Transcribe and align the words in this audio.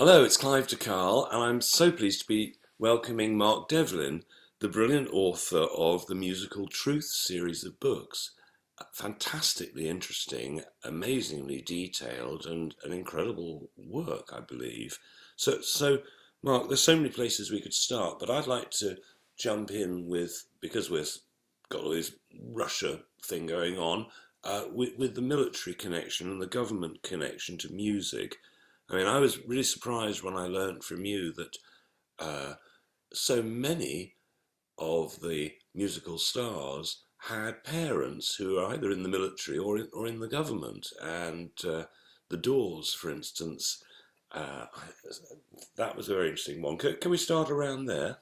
Hello, 0.00 0.24
it's 0.24 0.38
Clive 0.38 0.66
de 0.66 0.76
Carle, 0.76 1.28
and 1.30 1.42
I'm 1.42 1.60
so 1.60 1.92
pleased 1.92 2.22
to 2.22 2.26
be 2.26 2.54
welcoming 2.78 3.36
Mark 3.36 3.68
Devlin, 3.68 4.22
the 4.58 4.66
brilliant 4.66 5.10
author 5.12 5.66
of 5.76 6.06
the 6.06 6.14
musical 6.14 6.66
Truth 6.68 7.04
series 7.04 7.64
of 7.64 7.78
books. 7.80 8.30
Fantastically 8.94 9.90
interesting, 9.90 10.62
amazingly 10.82 11.60
detailed, 11.60 12.46
and 12.46 12.74
an 12.82 12.94
incredible 12.94 13.68
work, 13.76 14.30
I 14.32 14.40
believe. 14.40 14.98
So, 15.36 15.60
so 15.60 15.98
Mark, 16.42 16.68
there's 16.68 16.80
so 16.80 16.96
many 16.96 17.10
places 17.10 17.50
we 17.50 17.60
could 17.60 17.74
start, 17.74 18.18
but 18.18 18.30
I'd 18.30 18.46
like 18.46 18.70
to 18.78 18.96
jump 19.38 19.70
in 19.70 20.06
with 20.06 20.46
because 20.62 20.88
we've 20.88 21.14
got 21.68 21.82
all 21.82 21.90
this 21.90 22.12
Russia 22.42 23.00
thing 23.22 23.44
going 23.44 23.76
on, 23.76 24.06
uh, 24.44 24.62
with, 24.72 24.96
with 24.96 25.14
the 25.14 25.20
military 25.20 25.74
connection 25.74 26.30
and 26.30 26.40
the 26.40 26.46
government 26.46 27.02
connection 27.02 27.58
to 27.58 27.70
music. 27.70 28.38
I 28.90 28.96
mean, 28.96 29.06
I 29.06 29.18
was 29.18 29.38
really 29.46 29.62
surprised 29.62 30.22
when 30.22 30.36
I 30.36 30.46
learned 30.46 30.82
from 30.82 31.04
you 31.04 31.32
that 31.34 31.56
uh, 32.18 32.54
so 33.12 33.42
many 33.42 34.16
of 34.78 35.20
the 35.20 35.52
musical 35.74 36.18
stars 36.18 37.04
had 37.18 37.62
parents 37.64 38.34
who 38.34 38.58
are 38.58 38.72
either 38.72 38.90
in 38.90 39.02
the 39.02 39.08
military 39.08 39.58
or 39.58 39.78
in, 39.78 39.88
or 39.92 40.06
in 40.06 40.18
the 40.18 40.28
government. 40.28 40.88
And 41.02 41.50
uh, 41.64 41.84
the 42.30 42.36
Doors, 42.36 42.92
for 42.92 43.10
instance, 43.10 43.82
uh, 44.32 44.66
that 45.76 45.96
was 45.96 46.08
a 46.08 46.14
very 46.14 46.28
interesting 46.28 46.62
one. 46.62 46.78
Can, 46.78 46.96
can 46.96 47.10
we 47.10 47.16
start 47.16 47.50
around 47.50 47.86
there? 47.86 48.18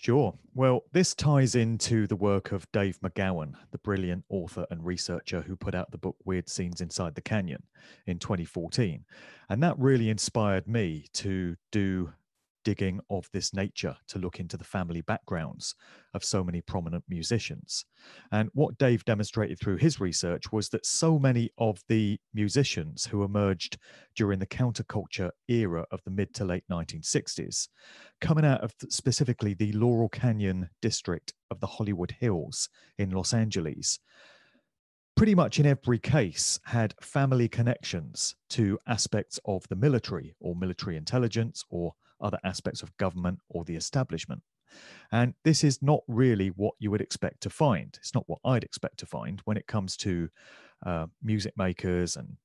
Sure. 0.00 0.38
Well, 0.54 0.84
this 0.92 1.12
ties 1.12 1.56
into 1.56 2.06
the 2.06 2.14
work 2.14 2.52
of 2.52 2.70
Dave 2.70 3.00
McGowan, 3.00 3.54
the 3.72 3.78
brilliant 3.78 4.24
author 4.28 4.64
and 4.70 4.86
researcher 4.86 5.40
who 5.40 5.56
put 5.56 5.74
out 5.74 5.90
the 5.90 5.98
book 5.98 6.14
Weird 6.24 6.48
Scenes 6.48 6.80
Inside 6.80 7.16
the 7.16 7.20
Canyon 7.20 7.64
in 8.06 8.20
2014. 8.20 9.04
And 9.48 9.60
that 9.60 9.76
really 9.76 10.08
inspired 10.08 10.68
me 10.68 11.06
to 11.14 11.56
do 11.72 12.12
digging 12.64 13.00
of 13.10 13.28
this 13.32 13.54
nature 13.54 13.96
to 14.08 14.18
look 14.18 14.40
into 14.40 14.56
the 14.56 14.64
family 14.64 15.00
backgrounds 15.02 15.74
of 16.14 16.24
so 16.24 16.42
many 16.42 16.60
prominent 16.60 17.04
musicians. 17.08 17.84
And 18.32 18.50
what 18.54 18.78
Dave 18.78 19.04
demonstrated 19.04 19.58
through 19.58 19.76
his 19.76 20.00
research 20.00 20.52
was 20.52 20.68
that 20.70 20.86
so 20.86 21.18
many 21.18 21.50
of 21.58 21.80
the 21.88 22.18
musicians 22.34 23.06
who 23.06 23.24
emerged 23.24 23.78
during 24.16 24.38
the 24.38 24.46
counterculture 24.46 25.30
era 25.48 25.86
of 25.90 26.00
the 26.04 26.10
mid 26.10 26.34
to 26.34 26.44
late 26.44 26.64
1960s, 26.70 27.68
coming 28.20 28.44
out 28.44 28.60
of 28.62 28.74
specifically 28.88 29.54
the 29.54 29.72
Laurel 29.72 30.08
Canyon 30.08 30.68
district 30.82 31.34
of 31.50 31.60
the 31.60 31.66
Hollywood 31.66 32.14
Hills 32.20 32.68
in 32.98 33.10
Los 33.10 33.32
Angeles, 33.32 33.98
pretty 35.18 35.34
much 35.34 35.58
in 35.58 35.66
every 35.66 35.98
case 35.98 36.60
had 36.64 36.94
family 37.00 37.48
connections 37.48 38.36
to 38.48 38.78
aspects 38.86 39.40
of 39.46 39.66
the 39.68 39.74
military 39.74 40.32
or 40.38 40.54
military 40.54 40.96
intelligence 40.96 41.64
or 41.70 41.92
other 42.20 42.38
aspects 42.44 42.82
of 42.82 42.96
government 42.96 43.40
or 43.48 43.64
the 43.64 43.76
establishment. 43.76 44.42
And 45.10 45.34
this 45.44 45.64
is 45.64 45.80
not 45.80 46.00
really 46.06 46.48
what 46.48 46.74
you 46.78 46.90
would 46.90 47.00
expect 47.00 47.40
to 47.42 47.50
find. 47.50 47.96
It's 47.98 48.14
not 48.14 48.28
what 48.28 48.40
I'd 48.44 48.64
expect 48.64 48.98
to 48.98 49.06
find 49.06 49.40
when 49.44 49.56
it 49.56 49.66
comes 49.66 49.96
to 49.98 50.28
uh, 50.84 51.06
music 51.22 51.54
makers 51.56 52.16
and 52.16 52.36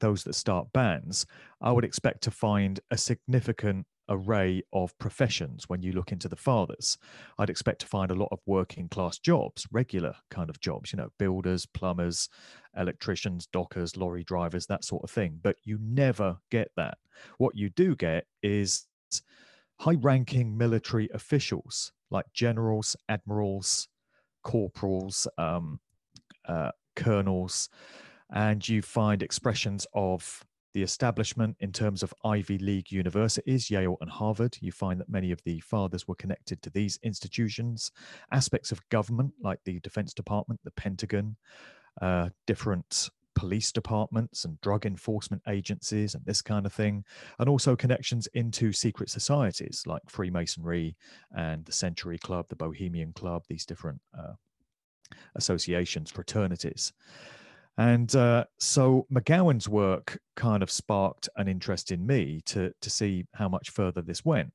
those 0.00 0.24
that 0.24 0.34
start 0.34 0.72
bands. 0.72 1.26
I 1.60 1.72
would 1.72 1.84
expect 1.84 2.22
to 2.24 2.30
find 2.30 2.80
a 2.90 2.98
significant 2.98 3.86
array 4.08 4.62
of 4.72 4.96
professions 4.98 5.68
when 5.68 5.82
you 5.82 5.92
look 5.92 6.12
into 6.12 6.28
the 6.28 6.36
fathers. 6.36 6.98
I'd 7.38 7.50
expect 7.50 7.80
to 7.80 7.86
find 7.86 8.10
a 8.10 8.16
lot 8.16 8.28
of 8.32 8.40
working 8.46 8.88
class 8.88 9.18
jobs, 9.18 9.66
regular 9.70 10.14
kind 10.30 10.50
of 10.50 10.60
jobs, 10.60 10.92
you 10.92 10.96
know, 10.98 11.10
builders, 11.18 11.66
plumbers, 11.66 12.28
electricians, 12.76 13.46
dockers, 13.46 13.96
lorry 13.96 14.24
drivers, 14.24 14.66
that 14.66 14.84
sort 14.84 15.04
of 15.04 15.10
thing. 15.10 15.38
But 15.42 15.56
you 15.64 15.78
never 15.80 16.38
get 16.50 16.72
that. 16.76 16.98
What 17.38 17.56
you 17.56 17.70
do 17.70 17.94
get 17.94 18.26
is 18.42 18.86
high 19.82 19.98
ranking 20.00 20.56
military 20.56 21.08
officials 21.12 21.90
like 22.08 22.24
generals, 22.32 22.94
admirals, 23.08 23.88
corporals, 24.44 25.26
um, 25.38 25.80
uh, 26.46 26.70
colonels, 26.94 27.68
and 28.32 28.68
you 28.68 28.80
find 28.80 29.24
expressions 29.24 29.84
of 29.92 30.44
the 30.72 30.84
establishment 30.84 31.56
in 31.58 31.72
terms 31.72 32.04
of 32.04 32.14
Ivy 32.24 32.58
League 32.58 32.92
universities, 32.92 33.70
Yale 33.70 33.96
and 34.00 34.08
Harvard. 34.08 34.56
You 34.60 34.70
find 34.70 35.00
that 35.00 35.08
many 35.08 35.32
of 35.32 35.42
the 35.42 35.58
fathers 35.58 36.06
were 36.06 36.14
connected 36.14 36.62
to 36.62 36.70
these 36.70 37.00
institutions, 37.02 37.90
aspects 38.30 38.70
of 38.70 38.88
government 38.88 39.32
like 39.42 39.58
the 39.64 39.80
Defense 39.80 40.14
Department, 40.14 40.60
the 40.62 40.70
Pentagon, 40.70 41.34
uh, 42.00 42.28
different 42.46 43.10
police 43.42 43.72
departments 43.72 44.44
and 44.44 44.60
drug 44.60 44.86
enforcement 44.86 45.42
agencies 45.48 46.14
and 46.14 46.24
this 46.24 46.40
kind 46.40 46.64
of 46.64 46.72
thing, 46.72 47.04
and 47.40 47.48
also 47.48 47.74
connections 47.74 48.28
into 48.34 48.70
secret 48.72 49.10
societies 49.10 49.82
like 49.84 50.02
Freemasonry 50.06 50.94
and 51.36 51.64
the 51.64 51.72
Century 51.72 52.18
Club, 52.18 52.46
the 52.48 52.54
Bohemian 52.54 53.12
Club, 53.14 53.42
these 53.48 53.66
different 53.66 54.00
uh, 54.16 54.34
associations, 55.34 56.08
fraternities. 56.08 56.92
And 57.76 58.14
uh, 58.14 58.44
so 58.60 59.08
McGowan's 59.12 59.68
work 59.68 60.20
kind 60.36 60.62
of 60.62 60.70
sparked 60.70 61.28
an 61.34 61.48
interest 61.48 61.90
in 61.90 62.06
me 62.06 62.42
to, 62.44 62.72
to 62.80 62.90
see 62.90 63.24
how 63.34 63.48
much 63.48 63.70
further 63.70 64.02
this 64.02 64.24
went. 64.24 64.52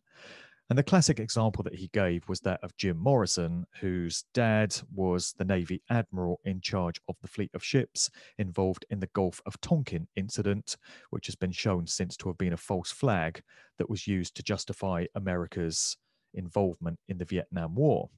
And 0.70 0.78
the 0.78 0.84
classic 0.84 1.20
example 1.20 1.64
that 1.64 1.76
he 1.76 1.88
gave 1.94 2.28
was 2.28 2.42
that 2.42 2.62
of 2.62 2.76
Jim 2.76 2.98
Morrison, 2.98 3.66
whose 3.80 4.26
dad 4.34 4.76
was 4.94 5.34
the 5.38 5.46
Navy 5.46 5.82
admiral 5.90 6.42
in 6.44 6.60
charge 6.60 7.00
of 7.08 7.16
the 7.22 7.30
fleet 7.30 7.52
of 7.54 7.64
ships 7.64 8.10
involved 8.38 8.86
in 8.90 9.00
the 9.00 9.10
Gulf 9.14 9.42
of 9.46 9.62
Tonkin 9.62 10.10
incident, 10.18 10.76
which 11.10 11.28
has 11.28 11.36
been 11.36 11.54
shown 11.54 11.88
since 11.88 12.18
to 12.18 12.28
have 12.28 12.38
been 12.38 12.52
a 12.52 12.58
false 12.58 12.92
flag 12.92 13.42
that 13.78 13.90
was 13.90 14.08
used 14.08 14.36
to 14.36 14.44
justify 14.44 15.06
America's 15.16 15.96
involvement 16.34 17.00
in 17.08 17.18
the 17.18 17.26
Vietnam 17.26 17.74
War. 17.74 18.10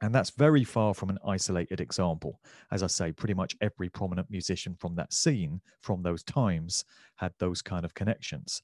And 0.00 0.14
that's 0.14 0.30
very 0.30 0.64
far 0.64 0.94
from 0.94 1.10
an 1.10 1.18
isolated 1.26 1.80
example. 1.80 2.40
As 2.70 2.82
I 2.82 2.88
say, 2.88 3.12
pretty 3.12 3.34
much 3.34 3.56
every 3.60 3.88
prominent 3.88 4.28
musician 4.30 4.76
from 4.78 4.94
that 4.96 5.12
scene, 5.12 5.60
from 5.80 6.02
those 6.02 6.24
times, 6.24 6.84
had 7.16 7.32
those 7.38 7.62
kind 7.62 7.84
of 7.84 7.94
connections. 7.94 8.62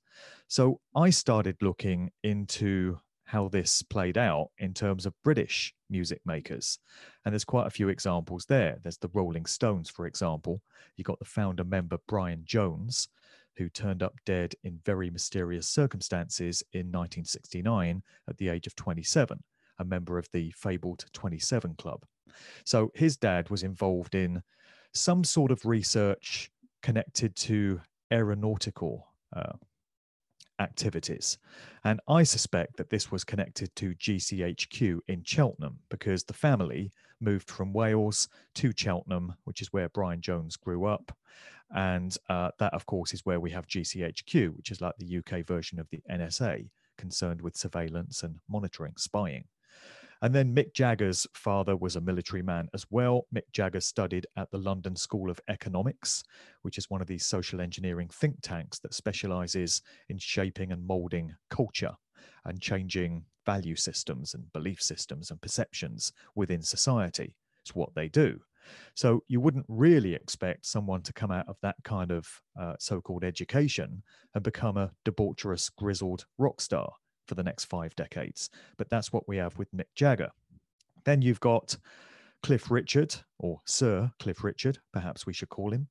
So 0.48 0.80
I 0.96 1.10
started 1.10 1.56
looking 1.60 2.10
into 2.24 2.98
how 3.28 3.46
this 3.46 3.82
played 3.82 4.16
out 4.16 4.48
in 4.56 4.72
terms 4.72 5.04
of 5.04 5.12
British 5.22 5.74
music 5.90 6.18
makers. 6.24 6.78
And 7.24 7.32
there's 7.34 7.44
quite 7.44 7.66
a 7.66 7.70
few 7.70 7.90
examples 7.90 8.46
there. 8.46 8.78
There's 8.82 8.96
the 8.96 9.10
Rolling 9.12 9.44
Stones, 9.44 9.90
for 9.90 10.06
example. 10.06 10.62
You 10.96 11.04
got 11.04 11.18
the 11.18 11.26
founder 11.26 11.62
member 11.62 11.98
Brian 12.08 12.40
Jones, 12.46 13.08
who 13.58 13.68
turned 13.68 14.02
up 14.02 14.14
dead 14.24 14.54
in 14.64 14.80
very 14.86 15.10
mysterious 15.10 15.68
circumstances 15.68 16.62
in 16.72 16.86
1969 16.86 18.02
at 18.30 18.38
the 18.38 18.48
age 18.48 18.66
of 18.66 18.74
27, 18.76 19.42
a 19.78 19.84
member 19.84 20.16
of 20.16 20.26
the 20.32 20.50
fabled 20.52 21.04
27 21.12 21.74
Club. 21.74 22.06
So 22.64 22.90
his 22.94 23.18
dad 23.18 23.50
was 23.50 23.62
involved 23.62 24.14
in 24.14 24.42
some 24.94 25.22
sort 25.22 25.50
of 25.50 25.66
research 25.66 26.50
connected 26.82 27.36
to 27.36 27.82
aeronautical 28.10 29.06
uh, 29.36 29.52
activities. 30.58 31.38
And 31.84 32.00
I 32.08 32.22
suspect 32.22 32.76
that 32.76 32.90
this 32.90 33.10
was 33.10 33.24
connected 33.24 33.74
to 33.76 33.94
GCHQ 33.94 35.00
in 35.08 35.22
Cheltenham 35.24 35.78
because 35.88 36.24
the 36.24 36.34
family 36.34 36.92
moved 37.20 37.50
from 37.50 37.72
Wales 37.72 38.28
to 38.54 38.72
Cheltenham, 38.74 39.34
which 39.44 39.60
is 39.62 39.72
where 39.72 39.88
Brian 39.88 40.20
Jones 40.20 40.56
grew 40.56 40.84
up. 40.84 41.16
And 41.74 42.16
uh, 42.28 42.50
that, 42.58 42.72
of 42.72 42.86
course, 42.86 43.12
is 43.12 43.26
where 43.26 43.40
we 43.40 43.50
have 43.50 43.66
GCHQ, 43.66 44.56
which 44.56 44.70
is 44.70 44.80
like 44.80 44.96
the 44.98 45.18
UK 45.18 45.46
version 45.46 45.78
of 45.78 45.88
the 45.90 46.02
NSA, 46.10 46.68
concerned 46.96 47.42
with 47.42 47.56
surveillance 47.56 48.22
and 48.22 48.36
monitoring, 48.48 48.94
spying. 48.96 49.44
And 50.20 50.34
then 50.34 50.54
Mick 50.54 50.74
Jagger's 50.74 51.26
father 51.32 51.76
was 51.76 51.94
a 51.94 52.00
military 52.00 52.42
man 52.42 52.68
as 52.74 52.84
well. 52.90 53.26
Mick 53.34 53.50
Jagger 53.52 53.80
studied 53.80 54.26
at 54.36 54.50
the 54.50 54.58
London 54.58 54.96
School 54.96 55.30
of 55.30 55.40
Economics, 55.48 56.24
which 56.62 56.76
is 56.76 56.90
one 56.90 57.00
of 57.00 57.06
these 57.06 57.26
social 57.26 57.60
engineering 57.60 58.08
think 58.12 58.36
tanks 58.42 58.80
that 58.80 58.94
specializes 58.94 59.82
in 60.08 60.18
shaping 60.18 60.72
and 60.72 60.84
molding 60.84 61.34
culture 61.50 61.92
and 62.44 62.60
changing 62.60 63.24
value 63.46 63.76
systems 63.76 64.34
and 64.34 64.52
belief 64.52 64.82
systems 64.82 65.30
and 65.30 65.40
perceptions 65.40 66.12
within 66.34 66.62
society. 66.62 67.34
It's 67.62 67.74
what 67.74 67.94
they 67.94 68.08
do. 68.08 68.40
So 68.94 69.22
you 69.28 69.40
wouldn't 69.40 69.66
really 69.68 70.14
expect 70.14 70.66
someone 70.66 71.02
to 71.02 71.12
come 71.12 71.30
out 71.30 71.48
of 71.48 71.56
that 71.62 71.76
kind 71.84 72.10
of 72.10 72.28
uh, 72.60 72.74
so 72.78 73.00
called 73.00 73.24
education 73.24 74.02
and 74.34 74.42
become 74.42 74.76
a 74.76 74.90
debaucherous, 75.04 75.70
grizzled 75.74 76.26
rock 76.38 76.60
star 76.60 76.92
for 77.28 77.34
the 77.34 77.42
next 77.42 77.66
five 77.66 77.94
decades. 77.94 78.50
But 78.76 78.88
that's 78.88 79.12
what 79.12 79.28
we 79.28 79.36
have 79.36 79.56
with 79.58 79.72
Mick 79.72 79.94
Jagger. 79.94 80.30
Then 81.04 81.22
you've 81.22 81.40
got 81.40 81.76
Cliff 82.42 82.70
Richard, 82.70 83.14
or 83.38 83.60
Sir 83.66 84.10
Cliff 84.18 84.42
Richard, 84.42 84.78
perhaps 84.92 85.26
we 85.26 85.32
should 85.32 85.48
call 85.48 85.72
him. 85.72 85.88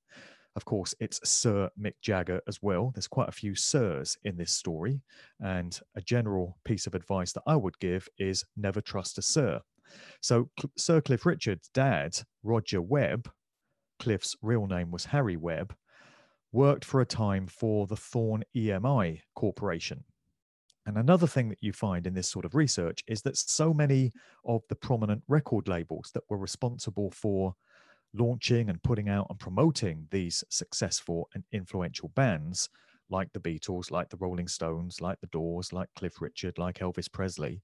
Of 0.55 0.65
course, 0.65 0.95
it's 0.99 1.19
Sir 1.29 1.69
Mick 1.79 1.93
Jagger 2.01 2.41
as 2.47 2.63
well. 2.63 2.91
There's 2.93 3.07
quite 3.07 3.29
a 3.29 3.33
few 3.33 3.53
Sirs 3.53 4.17
in 4.23 4.37
this 4.37 4.51
story. 4.51 5.01
And 5.39 5.79
a 5.95 6.01
general 6.01 6.57
piece 6.65 6.87
of 6.87 6.95
advice 6.95 7.31
that 7.33 7.43
I 7.45 7.55
would 7.55 7.77
give 7.79 8.07
is 8.17 8.43
never 8.55 8.81
trust 8.81 9.19
a 9.19 9.21
Sir. 9.21 9.61
So, 10.21 10.49
Sir 10.75 10.99
Cliff 10.99 11.25
Richard's 11.25 11.69
dad, 11.73 12.17
Roger 12.43 12.81
Webb, 12.81 13.29
Cliff's 13.99 14.35
real 14.41 14.67
name 14.67 14.91
was 14.91 15.05
Harry 15.05 15.37
Webb, 15.37 15.75
worked 16.51 16.85
for 16.85 17.01
a 17.01 17.05
time 17.05 17.47
for 17.47 17.85
the 17.87 17.95
Thorn 17.95 18.43
EMI 18.55 19.21
Corporation. 19.35 20.03
And 20.87 20.97
another 20.97 21.27
thing 21.27 21.49
that 21.49 21.61
you 21.61 21.73
find 21.73 22.07
in 22.07 22.13
this 22.13 22.29
sort 22.29 22.45
of 22.45 22.55
research 22.55 23.03
is 23.07 23.21
that 23.23 23.37
so 23.37 23.73
many 23.73 24.13
of 24.45 24.63
the 24.69 24.75
prominent 24.75 25.21
record 25.27 25.67
labels 25.67 26.11
that 26.13 26.23
were 26.29 26.37
responsible 26.37 27.11
for 27.11 27.53
launching 28.13 28.69
and 28.69 28.81
putting 28.81 29.09
out 29.09 29.27
and 29.29 29.37
promoting 29.37 30.07
these 30.11 30.45
successful 30.49 31.27
and 31.33 31.43
influential 31.51 32.07
bands 32.15 32.69
like 33.09 33.31
the 33.33 33.39
Beatles, 33.39 33.91
like 33.91 34.09
the 34.09 34.17
Rolling 34.17 34.47
Stones, 34.47 35.01
like 35.01 35.19
the 35.19 35.27
Doors, 35.27 35.73
like 35.73 35.89
Cliff 35.97 36.21
Richard, 36.21 36.57
like 36.57 36.79
Elvis 36.79 37.11
Presley, 37.11 37.61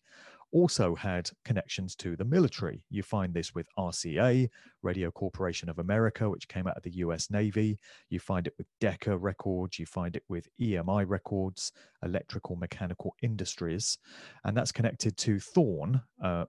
also 0.54 0.96
had 0.96 1.30
connections 1.44 1.96
to 1.96 2.16
the 2.16 2.24
military. 2.24 2.84
You 2.90 3.04
find 3.04 3.34
this 3.34 3.54
with 3.54 3.68
RCA, 3.78 4.48
Radio 4.84 5.12
Corporation 5.12 5.68
of 5.68 5.80
America, 5.80 6.30
which 6.30 6.48
came 6.48 6.68
out 6.68 6.78
of 6.78 6.84
the 6.84 6.98
US 6.98 7.30
Navy. 7.30 7.78
You 8.10 8.20
find 8.20 8.48
it 8.48 8.54
with 8.58 8.68
Decca 8.80 9.18
Records. 9.18 9.80
You 9.80 9.86
find 9.86 10.16
it 10.16 10.24
with 10.30 10.48
EMI 10.62 11.06
Records, 11.08 11.72
Electrical 12.04 12.56
Mechanical 12.56 13.16
Industries. 13.22 13.98
And 14.46 14.56
that's 14.56 14.72
connected 14.72 15.18
to 15.18 15.40
Thorn, 15.40 16.02
uh, 16.24 16.46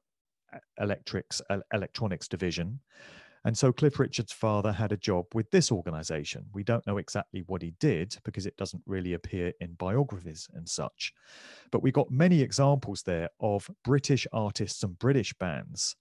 Electrics, 0.79 1.41
Electronics 1.73 2.29
Division. 2.29 2.81
And 3.45 3.57
so 3.57 3.73
Cliff 3.73 3.99
Richard's 3.99 4.33
father 4.33 4.73
had 4.73 4.93
a 4.93 4.97
job 4.97 5.27
with 5.35 5.51
this 5.51 5.71
organization. 5.71 6.47
We 6.55 6.65
don't 6.65 6.87
know 6.87 6.97
exactly 6.97 7.43
what 7.47 7.61
he 7.61 7.75
did 7.79 8.17
because 8.25 8.47
it 8.47 8.57
doesn't 8.57 8.83
really 8.87 9.13
appear 9.13 9.53
in 9.61 9.75
biographies 9.75 10.49
and 10.55 10.67
such. 10.67 11.13
But 11.71 11.83
we 11.83 11.93
got 11.93 12.11
many 12.11 12.41
examples 12.41 13.03
there 13.03 13.29
of 13.41 13.71
British 13.85 14.27
artists 14.33 14.83
and 14.83 14.99
British 14.99 15.35
bands 15.35 15.95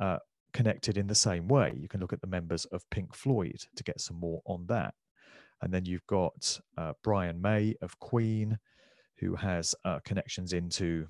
uh, 0.00 0.18
connected 0.52 0.96
in 0.96 1.08
the 1.08 1.14
same 1.16 1.48
way. 1.48 1.76
You 1.76 1.88
can 1.88 2.00
look 2.00 2.12
at 2.12 2.20
the 2.20 2.28
members 2.28 2.64
of 2.66 2.88
Pink 2.90 3.12
Floyd 3.12 3.64
to 3.74 3.82
get 3.82 4.00
some 4.00 4.20
more 4.20 4.40
on 4.46 4.66
that. 4.68 4.94
And 5.60 5.74
then 5.74 5.84
you've 5.84 6.06
got 6.06 6.60
uh, 6.76 6.92
Brian 7.02 7.42
May 7.42 7.74
of 7.82 7.98
Queen, 7.98 8.56
who 9.18 9.34
has 9.34 9.74
uh, 9.84 9.98
connections 10.04 10.52
into 10.52 11.08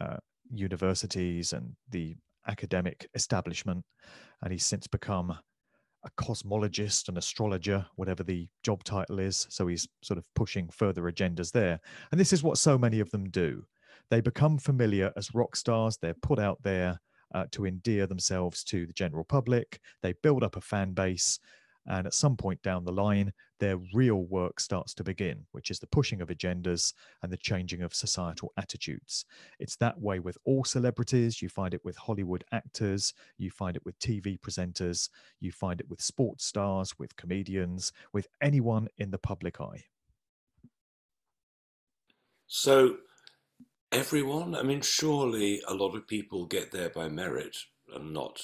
uh, 0.00 0.16
universities 0.50 1.52
and 1.52 1.76
the 1.90 2.16
academic 2.48 3.08
establishment, 3.14 3.84
and 4.42 4.52
he's 4.52 4.66
since 4.66 4.86
become 4.86 5.36
a 6.04 6.22
cosmologist, 6.22 7.08
an 7.08 7.16
astrologer, 7.16 7.84
whatever 7.96 8.22
the 8.22 8.48
job 8.62 8.84
title 8.84 9.18
is. 9.18 9.46
So 9.50 9.66
he's 9.66 9.88
sort 10.02 10.18
of 10.18 10.24
pushing 10.34 10.68
further 10.68 11.02
agendas 11.02 11.50
there. 11.50 11.80
And 12.10 12.20
this 12.20 12.32
is 12.32 12.42
what 12.42 12.58
so 12.58 12.78
many 12.78 13.00
of 13.00 13.10
them 13.10 13.28
do. 13.30 13.64
They 14.10 14.20
become 14.20 14.58
familiar 14.58 15.12
as 15.16 15.34
rock 15.34 15.56
stars. 15.56 15.98
They're 16.00 16.14
put 16.14 16.38
out 16.38 16.62
there 16.62 17.00
uh, 17.34 17.46
to 17.52 17.66
endear 17.66 18.06
themselves 18.06 18.62
to 18.64 18.86
the 18.86 18.92
general 18.92 19.24
public. 19.24 19.80
They 20.02 20.14
build 20.22 20.44
up 20.44 20.56
a 20.56 20.60
fan 20.60 20.92
base. 20.92 21.40
And 21.86 22.06
at 22.06 22.14
some 22.14 22.36
point 22.36 22.62
down 22.62 22.84
the 22.84 22.92
line, 22.92 23.32
their 23.60 23.78
real 23.94 24.22
work 24.24 24.60
starts 24.60 24.92
to 24.94 25.04
begin, 25.04 25.46
which 25.52 25.70
is 25.70 25.78
the 25.78 25.86
pushing 25.86 26.20
of 26.20 26.28
agendas 26.28 26.92
and 27.22 27.32
the 27.32 27.36
changing 27.36 27.82
of 27.82 27.94
societal 27.94 28.52
attitudes. 28.56 29.24
It's 29.58 29.76
that 29.76 30.00
way 30.00 30.18
with 30.18 30.36
all 30.44 30.64
celebrities. 30.64 31.40
You 31.40 31.48
find 31.48 31.74
it 31.74 31.84
with 31.84 31.96
Hollywood 31.96 32.44
actors, 32.52 33.14
you 33.38 33.50
find 33.50 33.76
it 33.76 33.84
with 33.84 33.98
TV 33.98 34.38
presenters, 34.38 35.08
you 35.40 35.52
find 35.52 35.80
it 35.80 35.88
with 35.88 36.00
sports 36.00 36.44
stars, 36.44 36.98
with 36.98 37.16
comedians, 37.16 37.92
with 38.12 38.26
anyone 38.40 38.88
in 38.98 39.10
the 39.10 39.18
public 39.18 39.60
eye. 39.60 39.84
So, 42.48 42.98
everyone, 43.90 44.54
I 44.54 44.62
mean, 44.62 44.80
surely 44.80 45.62
a 45.66 45.74
lot 45.74 45.96
of 45.96 46.06
people 46.06 46.46
get 46.46 46.70
there 46.70 46.90
by 46.90 47.08
merit 47.08 47.56
and 47.92 48.12
not 48.12 48.40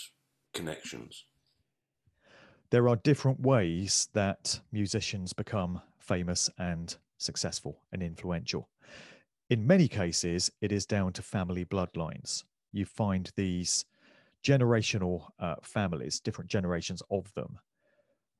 connections 0.52 1.24
there 2.72 2.88
are 2.88 2.96
different 2.96 3.38
ways 3.38 4.08
that 4.14 4.58
musicians 4.72 5.34
become 5.34 5.82
famous 5.98 6.48
and 6.58 6.96
successful 7.18 7.78
and 7.92 8.02
influential. 8.02 8.70
In 9.50 9.66
many 9.66 9.86
cases, 9.88 10.50
it 10.62 10.72
is 10.72 10.86
down 10.86 11.12
to 11.12 11.22
family 11.22 11.66
bloodlines. 11.66 12.44
You 12.72 12.86
find 12.86 13.30
these 13.36 13.84
generational 14.42 15.28
uh, 15.38 15.56
families, 15.62 16.18
different 16.18 16.50
generations 16.50 17.02
of 17.10 17.30
them, 17.34 17.58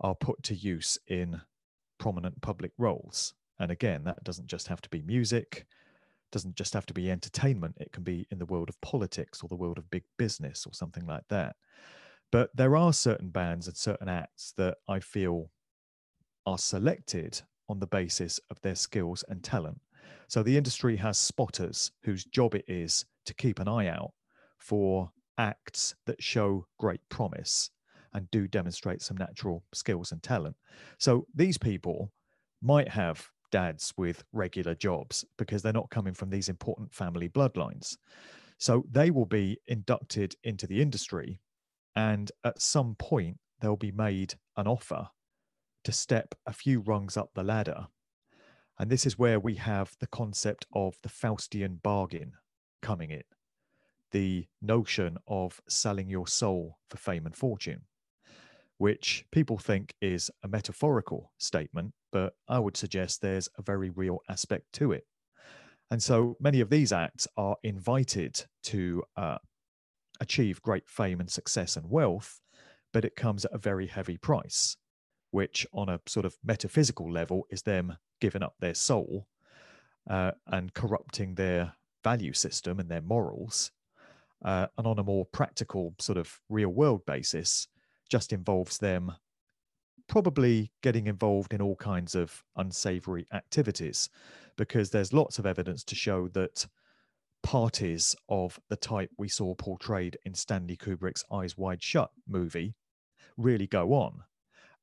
are 0.01 0.15
put 0.15 0.43
to 0.45 0.55
use 0.55 0.99
in 1.09 1.43
prominent 1.99 2.41
public 2.41 2.73
roles. 2.79 3.35
And 3.59 3.71
again, 3.71 4.03
that 4.05 4.25
doesn't 4.25 4.47
just 4.47 4.67
have 4.69 4.81
to 4.81 4.89
be 4.89 5.03
music, 5.03 5.67
doesn't 6.31 6.57
just 6.57 6.73
have 6.73 6.87
to 6.87 6.95
be 6.95 7.11
entertainment. 7.11 7.77
It 7.79 7.93
can 7.93 8.03
be 8.03 8.27
in 8.31 8.39
the 8.39 8.47
world 8.47 8.71
of 8.71 8.81
politics 8.81 9.43
or 9.43 9.49
the 9.49 9.57
world 9.57 9.77
of 9.77 9.91
big 9.91 10.05
business 10.17 10.65
or 10.67 10.73
something 10.73 11.05
like 11.05 11.29
that. 11.29 11.55
But 12.33 12.51
there 12.57 12.77
are 12.77 12.93
certain 12.95 13.29
bands 13.29 13.69
and 13.69 13.77
certain 13.77 14.09
acts 14.09 14.55
that 14.57 14.79
I 14.89 14.99
feel 15.01 15.51
are 16.47 16.59
selected 16.59 17.43
on 17.69 17.79
the 17.79 17.87
basis 17.87 18.41
of 18.51 18.61
their 18.63 18.75
skills 18.75 19.23
and 19.29 19.45
talent. 19.45 19.81
So 20.29 20.43
the 20.43 20.57
industry 20.57 20.97
has 20.97 21.19
spotters 21.19 21.93
whose 22.03 22.25
job 22.25 22.55
it 22.55 22.65
is 22.67 23.05
to 23.27 23.35
keep 23.35 23.61
an 23.61 23.69
eye 23.69 23.87
out 23.87 24.13
for 24.59 25.13
acts 25.37 25.95
that 26.07 26.23
show 26.23 26.67
great 26.79 27.07
promise 27.11 27.71
and 28.15 28.31
do 28.31 28.49
demonstrate 28.49 29.03
some 29.03 29.17
natural 29.19 29.63
skills 29.75 30.11
and 30.11 30.23
talent. 30.23 30.57
So 30.99 31.27
these 31.35 31.59
people 31.59 32.13
might 32.63 32.89
have 32.89 33.29
dads 33.51 33.93
with 33.99 34.25
regular 34.33 34.75
jobs 34.75 35.25
because 35.37 35.63
they're 35.63 35.73
not 35.73 35.91
coming 35.91 36.15
from 36.15 36.31
these 36.31 36.49
important 36.49 36.95
family 36.95 37.29
bloodlines. 37.29 37.97
So 38.59 38.87
they 38.91 39.11
will 39.11 39.27
be 39.27 39.59
inducted 39.67 40.35
into 40.45 40.67
the 40.67 40.81
industry 40.81 41.41
and 41.95 42.33
at 42.45 42.61
some 42.61 42.95
point, 42.95 43.39
they'll 43.61 43.77
be 43.77 43.93
made 43.93 44.35
an 44.57 44.67
offer 44.67 45.09
to 45.85 45.93
step 45.93 46.35
a 46.47 46.53
few 46.53 46.81
rungs 46.81 47.17
up 47.17 47.31
the 47.35 47.43
ladder. 47.43 47.87
And 48.79 48.91
this 48.91 49.07
is 49.07 49.19
where 49.19 49.39
we 49.39 49.57
have 49.57 49.97
the 50.01 50.07
concept 50.07 50.67
of 50.75 50.97
the 51.03 51.09
Faustian 51.09 51.83
bargain 51.83 52.33
coming 52.81 53.11
in 53.11 53.23
the 54.13 54.47
notion 54.61 55.17
of 55.27 55.61
selling 55.69 56.09
your 56.09 56.27
soul 56.27 56.79
for 56.89 56.99
fame 56.99 57.27
and 57.27 57.35
fortune, 57.35 57.83
which 58.79 59.25
people 59.33 59.59
think 59.59 59.95
is 60.01 60.31
a 60.45 60.49
metaphorical 60.49 61.33
statement, 61.39 61.93
but 62.13 62.35
I 62.47 62.59
would 62.59 62.77
suggest 62.77 63.21
there's 63.21 63.49
a 63.59 63.63
very 63.63 63.91
real 63.91 64.21
aspect 64.29 64.73
to 64.75 64.93
it. 64.93 65.07
And 65.91 66.03
so 66.03 66.37
many 66.41 66.61
of 66.61 66.71
these 66.71 66.93
acts 66.93 67.27
are 67.37 67.57
invited 67.63 68.45
to 68.65 69.03
uh, 69.17 69.39
achieve 70.23 70.63
great 70.63 70.89
fame 70.89 71.21
and 71.21 71.31
success 71.31 71.77
and 71.77 71.91
wealth, 71.91 72.41
but 72.93 73.05
it 73.05 73.17
comes 73.17 73.45
at 73.45 73.53
a 73.53 73.59
very 73.59 73.89
heavy 73.89 74.17
price, 74.17 74.77
which 75.33 75.67
on 75.73 75.89
a 75.89 76.01
sort 76.07 76.25
of 76.25 76.39
metaphysical 76.45 77.11
level 77.11 77.47
is 77.51 77.63
them 77.63 77.97
giving 78.21 78.43
up 78.43 78.55
their 78.61 78.75
soul 78.75 79.27
uh, 80.09 80.31
and 80.47 80.75
corrupting 80.75 81.35
their 81.35 81.75
value 82.05 82.33
system 82.33 82.79
and 82.79 82.89
their 82.89 83.03
morals. 83.03 83.73
Uh, 84.45 84.67
and 84.79 84.87
on 84.87 84.99
a 84.99 85.05
more 85.05 85.27
practical, 85.27 85.95
sort 85.99 86.19
of 86.19 86.41
real 86.49 86.71
world 86.71 87.05
basis, 87.07 87.69
just 88.09 88.33
involves 88.33 88.79
them 88.79 89.13
probably 90.09 90.73
getting 90.83 91.07
involved 91.07 91.53
in 91.53 91.63
all 91.63 91.77
kinds 91.77 92.15
of 92.15 92.45
unsavory 92.57 93.27
activities 93.33 94.09
because 94.57 94.91
there's 94.91 95.13
lots 95.13 95.39
of 95.39 95.47
evidence 95.47 95.85
to 95.85 95.95
show 95.95 96.29
that 96.29 96.67
parties 97.43 98.15
of 98.29 98.59
the 98.69 98.77
type 98.77 99.11
we 99.19 99.29
saw 99.29 99.55
portrayed 99.55 100.17
in 100.25 100.35
Stanley 100.35 100.77
Kubrick's 100.77 101.25
Eyes 101.33 101.57
Wide 101.57 101.83
Shut 101.83 102.11
movie 102.27 102.75
really 103.37 103.67
go 103.67 103.93
on, 103.93 104.23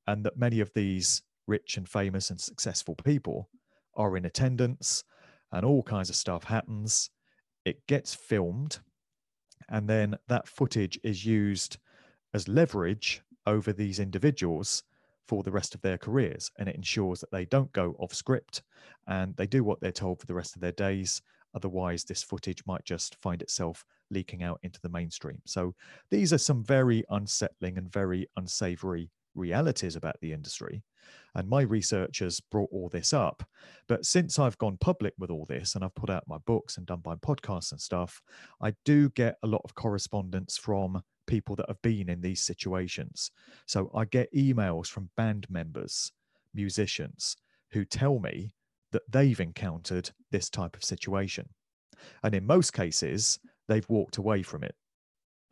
and 0.08 0.26
that 0.26 0.38
many 0.38 0.60
of 0.60 0.72
these 0.74 1.24
rich 1.48 1.78
and 1.78 1.88
famous 1.88 2.30
and 2.30 2.40
successful 2.40 2.96
people 2.96 3.50
are 3.96 4.18
in 4.18 4.26
attendance, 4.26 5.04
and 5.52 5.66
all 5.66 5.84
kinds 5.84 6.10
of 6.10 6.16
stuff 6.16 6.44
happens. 6.44 7.10
It 7.66 7.86
gets 7.88 8.14
filmed, 8.14 8.80
and 9.70 9.90
then 9.90 10.18
that 10.28 10.48
footage 10.48 11.00
is 11.04 11.26
used 11.26 11.78
as 12.34 12.48
leverage 12.48 13.22
over 13.46 13.74
these 13.74 14.00
individuals 14.00 14.84
for 15.28 15.44
the 15.44 15.52
rest 15.52 15.76
of 15.76 15.82
their 15.82 15.98
careers 15.98 16.52
and 16.58 16.68
it 16.68 16.76
ensures 16.76 17.20
that 17.20 17.32
they 17.32 17.46
don't 17.46 17.72
go 17.72 17.96
off 18.00 18.14
script 18.14 18.64
and 19.08 19.36
they 19.36 19.46
do 19.46 19.64
what 19.64 19.80
they're 19.80 19.92
told 19.92 20.20
for 20.20 20.26
the 20.26 20.34
rest 20.34 20.56
of 20.56 20.62
their 20.62 20.72
days 20.72 21.22
Otherwise, 21.56 22.04
this 22.04 22.24
footage 22.24 22.64
might 22.66 22.86
just 22.86 23.16
find 23.22 23.42
itself 23.42 23.86
leaking 24.12 24.44
out 24.44 24.60
into 24.64 24.80
the 24.82 24.90
mainstream. 24.90 25.42
So 25.46 25.76
these 26.10 26.34
are 26.34 26.38
some 26.38 26.64
very 26.64 27.04
unsettling 27.10 27.78
and 27.78 27.92
very 27.92 28.28
unsavory 28.38 29.12
realities 29.36 29.96
about 29.96 30.20
the 30.22 30.34
industry. 30.34 30.84
And 31.36 31.48
my 31.48 31.62
research 31.62 32.20
has 32.20 32.40
brought 32.40 32.70
all 32.72 32.90
this 32.90 33.14
up. 33.14 33.44
But 33.88 34.06
since 34.06 34.38
I've 34.38 34.58
gone 34.58 34.78
public 34.78 35.14
with 35.18 35.30
all 35.30 35.46
this 35.48 35.76
and 35.76 35.84
I've 35.84 35.96
put 35.96 36.10
out 36.10 36.24
my 36.28 36.38
books 36.46 36.78
and 36.78 36.86
done 36.86 37.02
my 37.06 37.16
podcasts 37.16 37.72
and 37.72 37.82
stuff, 37.82 38.22
I 38.62 38.74
do 38.86 39.10
get 39.10 39.38
a 39.44 39.48
lot 39.48 39.62
of 39.64 39.76
correspondence 39.76 40.58
from 40.58 41.02
people 41.28 41.56
that 41.56 41.68
have 41.68 41.82
been 41.82 42.10
in 42.10 42.22
these 42.22 42.42
situations. 42.42 43.32
So 43.68 43.92
I 43.96 44.06
get 44.06 44.34
emails 44.34 44.88
from 44.88 45.10
band 45.16 45.48
members, 45.50 46.12
musicians 46.54 47.38
who 47.72 47.86
tell 47.86 48.20
me 48.20 48.54
that 48.92 49.04
they've 49.10 49.40
encountered 49.40 50.10
this 50.32 50.50
type 50.50 50.76
of 50.76 50.84
situation. 50.84 51.50
And 52.24 52.34
in 52.34 52.46
most 52.46 52.74
cases, 52.74 53.40
they've 53.68 53.90
walked 53.90 54.18
away 54.18 54.44
from 54.44 54.64
it. 54.64 54.76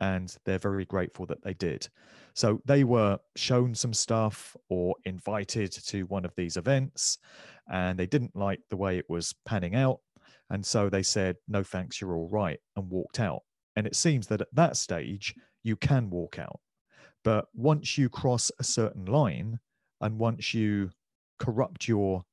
and 0.00 0.36
they're 0.44 0.58
very 0.58 0.84
grateful 0.84 1.26
that 1.26 1.42
they 1.42 1.54
did. 1.54 1.88
So 2.34 2.60
they 2.64 2.84
were 2.84 3.18
shown 3.36 3.74
some 3.74 3.92
stuff 3.92 4.56
or 4.68 4.94
invited 5.04 5.72
to 5.72 6.02
one 6.04 6.24
of 6.24 6.34
these 6.36 6.56
events, 6.56 7.18
and 7.70 7.98
they 7.98 8.06
didn't 8.06 8.36
like 8.36 8.60
the 8.70 8.76
way 8.76 8.98
it 8.98 9.06
was 9.08 9.34
panning 9.44 9.74
out. 9.74 10.00
And 10.50 10.64
so 10.64 10.88
they 10.88 11.02
said, 11.02 11.36
no 11.46 11.62
thanks, 11.62 12.00
you're 12.00 12.16
all 12.16 12.28
right, 12.28 12.58
and 12.76 12.90
walked 12.90 13.20
out. 13.20 13.40
And 13.76 13.86
it 13.86 13.96
seems 13.96 14.28
that 14.28 14.40
at 14.40 14.54
that 14.54 14.76
stage, 14.76 15.34
you 15.62 15.76
can 15.76 16.10
walk 16.10 16.38
out. 16.38 16.60
But 17.24 17.46
once 17.54 17.98
you 17.98 18.08
cross 18.08 18.50
a 18.58 18.64
certain 18.64 19.04
line, 19.04 19.58
and 20.00 20.18
once 20.18 20.54
you 20.54 20.90
corrupt 21.40 21.88
your 21.88 22.24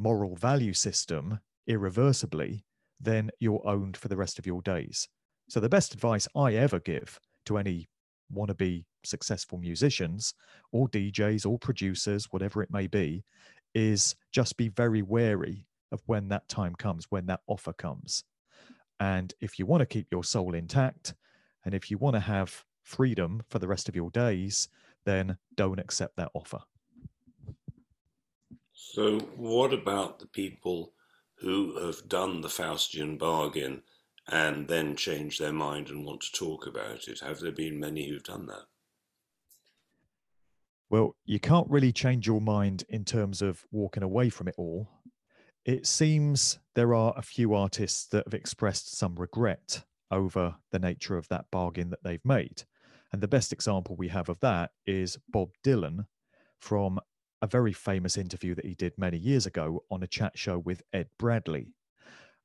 moral 0.00 0.34
value 0.34 0.72
system 0.72 1.38
irreversibly, 1.66 2.64
then 2.98 3.30
you're 3.38 3.62
owned 3.66 3.96
for 3.96 4.08
the 4.08 4.16
rest 4.16 4.38
of 4.38 4.46
your 4.46 4.62
days. 4.62 5.08
So, 5.48 5.60
the 5.60 5.68
best 5.68 5.94
advice 5.94 6.26
I 6.34 6.54
ever 6.54 6.80
give 6.80 7.20
to 7.46 7.58
any 7.58 7.88
wannabe 8.34 8.84
successful 9.04 9.58
musicians 9.58 10.34
or 10.72 10.88
DJs 10.88 11.46
or 11.46 11.58
producers, 11.58 12.28
whatever 12.30 12.62
it 12.62 12.70
may 12.70 12.86
be, 12.86 13.24
is 13.74 14.14
just 14.32 14.56
be 14.56 14.68
very 14.68 15.02
wary 15.02 15.66
of 15.92 16.00
when 16.06 16.28
that 16.28 16.48
time 16.48 16.74
comes, 16.74 17.06
when 17.10 17.26
that 17.26 17.40
offer 17.46 17.72
comes. 17.72 18.24
And 19.00 19.34
if 19.40 19.58
you 19.58 19.66
want 19.66 19.80
to 19.80 19.86
keep 19.86 20.06
your 20.10 20.24
soul 20.24 20.54
intact, 20.54 21.14
and 21.64 21.74
if 21.74 21.90
you 21.90 21.98
want 21.98 22.14
to 22.14 22.20
have 22.20 22.64
freedom 22.84 23.42
for 23.50 23.58
the 23.58 23.68
rest 23.68 23.88
of 23.88 23.96
your 23.96 24.10
days, 24.10 24.68
then 25.04 25.36
don't 25.56 25.80
accept 25.80 26.16
that 26.16 26.30
offer. 26.34 26.60
So, 28.82 29.20
what 29.36 29.74
about 29.74 30.18
the 30.18 30.26
people 30.26 30.94
who 31.36 31.78
have 31.84 32.08
done 32.08 32.40
the 32.40 32.48
Faustian 32.48 33.18
bargain 33.18 33.82
and 34.26 34.66
then 34.66 34.96
change 34.96 35.38
their 35.38 35.52
mind 35.52 35.90
and 35.90 36.04
want 36.04 36.22
to 36.22 36.32
talk 36.32 36.66
about 36.66 37.06
it? 37.06 37.20
Have 37.20 37.40
there 37.40 37.52
been 37.52 37.78
many 37.78 38.08
who've 38.08 38.24
done 38.24 38.46
that? 38.46 38.64
Well, 40.88 41.14
you 41.26 41.38
can't 41.38 41.70
really 41.70 41.92
change 41.92 42.26
your 42.26 42.40
mind 42.40 42.84
in 42.88 43.04
terms 43.04 43.42
of 43.42 43.64
walking 43.70 44.02
away 44.02 44.30
from 44.30 44.48
it 44.48 44.54
all. 44.56 44.88
It 45.66 45.86
seems 45.86 46.58
there 46.74 46.94
are 46.94 47.12
a 47.16 47.22
few 47.22 47.54
artists 47.54 48.06
that 48.06 48.26
have 48.26 48.34
expressed 48.34 48.96
some 48.96 49.14
regret 49.14 49.84
over 50.10 50.56
the 50.72 50.78
nature 50.78 51.18
of 51.18 51.28
that 51.28 51.44
bargain 51.52 51.90
that 51.90 52.02
they've 52.02 52.24
made. 52.24 52.64
And 53.12 53.20
the 53.20 53.28
best 53.28 53.52
example 53.52 53.94
we 53.94 54.08
have 54.08 54.30
of 54.30 54.40
that 54.40 54.70
is 54.86 55.18
Bob 55.28 55.50
Dylan 55.62 56.06
from 56.58 56.98
a 57.42 57.46
very 57.46 57.72
famous 57.72 58.16
interview 58.16 58.54
that 58.54 58.64
he 58.64 58.74
did 58.74 58.92
many 58.98 59.16
years 59.16 59.46
ago 59.46 59.84
on 59.90 60.02
a 60.02 60.06
chat 60.06 60.36
show 60.36 60.58
with 60.58 60.82
Ed 60.92 61.08
Bradley. 61.18 61.74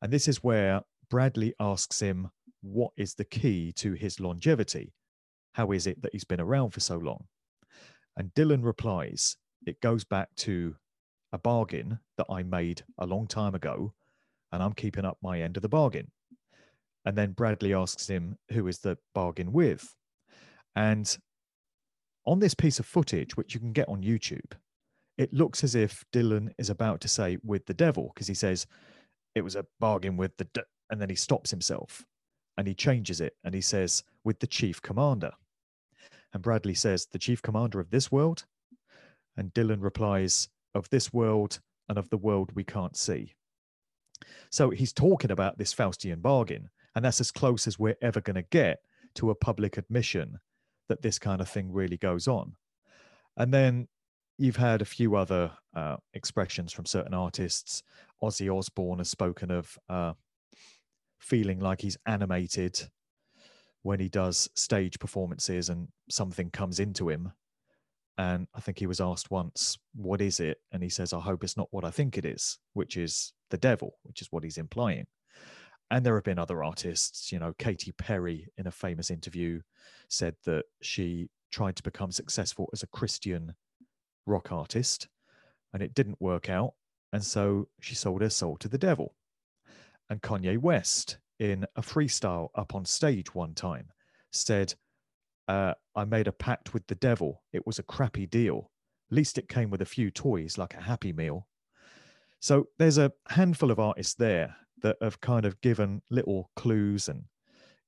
And 0.02 0.12
this 0.12 0.28
is 0.28 0.44
where 0.44 0.82
Bradley 1.10 1.54
asks 1.60 2.00
him, 2.00 2.30
What 2.62 2.92
is 2.96 3.16
the 3.16 3.26
key 3.26 3.72
to 3.74 3.94
his 3.94 4.20
longevity? 4.20 4.94
How 5.54 5.72
is 5.72 5.88
it 5.88 6.02
that 6.02 6.12
he's 6.14 6.24
been 6.24 6.42
around 6.42 6.72
for 6.72 6.80
so 6.80 6.98
long? 6.98 7.26
And 8.18 8.34
Dylan 8.34 8.64
replies, 8.64 9.36
It 9.66 9.82
goes 9.82 10.04
back 10.04 10.30
to 10.38 10.76
a 11.34 11.38
bargain 11.38 12.00
that 12.18 12.28
I 12.30 12.44
made 12.44 12.84
a 12.98 13.06
long 13.06 13.28
time 13.28 13.56
ago, 13.56 13.94
and 14.52 14.64
I'm 14.64 14.74
keeping 14.74 15.06
up 15.06 15.18
my 15.22 15.42
end 15.42 15.58
of 15.58 15.64
the 15.64 15.70
bargain. 15.70 16.12
And 17.06 17.18
then 17.18 17.34
Bradley 17.34 17.74
asks 17.74 18.08
him, 18.08 18.38
Who 18.52 18.68
is 18.68 18.80
the 18.80 18.98
bargain 19.14 19.52
with? 19.52 19.94
And 20.76 21.16
on 22.26 22.40
this 22.40 22.54
piece 22.54 22.80
of 22.80 22.86
footage, 22.86 23.38
which 23.38 23.54
you 23.54 23.60
can 23.60 23.74
get 23.74 23.90
on 23.90 24.02
YouTube, 24.02 24.54
it 25.18 25.34
looks 25.34 25.64
as 25.64 25.76
if 25.76 26.04
Dylan 26.14 26.50
is 26.58 26.70
about 26.70 27.02
to 27.02 27.08
say 27.08 27.38
with 27.44 27.66
the 27.66 27.74
devil, 27.74 28.12
because 28.14 28.28
he 28.28 28.34
says, 28.34 28.68
It 29.34 29.44
was 29.44 29.56
a 29.56 29.66
bargain 29.80 30.18
with 30.18 30.36
the, 30.38 30.48
and 30.90 31.02
then 31.02 31.10
he 31.10 31.16
stops 31.16 31.50
himself 31.50 32.06
and 32.58 32.68
he 32.68 32.74
changes 32.74 33.22
it 33.22 33.36
and 33.44 33.54
he 33.54 33.62
says, 33.62 34.04
with 34.24 34.40
the 34.40 34.48
chief 34.48 34.82
commander. 34.82 35.32
And 36.34 36.42
Bradley 36.42 36.74
says, 36.74 37.08
the 37.12 37.20
chief 37.20 37.42
commander 37.42 37.80
of 37.80 37.90
this 37.92 38.12
world? 38.12 38.46
And 39.38 39.54
Dylan 39.54 39.82
replies, 39.82 40.50
of 40.74 40.90
this 40.90 41.14
world 41.14 41.60
and 41.88 41.98
of 41.98 42.10
the 42.10 42.18
world 42.18 42.52
we 42.54 42.64
can't 42.64 42.98
see. 42.98 43.34
So 44.50 44.70
he's 44.70 44.94
talking 44.94 45.32
about 45.32 45.58
this 45.58 45.74
Faustian 45.74 46.22
bargain, 46.22 46.70
and 46.96 47.04
that's 47.04 47.22
as 47.22 47.32
close 47.32 47.68
as 47.68 47.80
we're 47.80 47.98
ever 48.02 48.22
going 48.22 48.36
to 48.36 48.42
get 48.44 48.80
to 49.16 49.30
a 49.30 49.36
public 49.36 49.78
admission 49.78 50.40
that 50.90 51.02
this 51.02 51.20
kind 51.20 51.42
of 51.42 51.50
thing 51.50 51.72
really 51.72 51.98
goes 51.98 52.28
on. 52.28 52.56
And 53.38 53.54
then 53.54 53.88
you've 54.38 54.56
had 54.56 54.82
a 54.82 54.86
few 54.86 55.16
other 55.16 55.52
uh, 55.76 55.98
expressions 56.14 56.74
from 56.74 56.86
certain 56.86 57.14
artists. 57.14 57.84
Ozzy 58.22 58.54
Osbourne 58.56 59.00
has 59.00 59.10
spoken 59.10 59.52
of 59.52 59.78
uh, 59.90 60.14
feeling 61.20 61.60
like 61.60 61.82
he's 61.82 61.98
animated 62.06 62.80
when 63.84 64.00
he 64.00 64.10
does 64.10 64.50
stage 64.56 65.00
performances 65.00 65.70
and 65.70 65.88
something 66.10 66.50
comes 66.50 66.80
into 66.80 67.10
him. 67.10 67.32
And 68.18 68.48
I 68.56 68.62
think 68.62 68.80
he 68.80 68.88
was 68.88 69.02
asked 69.02 69.30
once, 69.30 69.78
What 69.94 70.22
is 70.22 70.40
it? 70.40 70.58
And 70.72 70.82
he 70.82 70.90
says, 70.90 71.14
I 71.14 71.20
hope 71.20 71.44
it's 71.44 71.58
not 71.58 71.68
what 71.72 71.84
I 71.84 71.92
think 71.92 72.18
it 72.18 72.26
is, 72.26 72.58
which 72.74 72.98
is 72.98 73.34
the 73.52 73.58
devil, 73.58 74.00
which 74.04 74.22
is 74.22 74.30
what 74.32 74.44
he's 74.44 74.58
implying. 74.58 75.06
And 75.92 76.06
there 76.06 76.16
have 76.16 76.24
been 76.24 76.40
other 76.40 76.64
artists, 76.64 77.32
you 77.32 77.38
know, 77.38 77.54
Katy 77.60 77.92
Perry 77.92 78.48
in 78.58 78.68
a 78.68 78.72
famous 78.72 79.12
interview 79.12 79.62
said 80.10 80.36
that 80.46 80.64
she 80.82 81.30
tried 81.52 81.76
to 81.76 81.84
become 81.84 82.12
successful 82.12 82.70
as 82.74 82.82
a 82.82 82.88
Christian 82.88 83.54
rock 84.26 84.52
artist 84.52 85.08
and 85.74 85.82
it 85.82 85.94
didn't 85.94 86.22
work 86.22 86.50
out. 86.50 86.74
And 87.14 87.24
so 87.24 87.68
she 87.80 87.96
sold 87.96 88.22
her 88.22 88.30
soul 88.30 88.58
to 88.58 88.68
the 88.68 88.78
devil 88.78 89.16
and 90.10 90.22
Kanye 90.22 90.58
West 90.58 91.18
in 91.40 91.66
a 91.76 91.82
freestyle 91.82 92.50
up 92.56 92.76
on 92.76 92.86
stage 92.86 93.34
one 93.34 93.54
time 93.54 93.90
said, 94.32 94.74
uh, 95.48 95.74
I 95.96 96.06
made 96.06 96.28
a 96.28 96.32
pact 96.32 96.74
with 96.74 96.88
the 96.88 96.96
devil. 96.96 97.44
It 97.54 97.66
was 97.66 97.80
a 97.80 97.84
crappy 97.84 98.26
deal. 98.26 98.72
At 99.12 99.16
least 99.16 99.38
it 99.38 99.50
came 99.50 99.70
with 99.70 99.82
a 99.82 99.86
few 99.86 100.12
toys 100.12 100.58
like 100.58 100.74
a 100.74 100.82
Happy 100.82 101.14
Meal. 101.14 101.48
So 102.40 102.68
there's 102.78 102.98
a 102.98 103.12
handful 103.30 103.72
of 103.72 103.80
artists 103.80 104.16
there 104.16 104.56
that 104.82 104.98
have 105.02 105.22
kind 105.22 105.46
of 105.46 105.60
given 105.62 106.02
little 106.10 106.50
clues 106.56 107.08
and 107.08 107.24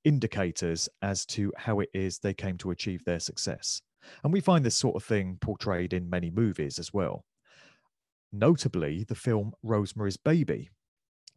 indicators 0.03 0.87
as 1.01 1.25
to 1.25 1.51
how 1.57 1.79
it 1.79 1.89
is 1.93 2.19
they 2.19 2.33
came 2.33 2.57
to 2.59 2.71
achieve 2.71 3.03
their 3.03 3.19
success. 3.19 3.81
And 4.23 4.33
we 4.33 4.39
find 4.39 4.65
this 4.65 4.75
sort 4.75 4.95
of 4.95 5.03
thing 5.03 5.37
portrayed 5.41 5.93
in 5.93 6.09
many 6.09 6.29
movies 6.29 6.79
as 6.79 6.93
well. 6.93 7.25
Notably, 8.31 9.03
the 9.03 9.15
film 9.15 9.53
Rosemary's 9.63 10.17
Baby, 10.17 10.69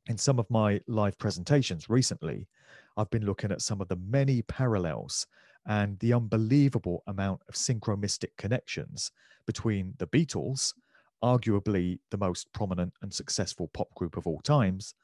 in 0.08 0.18
some 0.18 0.38
of 0.38 0.50
my 0.50 0.80
live 0.86 1.18
presentations 1.18 1.88
recently, 1.88 2.48
I've 2.96 3.10
been 3.10 3.24
looking 3.24 3.52
at 3.52 3.62
some 3.62 3.80
of 3.80 3.88
the 3.88 3.96
many 3.96 4.42
parallels 4.42 5.26
and 5.66 5.98
the 6.00 6.12
unbelievable 6.12 7.02
amount 7.06 7.42
of 7.48 7.54
synchromistic 7.54 8.30
connections 8.36 9.12
between 9.46 9.94
the 9.98 10.06
Beatles, 10.06 10.74
arguably 11.22 11.98
the 12.10 12.18
most 12.18 12.52
prominent 12.52 12.92
and 13.02 13.12
successful 13.12 13.68
pop 13.68 13.94
group 13.94 14.16
of 14.16 14.26
all 14.26 14.40
times, 14.40 14.94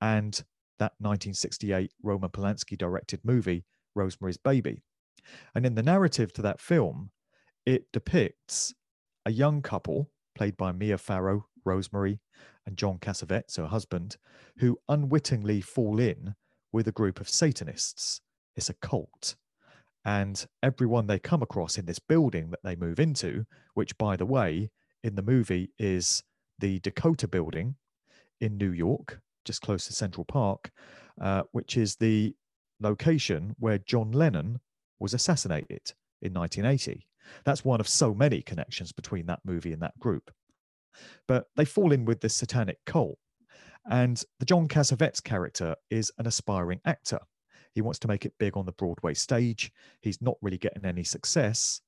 and 0.00 0.42
that 0.78 0.92
1968 0.98 1.92
Roman 2.02 2.30
Polanski 2.30 2.78
directed 2.78 3.20
movie, 3.24 3.64
Rosemary's 3.94 4.36
Baby. 4.36 4.82
And 5.54 5.66
in 5.66 5.74
the 5.74 5.82
narrative 5.82 6.32
to 6.34 6.42
that 6.42 6.60
film, 6.60 7.10
it 7.64 7.90
depicts 7.92 8.74
a 9.24 9.32
young 9.32 9.62
couple 9.62 10.10
played 10.34 10.56
by 10.56 10.72
Mia 10.72 10.98
Farrow, 10.98 11.46
Rosemary, 11.64 12.20
and 12.66 12.76
John 12.76 12.98
Cassavetes, 12.98 13.56
her 13.56 13.66
husband, 13.66 14.16
who 14.58 14.78
unwittingly 14.88 15.60
fall 15.60 15.98
in 15.98 16.34
with 16.72 16.86
a 16.86 16.92
group 16.92 17.20
of 17.20 17.28
Satanists. 17.28 18.20
It's 18.54 18.68
a 18.68 18.74
cult. 18.74 19.36
And 20.04 20.46
everyone 20.62 21.06
they 21.06 21.18
come 21.18 21.42
across 21.42 21.78
in 21.78 21.86
this 21.86 21.98
building 21.98 22.50
that 22.50 22.60
they 22.62 22.76
move 22.76 23.00
into, 23.00 23.46
which, 23.74 23.98
by 23.98 24.16
the 24.16 24.26
way, 24.26 24.70
in 25.02 25.16
the 25.16 25.22
movie 25.22 25.70
is 25.78 26.22
the 26.58 26.78
Dakota 26.80 27.26
building 27.26 27.76
in 28.40 28.56
New 28.56 28.70
York, 28.70 29.20
just 29.44 29.62
close 29.62 29.86
to 29.86 29.92
Central 29.92 30.24
Park, 30.24 30.70
uh, 31.20 31.42
which 31.52 31.76
is 31.76 31.96
the 31.96 32.34
location 32.80 33.54
where 33.58 33.78
John 33.78 34.12
Lennon 34.12 34.60
was 34.98 35.14
assassinated 35.14 35.92
in 36.22 36.32
1980. 36.32 37.06
That's 37.44 37.64
one 37.64 37.80
of 37.80 37.88
so 37.88 38.14
many 38.14 38.42
connections 38.42 38.92
between 38.92 39.26
that 39.26 39.40
movie 39.44 39.72
and 39.72 39.82
that 39.82 39.98
group. 39.98 40.30
But 41.26 41.46
they 41.56 41.64
fall 41.64 41.92
in 41.92 42.04
with 42.04 42.20
this 42.20 42.34
satanic 42.34 42.78
cult. 42.86 43.18
And 43.90 44.22
the 44.38 44.46
John 44.46 44.68
Cassavetes 44.68 45.22
character 45.22 45.76
is 45.90 46.10
an 46.18 46.26
aspiring 46.26 46.80
actor. 46.84 47.20
He 47.74 47.82
wants 47.82 47.98
to 48.00 48.08
make 48.08 48.24
it 48.24 48.38
big 48.38 48.56
on 48.56 48.66
the 48.66 48.72
Broadway 48.72 49.14
stage. 49.14 49.70
He's 50.00 50.22
not 50.22 50.38
really 50.40 50.58
getting 50.58 50.84
any 50.84 51.04
success. 51.04 51.80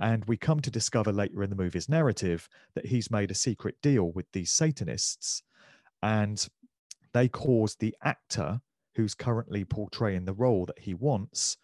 And 0.00 0.24
we 0.24 0.36
come 0.36 0.60
to 0.60 0.70
discover 0.70 1.12
later 1.12 1.42
in 1.42 1.50
the 1.50 1.56
movie's 1.56 1.88
narrative 1.88 2.48
that 2.74 2.86
he's 2.86 3.10
made 3.10 3.30
a 3.30 3.34
secret 3.34 3.76
deal 3.82 4.10
with 4.10 4.26
these 4.32 4.52
Satanists. 4.52 5.42
And 6.02 6.46
they 7.12 7.28
cause 7.28 7.76
the 7.76 7.94
actor 8.02 8.60
who's 8.96 9.14
currently 9.14 9.64
portraying 9.64 10.24
the 10.24 10.32
role 10.32 10.66
that 10.66 10.78
he 10.80 10.94
wants 10.94 11.56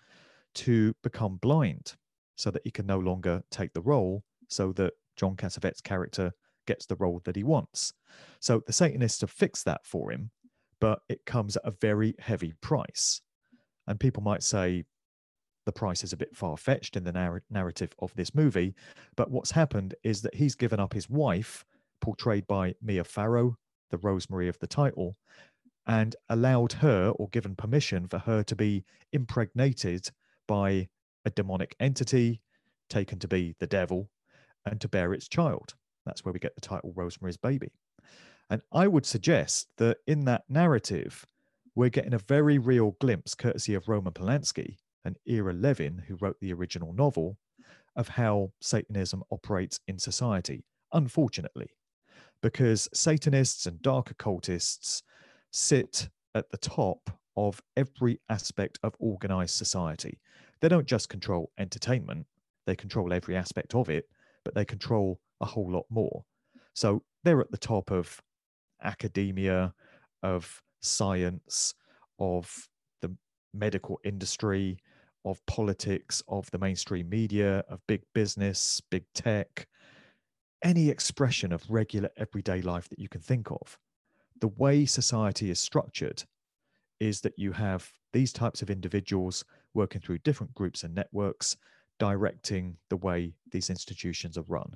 to 0.54 0.94
become 1.02 1.36
blind 1.36 1.94
so 2.36 2.50
that 2.50 2.62
he 2.64 2.70
can 2.70 2.86
no 2.86 2.98
longer 2.98 3.42
take 3.50 3.72
the 3.72 3.80
role, 3.80 4.24
so 4.48 4.72
that 4.72 4.94
John 5.16 5.36
Cassavetes' 5.36 5.82
character 5.82 6.32
gets 6.66 6.86
the 6.86 6.96
role 6.96 7.20
that 7.24 7.36
he 7.36 7.42
wants. 7.42 7.92
So 8.40 8.62
the 8.66 8.72
Satanists 8.72 9.20
have 9.20 9.30
fixed 9.30 9.64
that 9.64 9.84
for 9.84 10.10
him, 10.10 10.30
but 10.80 11.00
it 11.08 11.26
comes 11.26 11.56
at 11.56 11.64
a 11.64 11.70
very 11.70 12.14
heavy 12.18 12.54
price. 12.60 13.20
And 13.86 14.00
people 14.00 14.22
might 14.22 14.42
say, 14.42 14.84
the 15.66 15.72
price 15.72 16.02
is 16.02 16.12
a 16.12 16.16
bit 16.16 16.34
far 16.34 16.56
fetched 16.56 16.96
in 16.96 17.04
the 17.04 17.12
narr- 17.12 17.42
narrative 17.50 17.94
of 17.98 18.14
this 18.14 18.34
movie. 18.34 18.74
But 19.16 19.30
what's 19.30 19.50
happened 19.50 19.94
is 20.02 20.22
that 20.22 20.34
he's 20.34 20.54
given 20.54 20.80
up 20.80 20.94
his 20.94 21.08
wife, 21.08 21.64
portrayed 22.00 22.46
by 22.46 22.74
Mia 22.82 23.04
Farrow, 23.04 23.56
the 23.90 23.98
Rosemary 23.98 24.48
of 24.48 24.58
the 24.58 24.66
title, 24.66 25.16
and 25.86 26.16
allowed 26.28 26.72
her 26.74 27.10
or 27.16 27.28
given 27.28 27.54
permission 27.54 28.06
for 28.06 28.18
her 28.18 28.42
to 28.44 28.56
be 28.56 28.84
impregnated 29.12 30.10
by 30.50 30.88
a 31.24 31.30
demonic 31.30 31.76
entity 31.78 32.42
taken 32.88 33.20
to 33.20 33.28
be 33.28 33.54
the 33.60 33.68
devil 33.68 34.10
and 34.66 34.80
to 34.80 34.88
bear 34.88 35.14
its 35.14 35.28
child. 35.28 35.74
That's 36.04 36.24
where 36.24 36.32
we 36.32 36.40
get 36.40 36.56
the 36.56 36.60
title 36.60 36.92
Rosemary's 36.96 37.36
Baby. 37.36 37.70
And 38.50 38.60
I 38.72 38.88
would 38.88 39.06
suggest 39.06 39.68
that 39.76 39.98
in 40.08 40.24
that 40.24 40.42
narrative, 40.48 41.24
we're 41.76 41.88
getting 41.88 42.14
a 42.14 42.18
very 42.18 42.58
real 42.58 42.96
glimpse, 43.00 43.36
courtesy 43.36 43.74
of 43.74 43.88
Roman 43.88 44.12
Polanski 44.12 44.78
and 45.04 45.16
Ira 45.30 45.52
Levin, 45.52 46.02
who 46.08 46.16
wrote 46.16 46.40
the 46.40 46.52
original 46.52 46.92
novel, 46.92 47.38
of 47.94 48.08
how 48.08 48.50
Satanism 48.60 49.22
operates 49.30 49.78
in 49.86 50.00
society, 50.00 50.64
unfortunately, 50.92 51.70
because 52.42 52.88
Satanists 52.92 53.66
and 53.66 53.80
dark 53.82 54.10
occultists 54.10 55.04
sit 55.52 56.08
at 56.34 56.50
the 56.50 56.58
top 56.58 57.08
of 57.36 57.62
every 57.76 58.20
aspect 58.28 58.80
of 58.82 58.94
organized 58.98 59.54
society. 59.54 60.18
They 60.60 60.68
don't 60.68 60.86
just 60.86 61.08
control 61.08 61.50
entertainment, 61.58 62.26
they 62.66 62.76
control 62.76 63.12
every 63.12 63.36
aspect 63.36 63.74
of 63.74 63.88
it, 63.88 64.08
but 64.44 64.54
they 64.54 64.64
control 64.64 65.20
a 65.40 65.46
whole 65.46 65.70
lot 65.70 65.86
more. 65.90 66.24
So 66.74 67.02
they're 67.24 67.40
at 67.40 67.50
the 67.50 67.58
top 67.58 67.90
of 67.90 68.20
academia, 68.82 69.74
of 70.22 70.62
science, 70.80 71.74
of 72.18 72.68
the 73.00 73.14
medical 73.54 74.00
industry, 74.04 74.78
of 75.24 75.44
politics, 75.46 76.22
of 76.28 76.50
the 76.50 76.58
mainstream 76.58 77.08
media, 77.08 77.64
of 77.68 77.80
big 77.86 78.02
business, 78.14 78.80
big 78.90 79.04
tech, 79.14 79.66
any 80.62 80.88
expression 80.88 81.52
of 81.52 81.68
regular 81.68 82.10
everyday 82.16 82.60
life 82.62 82.88
that 82.88 82.98
you 82.98 83.08
can 83.08 83.20
think 83.20 83.50
of. 83.50 83.78
The 84.40 84.48
way 84.48 84.86
society 84.86 85.50
is 85.50 85.60
structured 85.60 86.24
is 86.98 87.20
that 87.22 87.38
you 87.38 87.52
have 87.52 87.90
these 88.12 88.32
types 88.32 88.62
of 88.62 88.70
individuals 88.70 89.44
working 89.74 90.00
through 90.00 90.18
different 90.18 90.54
groups 90.54 90.82
and 90.82 90.94
networks, 90.94 91.56
directing 91.98 92.76
the 92.88 92.96
way 92.96 93.34
these 93.50 93.70
institutions 93.70 94.36
are 94.38 94.44
run. 94.48 94.74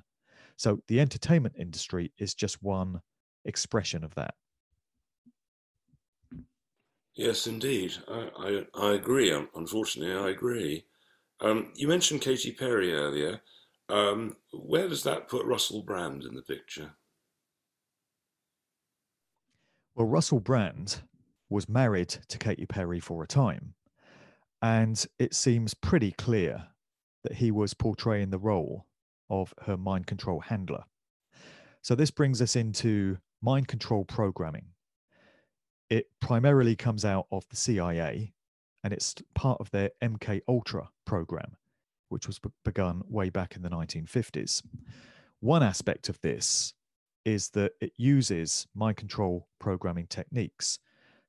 So 0.57 0.81
the 0.87 0.99
entertainment 1.01 1.55
industry 1.57 2.11
is 2.17 2.33
just 2.33 2.63
one 2.63 3.01
expression 3.43 4.03
of 4.03 4.15
that. 4.15 4.35
Yes, 7.15 7.47
indeed. 7.47 7.93
I, 8.09 8.29
I, 8.37 8.87
I 8.87 8.93
agree. 8.93 9.31
Unfortunately, 9.55 10.13
I 10.13 10.29
agree. 10.29 10.85
Um, 11.39 11.71
you 11.75 11.87
mentioned 11.87 12.21
Katy 12.21 12.51
Perry 12.51 12.93
earlier. 12.93 13.41
Um, 13.87 14.35
where 14.51 14.87
does 14.89 15.03
that 15.03 15.27
put 15.27 15.45
Russell 15.45 15.83
Brand 15.83 16.23
in 16.23 16.35
the 16.35 16.41
picture? 16.41 16.91
Well, 19.95 20.07
Russell 20.07 20.41
Brand 20.41 21.01
was 21.49 21.69
married 21.69 22.09
to 22.09 22.37
Katy 22.37 22.65
Perry 22.65 22.99
for 22.99 23.23
a 23.23 23.27
time, 23.27 23.75
and 24.65 25.05
it 25.19 25.33
seems 25.33 25.73
pretty 25.73 26.11
clear 26.11 26.67
that 27.23 27.33
he 27.33 27.51
was 27.51 27.73
portraying 27.73 28.29
the 28.29 28.39
role 28.39 28.85
of 29.29 29.53
her 29.65 29.77
mind 29.77 30.07
control 30.07 30.39
handler. 30.39 30.83
So, 31.81 31.95
this 31.95 32.11
brings 32.11 32.41
us 32.41 32.55
into 32.55 33.17
mind 33.41 33.67
control 33.67 34.05
programming 34.05 34.69
it 35.89 36.07
primarily 36.19 36.75
comes 36.75 37.05
out 37.05 37.27
of 37.31 37.47
the 37.49 37.55
CIA 37.55 38.33
and 38.83 38.93
it's 38.93 39.15
part 39.33 39.59
of 39.59 39.69
their 39.71 39.91
MK 40.01 40.41
Ultra 40.47 40.89
program, 41.05 41.57
which 42.09 42.27
was 42.27 42.39
begun 42.63 43.01
way 43.07 43.29
back 43.29 43.55
in 43.55 43.61
the 43.61 43.69
1950s. 43.69 44.63
One 45.39 45.63
aspect 45.63 46.09
of 46.09 46.19
this 46.21 46.73
is 47.23 47.49
that 47.49 47.73
it 47.81 47.93
uses 47.97 48.67
mind 48.75 48.97
control 48.97 49.47
programming 49.59 50.07
techniques 50.07 50.79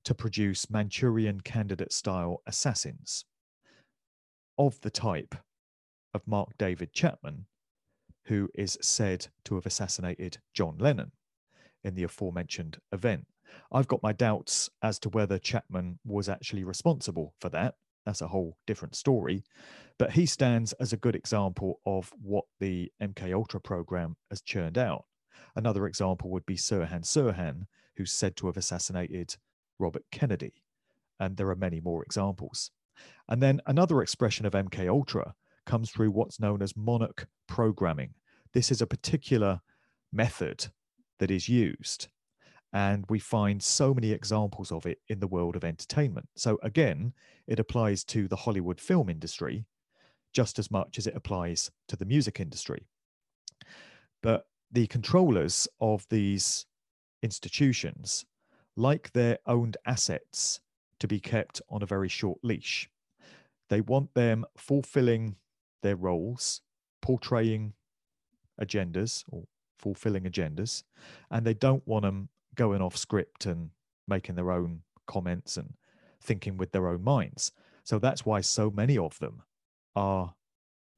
to 0.06 0.14
produce 0.14 0.70
Manchurian 0.70 1.42
candidate 1.42 1.92
style 1.92 2.42
assassins 2.46 3.24
of 4.58 4.80
the 4.80 4.90
type 4.90 5.34
of 6.14 6.26
Mark 6.26 6.56
David 6.58 6.92
Chapman, 6.92 7.46
who 8.24 8.48
is 8.54 8.78
said 8.80 9.28
to 9.44 9.56
have 9.56 9.66
assassinated 9.66 10.38
John 10.54 10.78
Lennon 10.78 11.12
in 11.84 11.94
the 11.94 12.02
aforementioned 12.02 12.78
event 12.90 13.26
I've 13.72 13.88
got 13.88 14.02
my 14.02 14.12
doubts 14.12 14.70
as 14.82 14.98
to 15.00 15.08
whether 15.08 15.38
Chapman 15.38 15.98
was 16.04 16.28
actually 16.28 16.64
responsible 16.64 17.34
for 17.40 17.48
that. 17.50 17.74
That's 18.04 18.20
a 18.20 18.28
whole 18.28 18.56
different 18.66 18.94
story. 18.94 19.44
But 19.98 20.12
he 20.12 20.26
stands 20.26 20.72
as 20.74 20.92
a 20.92 20.98
good 20.98 21.16
example 21.16 21.80
of 21.86 22.12
what 22.20 22.44
the 22.60 22.92
MK 23.02 23.34
Ultra 23.34 23.60
program 23.60 24.16
has 24.30 24.40
churned 24.40 24.78
out. 24.78 25.04
Another 25.54 25.86
example 25.86 26.30
would 26.30 26.46
be 26.46 26.56
Sirhan 26.56 27.02
Sirhan, 27.02 27.66
who's 27.96 28.12
said 28.12 28.36
to 28.36 28.46
have 28.46 28.56
assassinated 28.56 29.36
Robert 29.78 30.04
Kennedy. 30.10 30.62
And 31.18 31.36
there 31.36 31.50
are 31.50 31.56
many 31.56 31.80
more 31.80 32.02
examples. 32.02 32.70
And 33.28 33.42
then 33.42 33.60
another 33.66 34.02
expression 34.02 34.46
of 34.46 34.52
MK 34.52 34.88
Ultra 34.88 35.34
comes 35.64 35.90
through 35.90 36.10
what's 36.10 36.40
known 36.40 36.62
as 36.62 36.76
monarch 36.76 37.26
programming. 37.46 38.14
This 38.52 38.70
is 38.70 38.80
a 38.80 38.86
particular 38.86 39.60
method 40.12 40.66
that 41.18 41.30
is 41.30 41.48
used 41.48 42.08
and 42.76 43.04
we 43.08 43.18
find 43.18 43.62
so 43.62 43.94
many 43.94 44.12
examples 44.12 44.70
of 44.70 44.84
it 44.84 44.98
in 45.08 45.20
the 45.20 45.26
world 45.26 45.56
of 45.56 45.64
entertainment. 45.64 46.28
So, 46.36 46.58
again, 46.62 47.14
it 47.46 47.58
applies 47.58 48.04
to 48.04 48.28
the 48.28 48.36
Hollywood 48.36 48.80
film 48.80 49.08
industry 49.08 49.64
just 50.34 50.58
as 50.58 50.70
much 50.70 50.98
as 50.98 51.06
it 51.06 51.16
applies 51.16 51.70
to 51.88 51.96
the 51.96 52.04
music 52.04 52.38
industry. 52.38 52.86
But 54.22 54.46
the 54.70 54.86
controllers 54.88 55.66
of 55.80 56.06
these 56.10 56.66
institutions 57.22 58.26
like 58.76 59.12
their 59.12 59.38
owned 59.46 59.76
assets 59.86 60.60
to 61.00 61.08
be 61.08 61.20
kept 61.20 61.60
on 61.68 61.82
a 61.82 61.86
very 61.86 62.08
short 62.08 62.38
leash. 62.42 62.88
They 63.68 63.80
want 63.80 64.14
them 64.14 64.44
fulfilling 64.56 65.36
their 65.82 65.96
roles, 65.96 66.60
portraying 67.02 67.72
agendas 68.60 69.24
or 69.28 69.44
fulfilling 69.78 70.24
agendas, 70.24 70.82
and 71.30 71.44
they 71.46 71.54
don't 71.54 71.86
want 71.86 72.04
them 72.04 72.28
going 72.54 72.80
off 72.80 72.96
script 72.96 73.46
and 73.46 73.70
making 74.08 74.34
their 74.34 74.50
own 74.50 74.82
comments 75.06 75.56
and 75.56 75.74
thinking 76.22 76.56
with 76.56 76.72
their 76.72 76.88
own 76.88 77.02
minds. 77.02 77.52
So 77.84 77.98
that's 77.98 78.24
why 78.24 78.40
so 78.40 78.70
many 78.70 78.98
of 78.98 79.18
them 79.18 79.42
are 79.94 80.34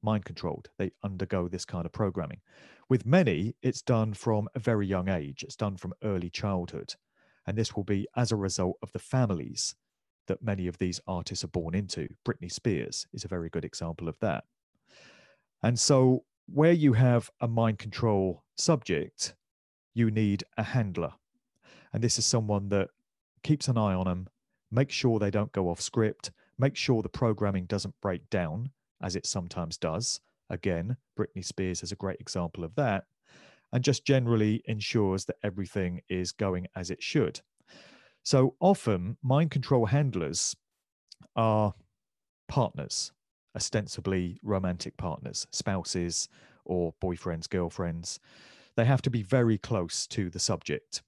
mind 0.02 0.24
controlled. 0.24 0.70
They 0.78 0.92
undergo 1.02 1.48
this 1.48 1.64
kind 1.64 1.84
of 1.84 1.92
programming. 1.92 2.40
With 2.88 3.04
many, 3.04 3.54
it's 3.62 3.82
done 3.82 4.14
from 4.14 4.48
a 4.54 4.58
very 4.58 4.86
young 4.86 5.08
age, 5.08 5.42
it's 5.42 5.56
done 5.56 5.76
from 5.76 5.94
early 6.02 6.30
childhood. 6.30 6.94
And 7.48 7.56
this 7.56 7.74
will 7.74 7.82
be 7.82 8.06
as 8.14 8.30
a 8.30 8.37
result 8.37 8.76
of 8.82 8.92
the 8.92 8.98
families 8.98 9.74
that 10.26 10.42
many 10.42 10.66
of 10.66 10.76
these 10.76 11.00
artists 11.06 11.42
are 11.44 11.48
born 11.48 11.74
into. 11.74 12.06
Britney 12.22 12.52
Spears 12.52 13.06
is 13.14 13.24
a 13.24 13.28
very 13.28 13.48
good 13.48 13.64
example 13.64 14.06
of 14.06 14.18
that. 14.20 14.44
And 15.62 15.80
so, 15.80 16.24
where 16.44 16.72
you 16.72 16.92
have 16.92 17.30
a 17.40 17.48
mind 17.48 17.78
control 17.78 18.44
subject, 18.58 19.34
you 19.94 20.11
need 20.11 20.44
a 20.58 20.62
handler. 20.62 21.14
And 21.94 22.04
this 22.04 22.18
is 22.18 22.26
someone 22.26 22.68
that 22.68 22.90
keeps 23.42 23.66
an 23.66 23.78
eye 23.78 23.94
on 23.94 24.04
them, 24.04 24.28
makes 24.70 24.94
sure 24.94 25.18
they 25.18 25.30
don't 25.30 25.52
go 25.52 25.70
off 25.70 25.80
script, 25.80 26.30
makes 26.58 26.78
sure 26.78 27.00
the 27.00 27.08
programming 27.08 27.64
doesn't 27.64 27.98
break 28.02 28.28
down, 28.28 28.72
as 29.02 29.16
it 29.16 29.24
sometimes 29.24 29.78
does. 29.78 30.20
Again, 30.50 30.98
Britney 31.18 31.42
Spears 31.42 31.82
is 31.82 31.92
a 31.92 31.96
great 31.96 32.20
example 32.20 32.62
of 32.62 32.74
that. 32.74 33.04
And 33.72 33.85
just 33.85 34.04
generally 34.04 34.62
ensures 34.64 35.26
that 35.26 35.37
everything 35.42 36.00
is 36.09 36.33
going 36.33 36.68
as 36.74 36.90
it 36.90 37.02
should. 37.02 37.40
So 38.22 38.54
often, 38.61 39.16
mind 39.22 39.50
control 39.50 39.87
handlers 39.87 40.57
are 41.37 41.74
partners, 42.48 43.12
ostensibly 43.54 44.38
romantic 44.42 44.96
partners, 44.96 45.46
spouses 45.52 46.28
or 46.64 46.94
boyfriends, 47.02 47.48
girlfriends. 47.48 48.20
They 48.76 48.85
have 48.85 49.02
to 49.02 49.11
be 49.11 49.22
very 49.22 49.59
close 49.59 50.07
to 50.09 50.31
the 50.31 50.38
subject. 50.38 51.02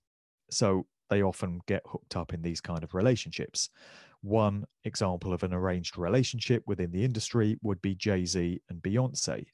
So 0.51 0.87
they 1.09 1.23
often 1.23 1.61
get 1.67 1.83
hooked 1.87 2.17
up 2.17 2.33
in 2.33 2.43
these 2.43 2.61
kind 2.61 2.83
of 2.83 2.95
relationships. 2.95 3.71
One 4.23 4.65
example 4.85 5.33
of 5.33 5.43
an 5.43 5.55
arranged 5.55 5.97
relationship 5.97 6.63
within 6.67 6.91
the 6.91 7.05
industry 7.05 7.59
would 7.63 7.81
be 7.81 7.95
Jay 7.95 8.25
Z 8.25 8.61
and 8.69 8.83
Beyonce, 8.83 9.47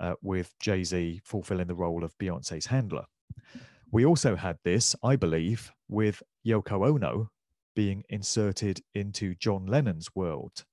uh, 0.00 0.14
with 0.22 0.54
Jay 0.58 0.84
Z 0.84 1.20
fulfilling 1.24 1.66
the 1.66 1.74
role 1.74 2.04
of 2.04 2.16
Beyonce's 2.18 2.66
handler. 2.66 3.04
We 3.90 4.06
also 4.06 4.36
had 4.36 4.58
this, 4.64 4.96
I 5.02 5.16
believe, 5.16 5.70
with 5.88 6.22
Yoko 6.46 6.88
Ono 6.88 7.30
being 7.74 8.04
inserted 8.08 8.80
into 8.94 9.34
John 9.34 9.66
Lennon's 9.66 10.08
world 10.14 10.64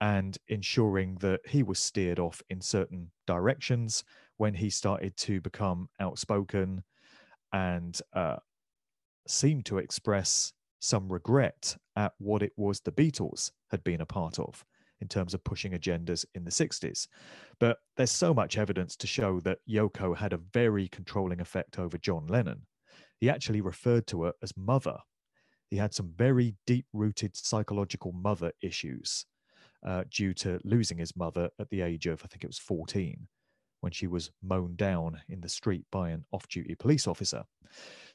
and 0.00 0.38
ensuring 0.48 1.16
that 1.16 1.40
he 1.48 1.62
was 1.62 1.78
steered 1.78 2.18
off 2.18 2.42
in 2.48 2.60
certain 2.60 3.10
directions 3.26 4.04
when 4.36 4.54
he 4.54 4.70
started 4.70 5.16
to 5.16 5.40
become 5.40 5.88
outspoken 6.00 6.84
and 7.52 8.00
uh, 8.12 8.36
seemed 9.26 9.64
to 9.66 9.78
express 9.78 10.52
some 10.80 11.12
regret 11.12 11.76
at 11.96 12.12
what 12.18 12.42
it 12.42 12.52
was 12.56 12.80
the 12.80 12.92
Beatles 12.92 13.50
had 13.70 13.82
been 13.82 14.00
a 14.00 14.06
part 14.06 14.38
of 14.38 14.64
in 15.00 15.08
terms 15.08 15.34
of 15.34 15.44
pushing 15.44 15.72
agendas 15.72 16.24
in 16.34 16.44
the 16.44 16.50
60s. 16.50 17.06
But 17.58 17.78
there's 17.96 18.10
so 18.10 18.34
much 18.34 18.58
evidence 18.58 18.96
to 18.96 19.06
show 19.06 19.40
that 19.40 19.58
Yoko 19.68 20.16
had 20.16 20.32
a 20.32 20.40
very 20.52 20.88
controlling 20.88 21.40
effect 21.40 21.78
over 21.78 21.98
John 21.98 22.26
Lennon. 22.26 22.66
He 23.20 23.30
actually 23.30 23.60
referred 23.60 24.06
to 24.08 24.24
her 24.24 24.32
as 24.42 24.56
mother. 24.56 24.96
He 25.70 25.76
had 25.76 25.92
some 25.92 26.12
very 26.16 26.54
deep 26.66 26.86
rooted 26.92 27.36
psychological 27.36 28.12
mother 28.12 28.52
issues 28.62 29.26
uh, 29.86 30.04
due 30.10 30.34
to 30.34 30.60
losing 30.64 30.98
his 30.98 31.16
mother 31.16 31.50
at 31.58 31.68
the 31.70 31.82
age 31.82 32.06
of, 32.06 32.22
I 32.24 32.28
think 32.28 32.44
it 32.44 32.48
was 32.48 32.58
14, 32.58 33.28
when 33.80 33.92
she 33.92 34.06
was 34.06 34.30
mown 34.42 34.74
down 34.76 35.20
in 35.28 35.40
the 35.40 35.48
street 35.48 35.84
by 35.92 36.10
an 36.10 36.24
off 36.32 36.48
duty 36.48 36.74
police 36.74 37.06
officer. 37.06 37.44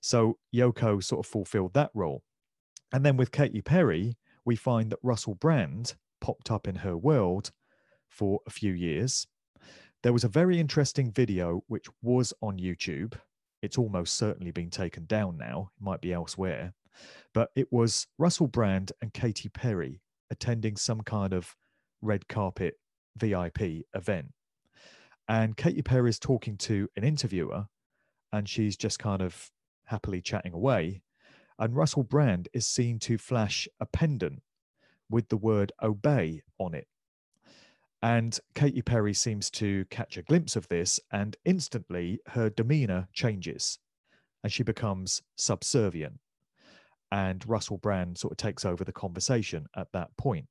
So 0.02 0.38
Yoko 0.54 1.02
sort 1.04 1.26
of 1.26 1.30
fulfilled 1.30 1.74
that 1.74 1.91
role. 1.93 2.24
And 2.91 3.06
then 3.06 3.17
with 3.17 3.32
Katy 3.32 3.62
Perry, 3.62 4.17
we 4.46 4.56
find 4.56 4.91
that 4.91 5.00
Russell 5.02 5.36
Brand 5.36 5.96
popped 6.23 6.49
up 6.49 6.69
in 6.69 6.75
her 6.75 6.95
world 6.95 7.51
for 8.07 8.39
a 8.47 8.49
few 8.49 8.71
years. 8.71 9.27
There 10.03 10.13
was 10.13 10.23
a 10.23 10.29
very 10.29 10.57
interesting 10.57 11.12
video 11.12 11.65
which 11.67 11.88
was 12.01 12.33
on 12.41 12.57
YouTube. 12.57 13.15
It's 13.62 13.77
almost 13.77 14.15
certainly 14.15 14.51
been 14.51 14.69
taken 14.69 15.05
down 15.05 15.38
now, 15.38 15.69
it 15.77 15.83
might 15.83 15.99
be 15.99 16.13
elsewhere. 16.13 16.73
But 17.33 17.49
it 17.57 17.67
was 17.71 18.07
Russell 18.17 18.47
Brand 18.47 18.93
and 19.01 19.13
Katy 19.13 19.49
Perry 19.49 19.99
attending 20.31 20.77
some 20.77 21.01
kind 21.01 21.33
of 21.33 21.57
red 22.01 22.29
carpet 22.29 22.75
VIP 23.17 23.83
event. 23.93 24.27
And 25.27 25.57
Katy 25.57 25.81
Perry 25.81 26.09
is 26.09 26.19
talking 26.19 26.55
to 26.59 26.88
an 26.95 27.03
interviewer, 27.03 27.65
and 28.31 28.47
she's 28.47 28.77
just 28.77 28.97
kind 28.97 29.21
of 29.21 29.51
happily 29.86 30.21
chatting 30.21 30.53
away. 30.53 31.01
And 31.59 31.75
Russell 31.75 32.03
Brand 32.03 32.47
is 32.53 32.65
seen 32.65 32.97
to 32.99 33.17
flash 33.17 33.67
a 33.81 33.86
pendant 33.86 34.41
with 35.09 35.29
the 35.29 35.37
word 35.37 35.71
obey 35.81 36.41
on 36.59 36.73
it. 36.73 36.87
And 38.01 38.37
Katy 38.55 38.81
Perry 38.81 39.13
seems 39.13 39.49
to 39.51 39.85
catch 39.85 40.17
a 40.17 40.23
glimpse 40.23 40.55
of 40.55 40.67
this, 40.67 40.99
and 41.11 41.37
instantly 41.45 42.19
her 42.27 42.49
demeanor 42.49 43.07
changes 43.13 43.79
and 44.43 44.51
she 44.51 44.63
becomes 44.63 45.21
subservient. 45.35 46.19
And 47.11 47.47
Russell 47.47 47.77
Brand 47.77 48.17
sort 48.17 48.31
of 48.31 48.37
takes 48.37 48.65
over 48.65 48.83
the 48.83 48.91
conversation 48.91 49.67
at 49.75 49.91
that 49.93 50.15
point. 50.17 50.47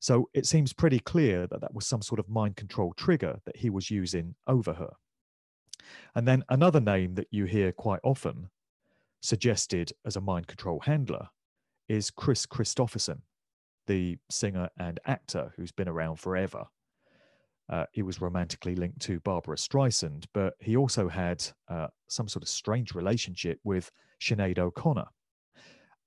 So 0.00 0.30
it 0.32 0.46
seems 0.46 0.72
pretty 0.72 1.00
clear 1.00 1.46
that 1.48 1.60
that 1.60 1.74
was 1.74 1.86
some 1.86 2.02
sort 2.02 2.20
of 2.20 2.28
mind 2.28 2.56
control 2.56 2.94
trigger 2.96 3.40
that 3.44 3.56
he 3.56 3.68
was 3.68 3.90
using 3.90 4.36
over 4.46 4.72
her. 4.74 4.92
And 6.14 6.26
then 6.26 6.44
another 6.48 6.80
name 6.80 7.14
that 7.14 7.26
you 7.30 7.44
hear 7.44 7.72
quite 7.72 8.00
often 8.04 8.50
suggested 9.20 9.92
as 10.06 10.14
a 10.16 10.20
mind 10.20 10.46
control 10.46 10.80
handler 10.80 11.28
is 11.88 12.10
Kris 12.10 12.46
Kristofferson, 12.46 13.22
the 13.88 14.18
singer 14.30 14.68
and 14.78 15.00
actor 15.06 15.52
who's 15.56 15.72
been 15.72 15.88
around 15.88 16.20
forever. 16.20 16.66
Uh, 17.68 17.86
he 17.92 18.02
was 18.02 18.20
romantically 18.20 18.76
linked 18.76 19.00
to 19.00 19.20
Barbra 19.20 19.56
Streisand, 19.56 20.26
but 20.32 20.54
he 20.60 20.76
also 20.76 21.08
had 21.08 21.44
uh, 21.68 21.88
some 22.06 22.28
sort 22.28 22.42
of 22.42 22.48
strange 22.48 22.94
relationship 22.94 23.58
with 23.64 23.90
Sinead 24.20 24.58
O'Connor. 24.58 25.06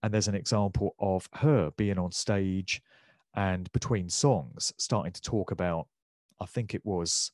And 0.02 0.14
there's 0.14 0.28
an 0.28 0.36
example 0.36 0.96
of 1.00 1.28
her 1.34 1.72
being 1.78 2.00
on 2.00 2.12
stage 2.12 2.82
and 3.36 3.72
between 3.72 4.10
songs 4.10 4.74
starting 4.78 5.14
to 5.14 5.22
talk 5.22 5.52
about, 5.52 5.88
I 6.40 6.46
think 6.46 6.74
it 6.74 6.86
was 6.86 7.32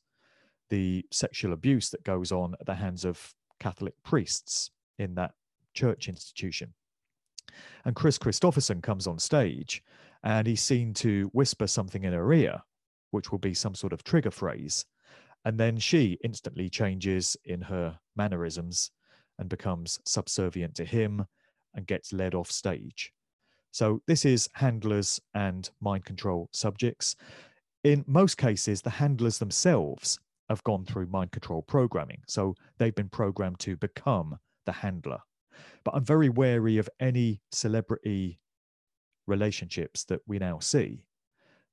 the 0.70 1.04
sexual 1.10 1.52
abuse 1.52 1.90
that 1.90 2.04
goes 2.04 2.32
on 2.32 2.54
at 2.60 2.66
the 2.66 2.74
hands 2.74 3.04
of 3.04 3.34
Catholic 3.60 3.94
priests 4.02 4.70
in 4.98 5.14
that 5.14 5.32
church 5.74 6.08
institution. 6.08 6.74
And 7.84 7.96
Kris 7.96 8.18
Kristofferson 8.18 8.82
comes 8.82 9.06
on 9.06 9.18
stage 9.18 9.82
and 10.24 10.46
he's 10.46 10.62
seen 10.62 10.94
to 10.94 11.30
whisper 11.32 11.66
something 11.66 12.04
in 12.04 12.12
her 12.12 12.32
ear, 12.32 12.60
which 13.10 13.30
will 13.30 13.38
be 13.38 13.54
some 13.54 13.74
sort 13.74 13.92
of 13.92 14.04
trigger 14.04 14.30
phrase. 14.30 14.84
And 15.44 15.58
then 15.58 15.78
she 15.78 16.18
instantly 16.24 16.68
changes 16.68 17.36
in 17.44 17.60
her 17.62 17.98
mannerisms 18.16 18.90
and 19.38 19.48
becomes 19.48 19.98
subservient 20.04 20.74
to 20.76 20.84
him 20.84 21.26
and 21.74 21.86
gets 21.86 22.12
led 22.12 22.34
off 22.34 22.50
stage. 22.50 23.12
So 23.70 24.02
this 24.06 24.24
is 24.24 24.48
handlers 24.54 25.20
and 25.34 25.70
mind 25.80 26.04
control 26.04 26.48
subjects. 26.52 27.14
In 27.84 28.04
most 28.06 28.36
cases, 28.36 28.82
the 28.82 28.90
handlers 28.90 29.38
themselves 29.38 30.18
have 30.48 30.64
gone 30.64 30.84
through 30.84 31.06
mind 31.06 31.30
control 31.30 31.62
programming. 31.62 32.22
So 32.26 32.54
they've 32.78 32.94
been 32.94 33.10
programmed 33.10 33.60
to 33.60 33.76
become 33.76 34.38
the 34.66 34.72
handler. 34.72 35.18
But 35.84 35.94
I'm 35.94 36.04
very 36.04 36.28
wary 36.28 36.78
of 36.78 36.88
any 37.00 37.40
celebrity 37.52 38.40
relationships 39.28 40.04
that 40.04 40.20
we 40.26 40.38
now 40.38 40.58
see 40.58 41.04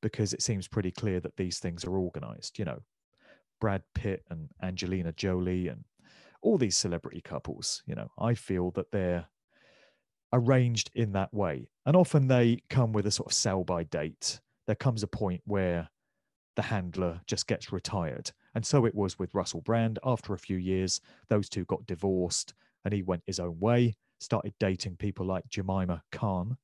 because 0.01 0.33
it 0.33 0.41
seems 0.41 0.67
pretty 0.67 0.91
clear 0.91 1.19
that 1.19 1.37
these 1.37 1.57
things 1.59 1.83
are 1.85 1.97
organized. 1.97 2.59
You 2.59 2.65
know, 2.65 2.81
Brad 3.59 3.83
Pitt 3.95 4.23
and 4.29 4.49
Angelina 4.61 5.11
Jolie 5.13 5.67
and 5.67 5.85
all 6.41 6.57
these 6.57 6.77
celebrity 6.77 7.21
couples, 7.21 7.81
you 7.87 7.95
know, 7.95 8.11
I 8.19 8.35
feel 8.35 8.71
that 8.71 8.91
they're 8.91 9.27
arranged 10.31 10.91
in 10.93 11.13
that 11.13 11.33
way. 11.33 11.69
And 11.85 11.95
often 11.95 12.27
they 12.27 12.59
come 12.69 12.91
with 12.91 13.07
a 13.07 13.11
sort 13.11 13.31
of 13.31 13.33
sell 13.33 13.63
by 13.63 13.83
date. 13.83 14.39
There 14.67 14.75
comes 14.75 15.01
a 15.01 15.07
point 15.07 15.41
where 15.45 15.89
the 16.55 16.61
handler 16.61 17.21
just 17.27 17.47
gets 17.47 17.71
retired. 17.71 18.31
And 18.53 18.65
so 18.65 18.85
it 18.85 18.95
was 18.95 19.17
with 19.17 19.33
Russell 19.33 19.61
Brand. 19.61 19.99
After 20.03 20.33
a 20.33 20.39
few 20.39 20.57
years, 20.57 21.01
those 21.29 21.49
two 21.49 21.65
got 21.65 21.85
divorced 21.85 22.53
and 22.83 22.93
he 22.93 23.01
went 23.01 23.23
his 23.25 23.39
own 23.39 23.59
way, 23.59 23.95
started 24.19 24.53
dating 24.59 24.97
people 24.97 25.25
like 25.25 25.49
Jemima 25.49 26.03
Khan, 26.11 26.57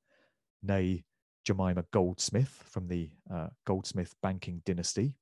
nay 0.63 1.03
Jemima 1.43 1.83
Goldsmith 1.91 2.63
from 2.69 2.87
the 2.87 3.09
uh, 3.33 3.47
Goldsmith 3.65 4.13
banking 4.21 4.61
dynasty. 4.65 5.13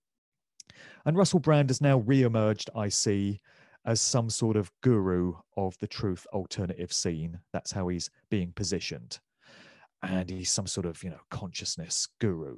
And 1.05 1.17
Russell 1.17 1.39
Brand 1.39 1.69
has 1.69 1.81
now 1.81 1.99
re-emerged, 1.99 2.69
I 2.75 2.89
see, 2.89 3.39
as 3.85 4.01
some 4.01 4.29
sort 4.29 4.57
of 4.57 4.71
guru 4.81 5.33
of 5.57 5.77
the 5.79 5.87
truth 5.87 6.27
alternative 6.33 6.91
scene. 6.93 7.39
That's 7.53 7.71
how 7.71 7.87
he's 7.87 8.09
being 8.29 8.51
positioned. 8.55 9.19
And 10.03 10.29
he's 10.29 10.51
some 10.51 10.67
sort 10.67 10.85
of, 10.85 11.01
you 11.03 11.09
know, 11.09 11.19
consciousness 11.31 12.07
guru. 12.19 12.57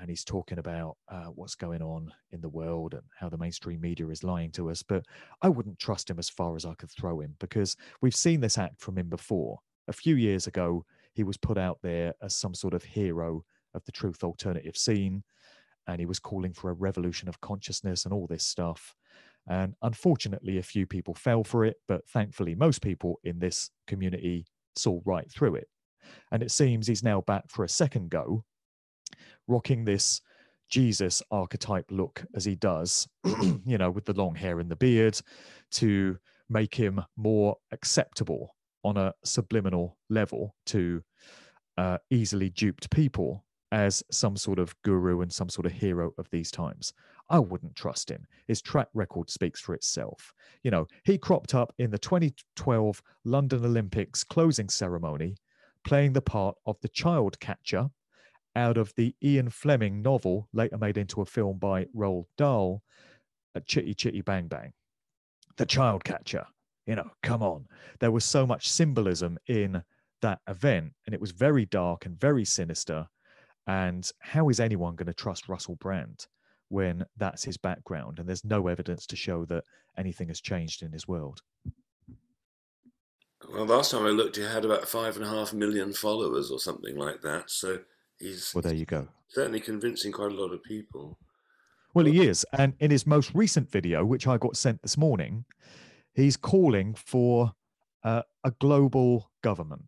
And 0.00 0.10
he's 0.10 0.24
talking 0.24 0.58
about 0.58 0.96
uh, 1.08 1.26
what's 1.34 1.54
going 1.54 1.80
on 1.80 2.12
in 2.32 2.40
the 2.40 2.48
world 2.48 2.92
and 2.92 3.02
how 3.18 3.30
the 3.30 3.38
mainstream 3.38 3.80
media 3.80 4.08
is 4.08 4.24
lying 4.24 4.50
to 4.52 4.70
us. 4.70 4.82
But 4.82 5.04
I 5.40 5.48
wouldn't 5.48 5.78
trust 5.78 6.10
him 6.10 6.18
as 6.18 6.28
far 6.28 6.54
as 6.54 6.66
I 6.66 6.74
could 6.74 6.90
throw 6.90 7.20
him 7.20 7.34
because 7.38 7.76
we've 8.02 8.14
seen 8.14 8.40
this 8.40 8.58
act 8.58 8.80
from 8.80 8.98
him 8.98 9.08
before. 9.08 9.58
A 9.88 9.92
few 9.92 10.16
years 10.16 10.46
ago, 10.46 10.84
he 11.16 11.24
was 11.24 11.38
put 11.38 11.56
out 11.56 11.78
there 11.82 12.14
as 12.22 12.36
some 12.36 12.54
sort 12.54 12.74
of 12.74 12.84
hero 12.84 13.42
of 13.74 13.82
the 13.86 13.92
truth 13.92 14.22
alternative 14.22 14.76
scene. 14.76 15.24
And 15.88 15.98
he 15.98 16.06
was 16.06 16.18
calling 16.18 16.52
for 16.52 16.70
a 16.70 16.74
revolution 16.74 17.28
of 17.28 17.40
consciousness 17.40 18.04
and 18.04 18.12
all 18.12 18.26
this 18.26 18.44
stuff. 18.44 18.94
And 19.48 19.74
unfortunately, 19.82 20.58
a 20.58 20.62
few 20.62 20.86
people 20.86 21.14
fell 21.14 21.42
for 21.42 21.64
it, 21.64 21.76
but 21.88 22.06
thankfully, 22.08 22.54
most 22.54 22.82
people 22.82 23.18
in 23.24 23.38
this 23.38 23.70
community 23.86 24.44
saw 24.74 25.00
right 25.04 25.30
through 25.30 25.54
it. 25.54 25.68
And 26.32 26.42
it 26.42 26.50
seems 26.50 26.86
he's 26.86 27.04
now 27.04 27.22
back 27.22 27.44
for 27.48 27.64
a 27.64 27.68
second 27.68 28.10
go, 28.10 28.44
rocking 29.46 29.84
this 29.84 30.20
Jesus 30.68 31.22
archetype 31.30 31.86
look 31.90 32.24
as 32.34 32.44
he 32.44 32.56
does, 32.56 33.08
you 33.64 33.78
know, 33.78 33.90
with 33.90 34.04
the 34.04 34.12
long 34.12 34.34
hair 34.34 34.58
and 34.58 34.68
the 34.68 34.76
beard 34.76 35.18
to 35.72 36.18
make 36.48 36.74
him 36.74 37.00
more 37.16 37.56
acceptable 37.72 38.55
on 38.86 38.96
a 38.96 39.12
subliminal 39.24 39.98
level 40.08 40.54
to 40.66 41.02
uh, 41.76 41.98
easily 42.10 42.50
duped 42.50 42.88
people 42.90 43.44
as 43.72 44.02
some 44.12 44.36
sort 44.36 44.60
of 44.60 44.74
guru 44.82 45.22
and 45.22 45.32
some 45.32 45.48
sort 45.48 45.66
of 45.66 45.72
hero 45.72 46.12
of 46.18 46.30
these 46.30 46.52
times. 46.52 46.92
I 47.28 47.40
wouldn't 47.40 47.74
trust 47.74 48.08
him. 48.08 48.24
His 48.46 48.62
track 48.62 48.86
record 48.94 49.28
speaks 49.28 49.60
for 49.60 49.74
itself. 49.74 50.32
You 50.62 50.70
know, 50.70 50.86
he 51.04 51.18
cropped 51.18 51.52
up 51.52 51.74
in 51.78 51.90
the 51.90 51.98
2012 51.98 53.02
London 53.24 53.64
Olympics 53.64 54.22
closing 54.22 54.68
ceremony, 54.68 55.36
playing 55.84 56.12
the 56.12 56.22
part 56.22 56.54
of 56.64 56.76
the 56.80 56.88
child 56.88 57.40
catcher 57.40 57.90
out 58.54 58.78
of 58.78 58.94
the 58.94 59.14
Ian 59.22 59.50
Fleming 59.50 60.00
novel, 60.00 60.48
later 60.52 60.78
made 60.78 60.96
into 60.96 61.20
a 61.20 61.26
film 61.26 61.58
by 61.58 61.86
Roald 61.94 62.26
Dahl, 62.38 62.82
Chitty 63.66 63.94
Chitty 63.94 64.20
Bang 64.20 64.46
Bang. 64.46 64.72
The 65.56 65.66
child 65.66 66.04
catcher. 66.04 66.46
You 66.86 66.96
know, 66.96 67.10
come 67.22 67.42
on. 67.42 67.66
There 68.00 68.12
was 68.12 68.24
so 68.24 68.46
much 68.46 68.68
symbolism 68.68 69.38
in 69.48 69.82
that 70.22 70.40
event, 70.48 70.92
and 71.06 71.14
it 71.14 71.20
was 71.20 71.32
very 71.32 71.66
dark 71.66 72.06
and 72.06 72.18
very 72.18 72.44
sinister. 72.44 73.06
And 73.66 74.08
how 74.20 74.48
is 74.48 74.60
anyone 74.60 74.94
going 74.94 75.06
to 75.06 75.14
trust 75.14 75.48
Russell 75.48 75.74
Brand? 75.76 76.26
when 76.68 77.04
that's 77.16 77.44
his 77.44 77.56
background 77.56 78.18
and 78.18 78.28
there's 78.28 78.44
no 78.44 78.68
evidence 78.68 79.06
to 79.06 79.16
show 79.16 79.44
that 79.46 79.64
anything 79.96 80.28
has 80.28 80.40
changed 80.40 80.82
in 80.82 80.92
his 80.92 81.06
world. 81.06 81.40
Well, 83.52 83.66
last 83.66 83.92
time 83.92 84.06
I 84.06 84.10
looked, 84.10 84.36
he 84.36 84.42
had 84.42 84.64
about 84.64 84.88
five 84.88 85.16
and 85.16 85.24
a 85.24 85.28
half 85.28 85.52
million 85.52 85.92
followers 85.92 86.50
or 86.50 86.58
something 86.58 86.96
like 86.96 87.22
that. 87.22 87.50
So 87.50 87.80
he's 88.18 88.52
well, 88.54 88.62
there 88.62 88.74
you 88.74 88.86
go. 88.86 89.08
Certainly 89.28 89.60
convincing 89.60 90.10
quite 90.12 90.32
a 90.32 90.34
lot 90.34 90.52
of 90.52 90.62
people. 90.64 91.18
Well, 91.94 92.06
he 92.06 92.26
is, 92.26 92.44
and 92.52 92.74
in 92.80 92.90
his 92.90 93.06
most 93.06 93.34
recent 93.34 93.70
video, 93.70 94.04
which 94.04 94.26
I 94.26 94.36
got 94.36 94.56
sent 94.56 94.82
this 94.82 94.98
morning, 94.98 95.44
he's 96.16 96.36
calling 96.36 96.94
for 96.94 97.52
uh, 98.02 98.22
a 98.42 98.50
global 98.52 99.30
government, 99.42 99.84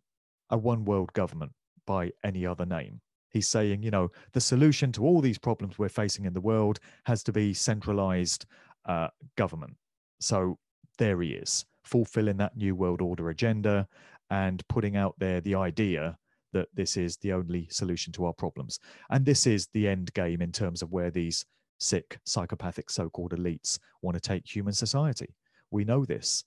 a 0.49 0.57
one 0.57 0.85
world 0.85 1.11
government 1.13 1.51
by 1.85 2.11
any 2.23 2.45
other 2.45 2.65
name. 2.65 3.01
He's 3.31 3.47
saying, 3.47 3.83
you 3.83 3.91
know, 3.91 4.09
the 4.33 4.41
solution 4.41 4.91
to 4.93 5.03
all 5.03 5.21
these 5.21 5.37
problems 5.37 5.77
we're 5.77 5.89
facing 5.89 6.25
in 6.25 6.33
the 6.33 6.41
world 6.41 6.79
has 7.05 7.23
to 7.23 7.31
be 7.31 7.53
centralized 7.53 8.45
uh, 8.85 9.09
government. 9.35 9.75
So 10.19 10.57
there 10.97 11.21
he 11.21 11.31
is, 11.31 11.65
fulfilling 11.83 12.37
that 12.37 12.57
New 12.57 12.75
World 12.75 13.01
Order 13.01 13.29
agenda 13.29 13.87
and 14.29 14.67
putting 14.67 14.95
out 14.95 15.15
there 15.17 15.41
the 15.41 15.55
idea 15.55 16.17
that 16.53 16.67
this 16.73 16.97
is 16.97 17.17
the 17.17 17.33
only 17.33 17.67
solution 17.69 18.11
to 18.13 18.25
our 18.25 18.33
problems. 18.33 18.79
And 19.09 19.25
this 19.25 19.45
is 19.45 19.67
the 19.73 19.87
end 19.87 20.13
game 20.13 20.41
in 20.41 20.51
terms 20.51 20.81
of 20.81 20.91
where 20.91 21.11
these 21.11 21.45
sick, 21.79 22.19
psychopathic 22.25 22.89
so 22.89 23.09
called 23.09 23.31
elites 23.31 23.79
want 24.01 24.15
to 24.15 24.21
take 24.21 24.45
human 24.45 24.73
society. 24.73 25.35
We 25.71 25.85
know 25.85 26.05
this. 26.05 26.43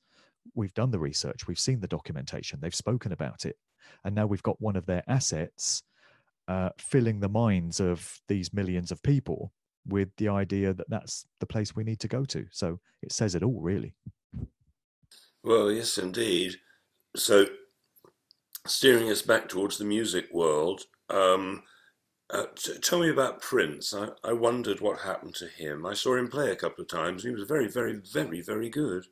We've 0.54 0.74
done 0.74 0.90
the 0.90 0.98
research, 0.98 1.46
we've 1.46 1.58
seen 1.58 1.80
the 1.80 1.86
documentation, 1.86 2.58
they've 2.60 2.74
spoken 2.74 3.12
about 3.12 3.44
it. 3.44 3.56
And 4.04 4.14
now 4.14 4.26
we've 4.26 4.42
got 4.42 4.60
one 4.60 4.76
of 4.76 4.86
their 4.86 5.04
assets 5.06 5.82
uh, 6.48 6.70
filling 6.78 7.20
the 7.20 7.28
minds 7.28 7.78
of 7.80 8.20
these 8.28 8.52
millions 8.52 8.90
of 8.90 9.02
people 9.02 9.52
with 9.86 10.08
the 10.16 10.28
idea 10.28 10.74
that 10.74 10.88
that's 10.88 11.26
the 11.40 11.46
place 11.46 11.74
we 11.74 11.84
need 11.84 12.00
to 12.00 12.08
go 12.08 12.24
to. 12.24 12.46
So 12.50 12.80
it 13.02 13.12
says 13.12 13.34
it 13.34 13.42
all, 13.42 13.60
really. 13.60 13.94
Well, 15.44 15.72
yes, 15.72 15.98
indeed. 15.98 16.56
So, 17.16 17.46
steering 18.66 19.10
us 19.10 19.22
back 19.22 19.48
towards 19.48 19.76
the 19.76 19.84
music 19.84 20.28
world, 20.32 20.82
um, 21.10 21.62
uh, 22.32 22.46
tell 22.80 23.00
me 23.00 23.10
about 23.10 23.40
Prince. 23.40 23.92
I, 23.94 24.08
I 24.24 24.32
wondered 24.32 24.80
what 24.80 25.00
happened 25.00 25.34
to 25.36 25.46
him. 25.46 25.84
I 25.84 25.94
saw 25.94 26.16
him 26.16 26.28
play 26.28 26.50
a 26.50 26.56
couple 26.56 26.82
of 26.82 26.88
times. 26.88 27.22
He 27.22 27.30
was 27.30 27.44
very, 27.44 27.68
very, 27.68 27.94
very, 27.94 28.40
very 28.40 28.70
good. 28.70 29.06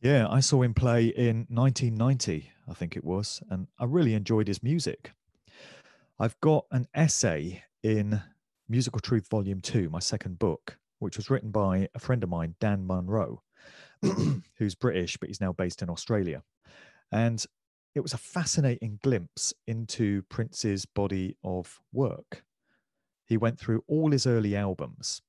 Yeah, 0.00 0.28
I 0.28 0.38
saw 0.38 0.62
him 0.62 0.74
play 0.74 1.06
in 1.06 1.46
1990, 1.48 2.52
I 2.68 2.74
think 2.74 2.96
it 2.96 3.02
was, 3.02 3.42
and 3.50 3.66
I 3.80 3.84
really 3.84 4.14
enjoyed 4.14 4.46
his 4.46 4.62
music. 4.62 5.12
I've 6.20 6.40
got 6.40 6.66
an 6.70 6.86
essay 6.94 7.64
in 7.82 8.22
Musical 8.68 9.00
Truth 9.00 9.28
Volume 9.28 9.60
2, 9.60 9.90
my 9.90 9.98
second 9.98 10.38
book, 10.38 10.78
which 11.00 11.16
was 11.16 11.30
written 11.30 11.50
by 11.50 11.88
a 11.96 11.98
friend 11.98 12.22
of 12.22 12.30
mine, 12.30 12.54
Dan 12.60 12.86
Munro, 12.86 13.42
who's 14.54 14.76
British, 14.76 15.16
but 15.16 15.28
he's 15.28 15.40
now 15.40 15.52
based 15.52 15.82
in 15.82 15.90
Australia. 15.90 16.44
And 17.10 17.44
it 17.98 18.02
was 18.02 18.14
a 18.14 18.18
fascinating 18.18 19.00
glimpse 19.02 19.52
into 19.66 20.22
Prince's 20.30 20.86
body 20.86 21.36
of 21.42 21.80
work. 21.92 22.44
He 23.26 23.36
went 23.36 23.58
through 23.58 23.82
all 23.88 24.12
his 24.12 24.24
early 24.24 24.54
albums 24.54 25.20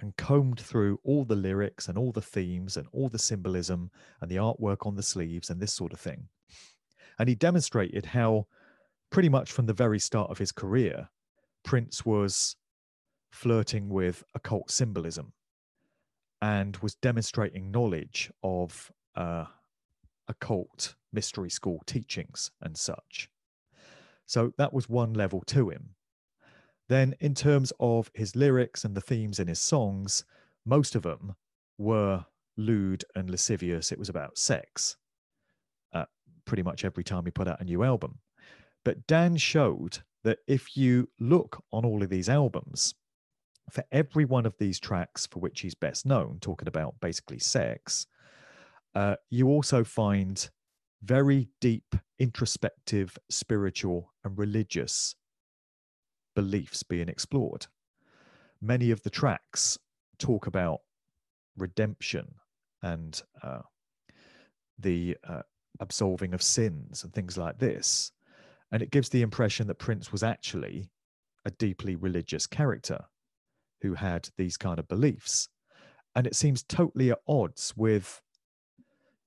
and 0.00 0.16
combed 0.16 0.58
through 0.58 0.98
all 1.04 1.24
the 1.24 1.36
lyrics 1.36 1.86
and 1.86 1.96
all 1.96 2.10
the 2.10 2.20
themes 2.20 2.76
and 2.76 2.88
all 2.92 3.08
the 3.08 3.20
symbolism 3.20 3.92
and 4.20 4.28
the 4.28 4.34
artwork 4.34 4.84
on 4.84 4.96
the 4.96 5.02
sleeves 5.02 5.48
and 5.48 5.60
this 5.60 5.72
sort 5.72 5.92
of 5.92 6.00
thing. 6.00 6.26
And 7.20 7.28
he 7.28 7.36
demonstrated 7.36 8.06
how, 8.06 8.48
pretty 9.10 9.28
much 9.28 9.52
from 9.52 9.66
the 9.66 9.72
very 9.72 10.00
start 10.00 10.28
of 10.28 10.38
his 10.38 10.50
career, 10.50 11.08
Prince 11.62 12.04
was 12.04 12.56
flirting 13.30 13.88
with 13.88 14.24
occult 14.34 14.72
symbolism 14.72 15.34
and 16.42 16.76
was 16.78 16.96
demonstrating 16.96 17.70
knowledge 17.70 18.32
of 18.42 18.90
uh, 19.14 19.44
occult 20.26 20.96
mystery 21.16 21.50
school 21.50 21.82
teachings 21.86 22.50
and 22.60 22.76
such. 22.76 23.30
So 24.26 24.52
that 24.58 24.72
was 24.72 24.88
one 24.88 25.14
level 25.14 25.42
to 25.46 25.70
him. 25.70 25.94
Then, 26.88 27.14
in 27.18 27.34
terms 27.34 27.72
of 27.80 28.10
his 28.14 28.36
lyrics 28.36 28.84
and 28.84 28.94
the 28.94 29.00
themes 29.00 29.40
in 29.40 29.48
his 29.48 29.58
songs, 29.58 30.24
most 30.64 30.94
of 30.94 31.02
them 31.02 31.34
were 31.78 32.24
lewd 32.56 33.04
and 33.14 33.30
lascivious. 33.30 33.90
It 33.90 33.98
was 33.98 34.08
about 34.08 34.38
sex 34.38 34.96
uh, 35.92 36.04
pretty 36.44 36.62
much 36.62 36.84
every 36.84 37.02
time 37.02 37.24
he 37.24 37.30
put 37.30 37.48
out 37.48 37.60
a 37.60 37.64
new 37.64 37.82
album. 37.82 38.18
But 38.84 39.06
Dan 39.06 39.36
showed 39.36 39.98
that 40.22 40.38
if 40.46 40.76
you 40.76 41.08
look 41.18 41.62
on 41.72 41.84
all 41.84 42.02
of 42.02 42.10
these 42.10 42.28
albums, 42.28 42.94
for 43.70 43.84
every 43.90 44.24
one 44.24 44.46
of 44.46 44.54
these 44.58 44.78
tracks 44.78 45.26
for 45.26 45.40
which 45.40 45.60
he's 45.60 45.74
best 45.74 46.06
known, 46.06 46.38
talking 46.40 46.68
about 46.68 46.94
basically 47.00 47.40
sex, 47.40 48.06
uh, 48.94 49.16
you 49.28 49.48
also 49.48 49.82
find 49.82 50.50
very 51.06 51.48
deep, 51.60 51.94
introspective, 52.18 53.16
spiritual, 53.30 54.12
and 54.24 54.36
religious 54.36 55.14
beliefs 56.34 56.82
being 56.82 57.08
explored. 57.08 57.66
Many 58.60 58.90
of 58.90 59.02
the 59.02 59.10
tracks 59.10 59.78
talk 60.18 60.46
about 60.46 60.80
redemption 61.56 62.34
and 62.82 63.20
uh, 63.42 63.60
the 64.78 65.16
uh, 65.26 65.42
absolving 65.80 66.34
of 66.34 66.42
sins 66.42 67.04
and 67.04 67.12
things 67.12 67.36
like 67.36 67.58
this. 67.58 68.12
And 68.72 68.82
it 68.82 68.90
gives 68.90 69.08
the 69.08 69.22
impression 69.22 69.68
that 69.68 69.78
Prince 69.78 70.10
was 70.10 70.22
actually 70.22 70.90
a 71.44 71.50
deeply 71.50 71.94
religious 71.94 72.46
character 72.46 73.04
who 73.80 73.94
had 73.94 74.28
these 74.36 74.56
kind 74.56 74.78
of 74.78 74.88
beliefs. 74.88 75.48
And 76.14 76.26
it 76.26 76.34
seems 76.34 76.62
totally 76.62 77.10
at 77.12 77.20
odds 77.28 77.74
with 77.76 78.20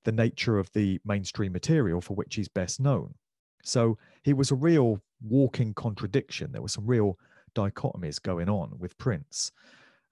the 0.05 0.11
nature 0.11 0.57
of 0.57 0.71
the 0.73 0.99
mainstream 1.05 1.51
material 1.51 2.01
for 2.01 2.13
which 2.13 2.35
he's 2.35 2.47
best 2.47 2.79
known. 2.79 3.15
So 3.63 3.97
he 4.23 4.33
was 4.33 4.51
a 4.51 4.55
real 4.55 5.01
walking 5.21 5.73
contradiction. 5.73 6.51
There 6.51 6.61
were 6.61 6.69
some 6.69 6.87
real 6.87 7.17
dichotomies 7.55 8.21
going 8.21 8.49
on 8.49 8.77
with 8.79 8.97
Prince. 8.97 9.51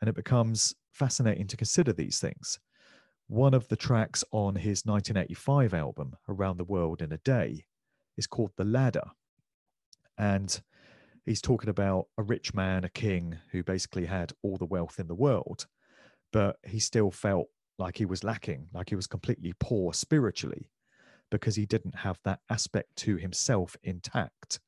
And 0.02 0.10
it 0.10 0.16
becomes 0.16 0.76
fascinating 0.92 1.48
to 1.48 1.58
consider 1.58 1.94
these 1.94 2.20
things. 2.20 2.60
One 3.28 3.54
of 3.54 3.68
the 3.68 3.76
tracks 3.76 4.24
on 4.32 4.56
his 4.56 4.86
1985 4.86 5.74
album, 5.74 6.16
Around 6.30 6.58
the 6.58 6.64
World 6.64 7.02
in 7.02 7.12
a 7.12 7.18
Day, 7.18 7.66
is 8.18 8.28
called 8.28 8.52
The 8.58 8.64
Ladder. 8.64 9.04
And 10.18 10.60
he's 11.26 11.42
talking 11.42 11.70
about 11.70 12.08
a 12.18 12.24
rich 12.24 12.54
man, 12.54 12.84
a 12.84 12.90
king, 12.90 13.38
who 13.52 13.64
basically 13.64 14.06
had 14.06 14.34
all 14.42 14.58
the 14.58 14.66
wealth 14.66 15.00
in 15.00 15.08
the 15.08 15.16
world, 15.16 15.68
but 16.32 16.58
he 16.66 16.80
still 16.80 17.12
felt 17.12 17.48
like 17.78 17.98
he 17.98 18.06
was 18.06 18.24
lacking, 18.24 18.68
like 18.74 18.90
he 18.90 18.96
was 18.96 19.08
completely 19.08 19.54
poor 19.60 19.94
spiritually 19.94 20.70
because 21.30 21.56
he 21.56 21.66
didn't 21.66 21.96
have 21.96 22.20
that 22.24 22.40
aspect 22.50 22.96
to 22.96 23.18
himself 23.18 23.76
intact. 23.84 24.60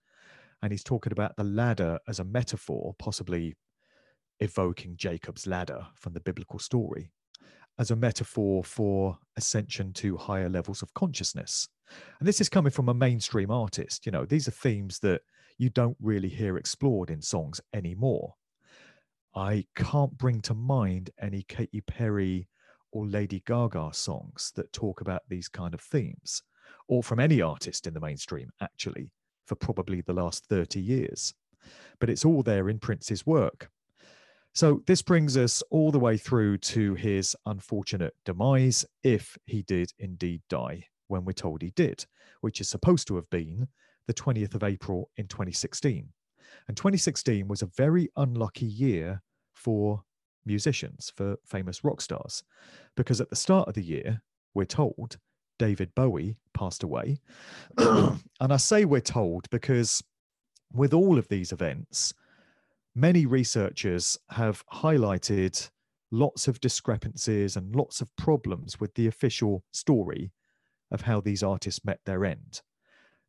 And 0.62 0.72
he's 0.72 0.84
talking 0.84 1.14
about 1.14 1.36
the 1.38 1.44
ladder 1.44 2.00
as 2.08 2.20
a 2.20 2.26
metaphor, 2.26 2.94
possibly 3.00 3.56
evoking 4.40 4.96
Jacob's 4.98 5.48
ladder 5.48 5.88
from 5.96 6.14
the 6.14 6.20
biblical 6.20 6.60
story, 6.60 7.12
as 7.78 7.92
a 7.92 7.96
metaphor 7.96 8.64
for 8.64 9.18
ascension 9.38 9.94
to 9.94 10.18
higher 10.18 10.50
levels 10.50 10.82
of 10.82 10.94
consciousness. 10.94 11.68
And 12.20 12.28
this 12.28 12.42
is 12.42 12.50
coming 12.50 12.72
from 12.72 12.90
a 12.90 12.94
mainstream 12.94 13.52
artist. 13.52 14.06
You 14.06 14.12
know, 14.12 14.26
these 14.26 14.48
are 14.48 14.52
themes 14.52 15.00
that 15.00 15.22
you 15.58 15.70
don't 15.70 15.98
really 16.02 16.30
hear 16.30 16.58
explored 16.58 17.10
in 17.10 17.22
songs 17.22 17.62
anymore. 17.74 18.36
I 19.36 19.66
can't 19.76 20.18
bring 20.18 20.42
to 20.42 20.54
mind 20.54 21.12
any 21.22 21.44
Katy 21.44 21.82
Perry 21.82 22.48
or 22.92 23.08
Lady 23.08 23.44
Gaga 23.46 23.90
songs 23.94 24.52
that 24.56 24.74
talk 24.74 25.02
about 25.02 25.24
these 25.30 25.48
kind 25.48 25.74
of 25.74 25.82
themes, 25.82 26.44
or 26.88 27.04
from 27.04 27.20
any 27.20 27.42
artist 27.42 27.88
in 27.88 27.94
the 27.94 28.00
mainstream, 28.00 28.52
actually, 28.62 29.12
for 29.46 29.56
probably 29.56 30.02
the 30.02 30.14
last 30.14 30.46
30 30.46 30.80
years. 30.80 31.34
But 32.00 32.10
it's 32.10 32.26
all 32.26 32.44
there 32.44 32.70
in 32.70 32.80
Prince's 32.80 33.26
work. 33.26 33.70
So 34.54 34.82
this 34.88 35.02
brings 35.02 35.38
us 35.38 35.62
all 35.70 35.92
the 35.92 36.00
way 36.00 36.18
through 36.18 36.58
to 36.58 36.96
his 36.96 37.36
unfortunate 37.46 38.16
demise, 38.26 38.86
if 39.04 39.38
he 39.46 39.62
did 39.62 39.94
indeed 40.00 40.42
die 40.50 40.86
when 41.08 41.26
we're 41.26 41.34
told 41.34 41.62
he 41.62 41.72
did, 41.72 42.06
which 42.42 42.62
is 42.62 42.70
supposed 42.70 43.08
to 43.08 43.16
have 43.16 43.30
been 43.30 43.68
the 44.08 44.14
20th 44.14 44.56
of 44.56 44.64
April 44.64 45.10
in 45.18 45.28
2016. 45.28 46.10
And 46.68 46.78
2016 46.78 47.48
was 47.48 47.62
a 47.62 47.68
very 47.78 48.10
unlucky 48.16 48.66
year 48.66 49.22
for 49.54 50.04
musicians, 50.50 51.14
for 51.16 51.38
famous 51.46 51.84
rock 51.84 52.02
stars, 52.02 52.44
because 52.98 53.22
at 53.22 53.30
the 53.30 53.36
start 53.36 53.70
of 53.70 53.76
the 53.76 53.84
year, 53.84 54.22
we're 54.54 54.66
told 54.66 55.18
David 55.58 55.94
Bowie 55.96 56.38
passed 56.54 56.84
away. 56.84 57.20
and 57.78 58.20
I 58.42 58.58
say 58.58 58.84
we're 58.84 59.00
told 59.00 59.50
because 59.50 60.04
with 60.74 60.94
all 60.94 61.18
of 61.18 61.28
these 61.28 61.52
events, 61.52 62.14
many 62.96 63.26
researchers 63.26 64.18
have 64.32 64.66
highlighted 64.74 65.70
lots 66.12 66.48
of 66.48 66.60
discrepancies 66.60 67.56
and 67.56 67.76
lots 67.76 68.02
of 68.02 68.16
problems 68.16 68.80
with 68.80 68.96
the 68.96 69.08
official 69.08 69.64
story 69.72 70.32
of 70.92 71.02
how 71.02 71.22
these 71.22 71.44
artists 71.44 71.86
met 71.86 72.00
their 72.06 72.26
end. 72.26 72.62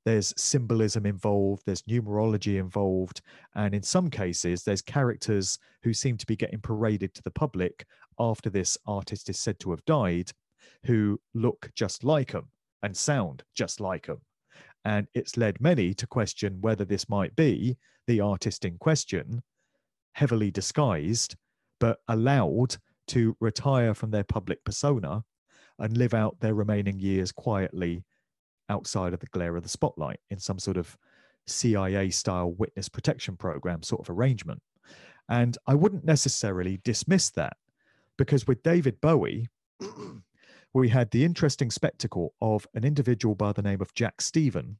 There's 0.05 0.33
symbolism 0.37 1.05
involved, 1.05 1.63
there's 1.67 1.83
numerology 1.83 2.59
involved, 2.59 3.21
and 3.55 3.75
in 3.75 3.83
some 3.83 4.09
cases, 4.09 4.65
there's 4.65 4.81
characters 4.83 5.59
who 5.83 5.93
seem 5.93 6.17
to 6.17 6.27
be 6.27 6.37
getting 6.37 6.61
paraded 6.61 7.15
to 7.15 7.23
the 7.23 7.31
public 7.31 7.87
after 8.19 8.49
this 8.49 8.79
artist 8.87 9.29
is 9.29 9.39
said 9.39 9.59
to 9.61 9.71
have 9.71 9.85
died 9.85 10.33
who 10.87 11.21
look 11.35 11.71
just 11.75 12.05
like 12.05 12.33
him 12.33 12.49
and 12.83 12.97
sound 12.97 13.43
just 13.55 13.81
like 13.81 14.07
him. 14.07 14.21
And 14.85 15.07
it's 15.15 15.37
led 15.37 15.61
many 15.61 15.93
to 15.95 16.07
question 16.07 16.61
whether 16.61 16.85
this 16.85 17.09
might 17.09 17.37
be 17.37 17.77
the 18.07 18.21
artist 18.21 18.65
in 18.65 18.79
question, 18.79 19.43
heavily 20.13 20.51
disguised, 20.51 21.37
but 21.79 21.99
allowed 22.09 22.77
to 23.09 23.37
retire 23.41 23.95
from 23.95 24.11
their 24.11 24.25
public 24.25 24.65
persona 24.65 25.25
and 25.79 25.97
live 25.97 26.15
out 26.15 26.41
their 26.41 26.55
remaining 26.55 26.99
years 26.99 27.33
quietly 27.33 28.05
outside 28.71 29.13
of 29.13 29.21
the 29.21 29.27
glare 29.27 29.57
of 29.57 29.63
the 29.63 29.69
spotlight 29.69 30.21
in 30.31 30.39
some 30.39 30.59
sort 30.59 30.79
of 30.79 30.97
CIA 31.47 32.09
style 32.11 32.53
witness 32.53 32.89
protection 32.89 33.37
program 33.37 33.83
sort 33.83 34.01
of 34.01 34.09
arrangement. 34.09 34.63
And 35.29 35.59
I 35.67 35.75
wouldn't 35.75 36.05
necessarily 36.05 36.81
dismiss 36.85 37.31
that 37.31 37.57
because 38.17 38.47
with 38.47 38.63
David 38.63 39.01
Bowie, 39.01 39.49
we 40.75 40.89
had 40.89 41.11
the 41.11 41.25
interesting 41.25 41.71
spectacle 41.71 42.35
of 42.41 42.67
an 42.75 42.85
individual 42.85 43.35
by 43.35 43.53
the 43.53 43.63
name 43.63 43.81
of 43.81 43.95
Jack 43.95 44.21
Steven, 44.21 44.79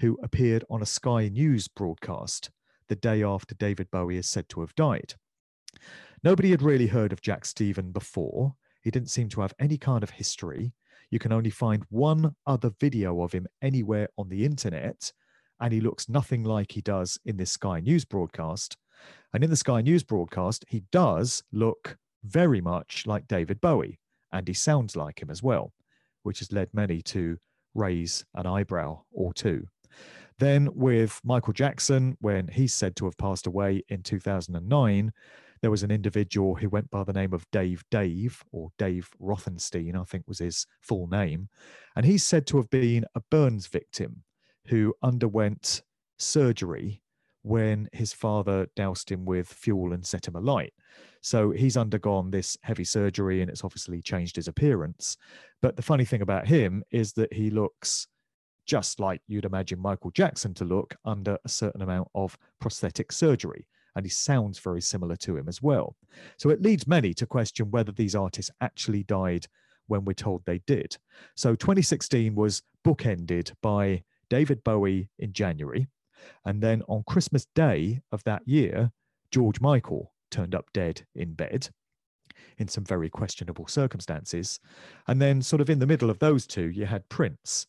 who 0.00 0.18
appeared 0.22 0.64
on 0.70 0.82
a 0.82 0.86
Sky 0.86 1.28
News 1.28 1.68
broadcast 1.68 2.50
the 2.88 2.96
day 2.96 3.22
after 3.22 3.54
David 3.54 3.90
Bowie 3.90 4.16
is 4.16 4.28
said 4.28 4.48
to 4.50 4.60
have 4.60 4.74
died. 4.74 5.14
Nobody 6.24 6.50
had 6.50 6.62
really 6.62 6.86
heard 6.86 7.12
of 7.12 7.20
Jack 7.20 7.44
Steven 7.44 7.92
before. 7.92 8.54
He 8.82 8.90
didn't 8.90 9.10
seem 9.10 9.28
to 9.30 9.40
have 9.42 9.54
any 9.58 9.76
kind 9.76 10.02
of 10.02 10.10
history. 10.10 10.72
You 11.10 11.18
can 11.18 11.32
only 11.32 11.50
find 11.50 11.84
one 11.88 12.34
other 12.46 12.70
video 12.80 13.22
of 13.22 13.32
him 13.32 13.46
anywhere 13.62 14.08
on 14.18 14.28
the 14.28 14.44
internet, 14.44 15.12
and 15.60 15.72
he 15.72 15.80
looks 15.80 16.08
nothing 16.08 16.44
like 16.44 16.72
he 16.72 16.80
does 16.80 17.18
in 17.24 17.36
this 17.36 17.52
Sky 17.52 17.80
News 17.80 18.04
broadcast. 18.04 18.76
And 19.32 19.42
in 19.42 19.50
the 19.50 19.56
Sky 19.56 19.80
News 19.80 20.02
broadcast, 20.02 20.64
he 20.68 20.84
does 20.92 21.42
look 21.52 21.96
very 22.24 22.60
much 22.60 23.06
like 23.06 23.28
David 23.28 23.60
Bowie, 23.60 23.98
and 24.32 24.46
he 24.46 24.54
sounds 24.54 24.96
like 24.96 25.20
him 25.22 25.30
as 25.30 25.42
well, 25.42 25.72
which 26.22 26.40
has 26.40 26.52
led 26.52 26.68
many 26.72 27.00
to 27.02 27.38
raise 27.74 28.24
an 28.34 28.46
eyebrow 28.46 29.02
or 29.12 29.32
two. 29.32 29.66
Then, 30.38 30.68
with 30.74 31.20
Michael 31.24 31.52
Jackson, 31.52 32.16
when 32.20 32.48
he's 32.48 32.74
said 32.74 32.94
to 32.96 33.06
have 33.06 33.18
passed 33.18 33.46
away 33.46 33.82
in 33.88 34.02
2009, 34.02 35.12
there 35.60 35.70
was 35.70 35.82
an 35.82 35.90
individual 35.90 36.54
who 36.54 36.68
went 36.68 36.90
by 36.90 37.04
the 37.04 37.12
name 37.12 37.32
of 37.32 37.46
Dave 37.50 37.84
Dave, 37.90 38.42
or 38.52 38.70
Dave 38.78 39.10
Rothenstein, 39.20 39.98
I 39.98 40.04
think 40.04 40.24
was 40.26 40.38
his 40.38 40.66
full 40.80 41.06
name. 41.06 41.48
And 41.96 42.06
he's 42.06 42.24
said 42.24 42.46
to 42.48 42.56
have 42.58 42.70
been 42.70 43.04
a 43.14 43.20
burns 43.30 43.66
victim 43.66 44.22
who 44.66 44.94
underwent 45.02 45.82
surgery 46.18 47.02
when 47.42 47.88
his 47.92 48.12
father 48.12 48.66
doused 48.76 49.10
him 49.10 49.24
with 49.24 49.48
fuel 49.48 49.92
and 49.92 50.04
set 50.04 50.26
him 50.26 50.36
alight. 50.36 50.72
So 51.20 51.50
he's 51.50 51.76
undergone 51.76 52.30
this 52.30 52.56
heavy 52.62 52.84
surgery 52.84 53.40
and 53.40 53.50
it's 53.50 53.64
obviously 53.64 54.02
changed 54.02 54.36
his 54.36 54.48
appearance. 54.48 55.16
But 55.62 55.76
the 55.76 55.82
funny 55.82 56.04
thing 56.04 56.22
about 56.22 56.46
him 56.46 56.82
is 56.90 57.12
that 57.14 57.32
he 57.32 57.50
looks 57.50 58.06
just 58.66 59.00
like 59.00 59.22
you'd 59.26 59.46
imagine 59.46 59.80
Michael 59.80 60.10
Jackson 60.10 60.52
to 60.54 60.64
look 60.64 60.94
under 61.04 61.38
a 61.44 61.48
certain 61.48 61.82
amount 61.82 62.08
of 62.14 62.36
prosthetic 62.60 63.10
surgery. 63.10 63.66
And 63.96 64.04
he 64.04 64.10
sounds 64.10 64.58
very 64.58 64.80
similar 64.80 65.16
to 65.16 65.36
him 65.36 65.48
as 65.48 65.62
well. 65.62 65.96
So 66.36 66.50
it 66.50 66.62
leads 66.62 66.86
many 66.86 67.14
to 67.14 67.26
question 67.26 67.70
whether 67.70 67.92
these 67.92 68.14
artists 68.14 68.50
actually 68.60 69.02
died 69.02 69.46
when 69.86 70.04
we're 70.04 70.12
told 70.12 70.42
they 70.44 70.60
did. 70.66 70.96
So 71.34 71.54
2016 71.54 72.34
was 72.34 72.62
bookended 72.86 73.52
by 73.62 74.04
David 74.30 74.62
Bowie 74.62 75.10
in 75.18 75.32
January. 75.32 75.88
And 76.44 76.62
then 76.62 76.82
on 76.88 77.04
Christmas 77.06 77.46
Day 77.54 78.00
of 78.12 78.22
that 78.24 78.46
year, 78.46 78.92
George 79.30 79.60
Michael 79.60 80.12
turned 80.30 80.54
up 80.54 80.66
dead 80.72 81.06
in 81.14 81.34
bed 81.34 81.70
in 82.58 82.68
some 82.68 82.84
very 82.84 83.08
questionable 83.08 83.66
circumstances. 83.66 84.60
And 85.06 85.20
then, 85.20 85.42
sort 85.42 85.60
of 85.60 85.70
in 85.70 85.78
the 85.78 85.86
middle 85.86 86.10
of 86.10 86.18
those 86.18 86.46
two, 86.46 86.68
you 86.68 86.86
had 86.86 87.08
Prince 87.08 87.66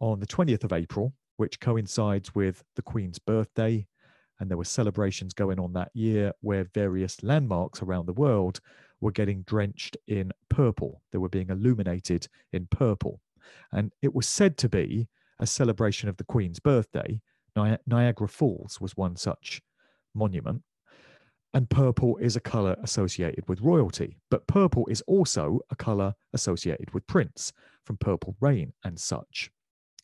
on 0.00 0.20
the 0.20 0.26
20th 0.26 0.64
of 0.64 0.72
April, 0.72 1.12
which 1.36 1.60
coincides 1.60 2.34
with 2.34 2.62
the 2.76 2.82
Queen's 2.82 3.18
birthday. 3.18 3.86
And 4.40 4.50
there 4.50 4.56
were 4.56 4.64
celebrations 4.64 5.34
going 5.34 5.60
on 5.60 5.74
that 5.74 5.90
year 5.94 6.32
where 6.40 6.64
various 6.74 7.22
landmarks 7.22 7.82
around 7.82 8.06
the 8.06 8.14
world 8.14 8.60
were 9.00 9.12
getting 9.12 9.42
drenched 9.42 9.96
in 10.08 10.32
purple. 10.48 11.02
They 11.12 11.18
were 11.18 11.28
being 11.28 11.50
illuminated 11.50 12.26
in 12.52 12.66
purple. 12.66 13.20
And 13.72 13.92
it 14.02 14.14
was 14.14 14.26
said 14.26 14.56
to 14.58 14.68
be 14.68 15.08
a 15.38 15.46
celebration 15.46 16.08
of 16.08 16.16
the 16.16 16.24
Queen's 16.24 16.58
birthday. 16.58 17.20
Ni- 17.56 17.78
Niagara 17.86 18.28
Falls 18.28 18.80
was 18.80 18.96
one 18.96 19.16
such 19.16 19.60
monument. 20.14 20.62
And 21.52 21.68
purple 21.68 22.16
is 22.18 22.36
a 22.36 22.40
colour 22.40 22.76
associated 22.82 23.48
with 23.48 23.60
royalty. 23.60 24.18
But 24.30 24.46
purple 24.46 24.86
is 24.86 25.02
also 25.02 25.60
a 25.70 25.76
colour 25.76 26.14
associated 26.32 26.94
with 26.94 27.06
Prince 27.06 27.52
from 27.84 27.96
Purple 27.96 28.36
Rain 28.40 28.72
and 28.84 28.98
such. 28.98 29.50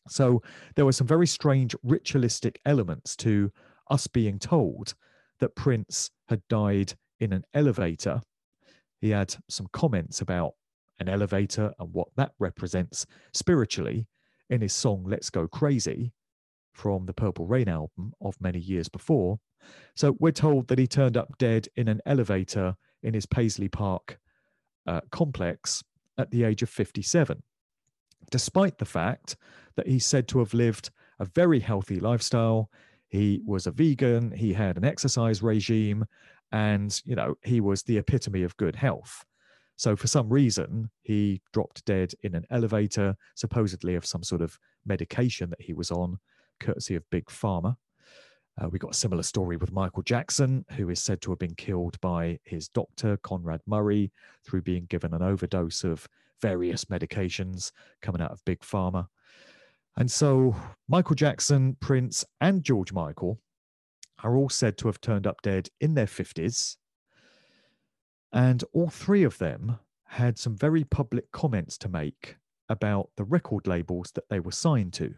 So 0.09 0.41
there 0.75 0.85
were 0.85 0.91
some 0.91 1.07
very 1.07 1.27
strange 1.27 1.75
ritualistic 1.83 2.59
elements 2.65 3.15
to 3.17 3.51
us 3.89 4.07
being 4.07 4.39
told 4.39 4.93
that 5.39 5.55
Prince 5.55 6.11
had 6.27 6.41
died 6.47 6.93
in 7.19 7.33
an 7.33 7.43
elevator. 7.53 8.21
He 8.99 9.11
had 9.11 9.35
some 9.49 9.67
comments 9.71 10.21
about 10.21 10.53
an 10.99 11.09
elevator 11.09 11.73
and 11.79 11.93
what 11.93 12.07
that 12.15 12.31
represents 12.39 13.05
spiritually 13.33 14.07
in 14.49 14.61
his 14.61 14.73
song 14.73 15.03
Let's 15.05 15.29
Go 15.29 15.47
Crazy 15.47 16.13
from 16.73 17.05
the 17.05 17.13
Purple 17.13 17.45
Rain 17.45 17.67
album 17.67 18.13
of 18.21 18.39
many 18.39 18.59
years 18.59 18.89
before. 18.89 19.39
So 19.95 20.15
we're 20.19 20.31
told 20.31 20.67
that 20.67 20.79
he 20.79 20.87
turned 20.87 21.17
up 21.17 21.37
dead 21.37 21.67
in 21.75 21.87
an 21.87 22.01
elevator 22.05 22.75
in 23.03 23.13
his 23.13 23.25
Paisley 23.25 23.67
Park 23.67 24.19
uh, 24.85 25.01
complex 25.11 25.83
at 26.17 26.31
the 26.31 26.43
age 26.43 26.61
of 26.61 26.69
57, 26.69 27.41
despite 28.31 28.77
the 28.77 28.85
fact 28.85 29.35
that 29.75 29.87
he's 29.87 30.05
said 30.05 30.27
to 30.29 30.39
have 30.39 30.53
lived 30.53 30.89
a 31.19 31.25
very 31.25 31.59
healthy 31.59 31.99
lifestyle. 31.99 32.69
He 33.09 33.41
was 33.45 33.67
a 33.67 33.71
vegan, 33.71 34.31
he 34.31 34.53
had 34.53 34.77
an 34.77 34.85
exercise 34.85 35.41
regime, 35.41 36.05
and, 36.51 37.01
you 37.05 37.15
know, 37.15 37.35
he 37.43 37.61
was 37.61 37.83
the 37.83 37.97
epitome 37.97 38.43
of 38.43 38.57
good 38.57 38.75
health. 38.75 39.25
So 39.75 39.95
for 39.95 40.07
some 40.07 40.29
reason, 40.29 40.89
he 41.03 41.41
dropped 41.53 41.85
dead 41.85 42.13
in 42.23 42.35
an 42.35 42.45
elevator, 42.49 43.15
supposedly 43.35 43.95
of 43.95 44.05
some 44.05 44.23
sort 44.23 44.41
of 44.41 44.57
medication 44.85 45.49
that 45.51 45.61
he 45.61 45.73
was 45.73 45.91
on, 45.91 46.19
courtesy 46.59 46.95
of 46.95 47.09
Big 47.11 47.25
Pharma. 47.25 47.75
Uh, 48.59 48.67
we 48.69 48.79
got 48.79 48.91
a 48.91 48.97
similar 48.97 49.21
story 49.21 49.55
with 49.55 49.71
Michael 49.71 50.01
Jackson, 50.01 50.65
who 50.71 50.89
is 50.89 50.99
said 50.99 51.21
to 51.21 51.29
have 51.29 51.37
been 51.37 51.53
killed 51.53 51.99
by 52.01 52.39
his 52.43 52.69
doctor, 52.69 53.17
Conrad 53.17 53.61
Murray, 53.67 54.11
through 54.43 54.63
being 54.63 54.85
given 54.85 55.13
an 55.13 55.21
overdose 55.21 55.83
of 55.83 56.07
various 56.41 56.85
medications 56.85 57.71
coming 58.01 58.21
out 58.21 58.31
of 58.31 58.43
Big 58.45 58.59
Pharma. 58.61 59.07
And 59.97 60.09
so 60.09 60.55
Michael 60.87 61.15
Jackson, 61.15 61.75
Prince, 61.79 62.23
and 62.39 62.63
George 62.63 62.93
Michael 62.93 63.39
are 64.23 64.37
all 64.37 64.49
said 64.49 64.77
to 64.77 64.87
have 64.87 65.01
turned 65.01 65.27
up 65.27 65.41
dead 65.41 65.69
in 65.81 65.95
their 65.95 66.05
50s 66.05 66.77
and 68.31 68.63
all 68.73 68.89
three 68.89 69.23
of 69.23 69.37
them 69.37 69.79
had 70.05 70.37
some 70.37 70.55
very 70.55 70.83
public 70.83 71.31
comments 71.31 71.77
to 71.79 71.89
make 71.89 72.37
about 72.69 73.09
the 73.15 73.23
record 73.23 73.67
labels 73.67 74.11
that 74.13 74.27
they 74.29 74.39
were 74.39 74.51
signed 74.51 74.93
to 74.93 75.15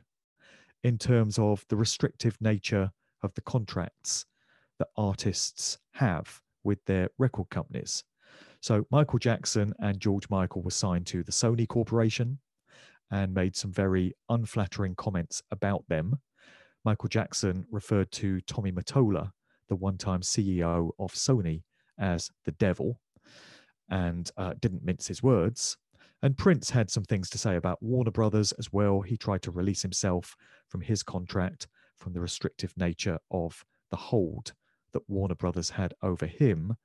in 0.83 0.97
terms 0.97 1.37
of 1.37 1.65
the 1.69 1.75
restrictive 1.75 2.37
nature 2.39 2.91
of 3.21 3.33
the 3.33 3.41
contracts 3.41 4.25
that 4.77 4.87
artists 4.95 5.77
have 5.93 6.41
with 6.63 6.83
their 6.85 7.09
record 7.17 7.49
companies. 7.49 8.03
So 8.61 8.85
Michael 8.91 9.19
Jackson 9.19 9.73
and 9.79 9.99
George 9.99 10.29
Michael 10.29 10.61
were 10.61 10.71
signed 10.71 11.07
to 11.07 11.23
the 11.23 11.31
Sony 11.31 11.67
Corporation 11.67 12.39
and 13.12 13.34
made 13.34 13.56
some 13.56 13.72
very 13.72 14.13
unflattering 14.30 14.95
comments 14.95 15.41
about 15.52 15.84
them. 15.88 16.19
Michael 16.86 17.10
Jackson 17.10 17.65
referred 17.72 18.12
to 18.13 18.41
Tommy 18.41 18.72
Mottola, 18.72 19.32
the 19.67 19.76
one 19.76 19.98
time 19.98 20.22
CEO 20.22 20.91
of 21.00 21.13
Sony, 21.13 21.63
as 21.98 22.30
the 22.45 22.52
devil 22.54 23.00
and 23.89 24.30
uh, 24.38 24.54
didn't 24.60 24.86
mince 24.86 25.08
his 25.08 25.24
words. 25.24 25.78
And 26.22 26.38
Prince 26.38 26.69
had 26.69 26.89
some 26.89 27.04
things 27.04 27.30
to 27.30 27.38
say 27.38 27.56
about 27.56 27.82
Warner 27.82 28.12
Brothers 28.12 28.52
as 28.54 28.72
well. 28.72 29.02
He 29.02 29.17
tried 29.17 29.41
to 29.43 29.52
release 29.52 29.82
himself 29.82 30.36
from 30.67 30.82
his 30.82 31.02
contract, 31.02 31.67
from 31.95 32.13
the 32.13 32.19
restrictive 32.19 32.74
nature 32.78 33.19
of 33.32 33.63
the 33.89 33.98
hold 33.98 34.54
that 34.91 35.10
Warner 35.10 35.36
Brothers 35.36 35.72
had 35.72 35.93
over 36.02 36.26
him 36.26 36.76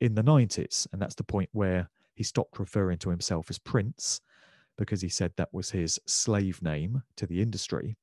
in 0.00 0.14
the 0.14 0.22
90s. 0.22 0.86
And 0.92 1.00
that's 1.00 1.14
the 1.14 1.24
point 1.24 1.48
where 1.52 1.88
he 2.14 2.22
stopped 2.22 2.58
referring 2.58 2.98
to 2.98 3.10
himself 3.10 3.48
as 3.48 3.58
Prince 3.58 4.20
because 4.76 5.00
he 5.00 5.08
said 5.08 5.32
that 5.36 5.52
was 5.52 5.70
his 5.70 5.98
slave 6.06 6.62
name 6.62 7.02
to 7.16 7.26
the 7.26 7.40
industry. 7.40 7.96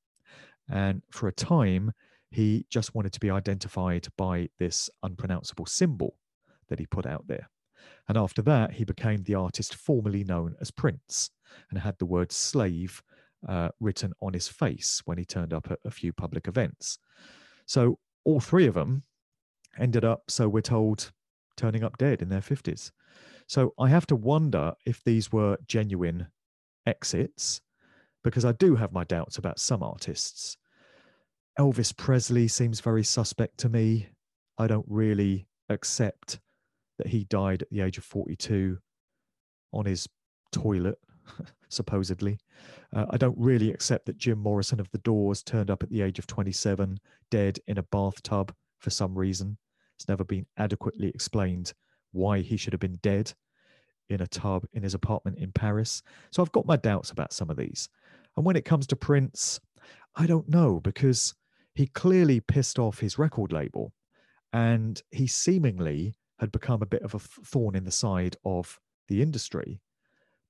And 0.69 1.01
for 1.11 1.27
a 1.27 1.33
time, 1.33 1.91
he 2.29 2.65
just 2.69 2.95
wanted 2.95 3.11
to 3.13 3.19
be 3.19 3.29
identified 3.29 4.07
by 4.17 4.49
this 4.57 4.89
unpronounceable 5.03 5.65
symbol 5.65 6.15
that 6.69 6.79
he 6.79 6.85
put 6.85 7.05
out 7.05 7.27
there. 7.27 7.49
And 8.07 8.17
after 8.17 8.41
that, 8.43 8.73
he 8.73 8.85
became 8.85 9.23
the 9.23 9.35
artist 9.35 9.75
formerly 9.75 10.23
known 10.23 10.55
as 10.61 10.71
Prince 10.71 11.31
and 11.69 11.79
had 11.79 11.97
the 11.97 12.05
word 12.05 12.31
slave 12.31 13.01
uh, 13.47 13.69
written 13.79 14.13
on 14.21 14.33
his 14.33 14.47
face 14.47 15.01
when 15.05 15.17
he 15.17 15.25
turned 15.25 15.53
up 15.53 15.69
at 15.69 15.79
a 15.83 15.91
few 15.91 16.13
public 16.13 16.47
events. 16.47 16.99
So 17.65 17.99
all 18.23 18.39
three 18.39 18.67
of 18.67 18.75
them 18.75 19.03
ended 19.77 20.05
up, 20.05 20.23
so 20.29 20.47
we're 20.47 20.61
told, 20.61 21.11
turning 21.57 21.83
up 21.83 21.97
dead 21.97 22.21
in 22.21 22.29
their 22.29 22.41
50s. 22.41 22.91
So 23.47 23.73
I 23.79 23.89
have 23.89 24.07
to 24.07 24.15
wonder 24.15 24.73
if 24.85 25.03
these 25.03 25.31
were 25.31 25.57
genuine 25.67 26.27
exits 26.85 27.61
because 28.23 28.45
I 28.45 28.51
do 28.53 28.75
have 28.75 28.91
my 28.91 29.03
doubts 29.03 29.37
about 29.37 29.59
some 29.59 29.83
artists. 29.83 30.57
Elvis 31.59 31.95
Presley 31.95 32.47
seems 32.47 32.79
very 32.79 33.03
suspect 33.03 33.57
to 33.59 33.69
me. 33.69 34.09
I 34.57 34.67
don't 34.67 34.85
really 34.87 35.47
accept 35.69 36.39
that 36.97 37.07
he 37.07 37.23
died 37.25 37.63
at 37.63 37.69
the 37.69 37.81
age 37.81 37.97
of 37.97 38.03
42 38.03 38.77
on 39.73 39.85
his 39.85 40.07
toilet, 40.51 40.99
supposedly. 41.69 42.37
Uh, 42.93 43.05
I 43.09 43.17
don't 43.17 43.37
really 43.37 43.71
accept 43.71 44.05
that 44.05 44.17
Jim 44.17 44.37
Morrison 44.37 44.79
of 44.79 44.89
The 44.91 44.99
Doors 44.99 45.43
turned 45.43 45.71
up 45.71 45.83
at 45.83 45.89
the 45.89 46.01
age 46.01 46.19
of 46.19 46.27
27, 46.27 46.99
dead 47.29 47.59
in 47.67 47.77
a 47.77 47.83
bathtub 47.83 48.53
for 48.79 48.89
some 48.89 49.17
reason. 49.17 49.57
It's 49.97 50.07
never 50.07 50.23
been 50.23 50.45
adequately 50.57 51.09
explained 51.09 51.73
why 52.11 52.41
he 52.41 52.57
should 52.57 52.73
have 52.73 52.79
been 52.79 52.99
dead 53.01 53.33
in 54.11 54.21
a 54.21 54.27
tub 54.27 54.65
in 54.73 54.83
his 54.83 54.93
apartment 54.93 55.37
in 55.37 55.51
Paris. 55.51 56.03
So 56.31 56.41
I've 56.41 56.51
got 56.51 56.65
my 56.65 56.75
doubts 56.75 57.11
about 57.11 57.33
some 57.33 57.49
of 57.49 57.57
these. 57.57 57.89
And 58.35 58.45
when 58.45 58.55
it 58.55 58.65
comes 58.65 58.87
to 58.87 58.95
Prince, 58.95 59.59
I 60.15 60.25
don't 60.25 60.49
know 60.49 60.79
because 60.79 61.33
he 61.73 61.87
clearly 61.87 62.39
pissed 62.39 62.79
off 62.79 62.99
his 62.99 63.17
record 63.17 63.51
label 63.51 63.93
and 64.53 65.01
he 65.11 65.27
seemingly 65.27 66.15
had 66.39 66.51
become 66.51 66.81
a 66.81 66.87
bit 66.87 67.03
of 67.03 67.13
a 67.13 67.19
thorn 67.19 67.75
in 67.75 67.83
the 67.83 67.91
side 67.91 68.35
of 68.43 68.79
the 69.07 69.21
industry 69.21 69.81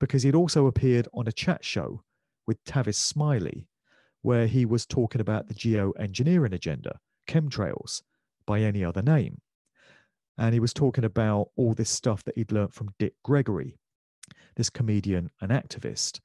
because 0.00 0.22
he'd 0.22 0.34
also 0.34 0.66
appeared 0.66 1.06
on 1.14 1.28
a 1.28 1.32
chat 1.32 1.64
show 1.64 2.02
with 2.46 2.62
Tavis 2.64 2.96
Smiley 2.96 3.68
where 4.22 4.46
he 4.46 4.64
was 4.64 4.86
talking 4.86 5.20
about 5.20 5.48
the 5.48 5.54
geoengineering 5.54 6.54
agenda, 6.54 6.98
chemtrails, 7.28 8.02
by 8.46 8.60
any 8.60 8.84
other 8.84 9.02
name. 9.02 9.40
And 10.38 10.54
he 10.54 10.60
was 10.60 10.72
talking 10.72 11.04
about 11.04 11.48
all 11.56 11.74
this 11.74 11.90
stuff 11.90 12.24
that 12.24 12.36
he'd 12.36 12.52
learnt 12.52 12.74
from 12.74 12.94
Dick 12.98 13.14
Gregory, 13.22 13.76
this 14.56 14.70
comedian 14.70 15.30
and 15.40 15.52
activist. 15.52 16.20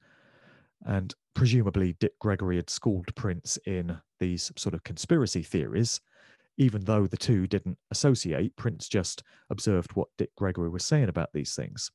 And 0.86 1.14
presumably, 1.34 1.96
Dick 2.00 2.18
Gregory 2.18 2.56
had 2.56 2.70
schooled 2.70 3.14
Prince 3.14 3.58
in 3.66 3.98
these 4.18 4.50
sort 4.56 4.74
of 4.74 4.84
conspiracy 4.84 5.42
theories 5.42 6.00
even 6.58 6.84
though 6.84 7.06
the 7.06 7.16
two 7.16 7.46
didn't 7.46 7.78
associate, 7.90 8.56
Prince 8.56 8.88
just 8.88 9.22
observed 9.48 9.92
what 9.92 10.08
Dick 10.18 10.34
Gregory 10.36 10.68
was 10.68 10.84
saying 10.84 11.08
about 11.08 11.32
these 11.32 11.54
things. 11.54 11.90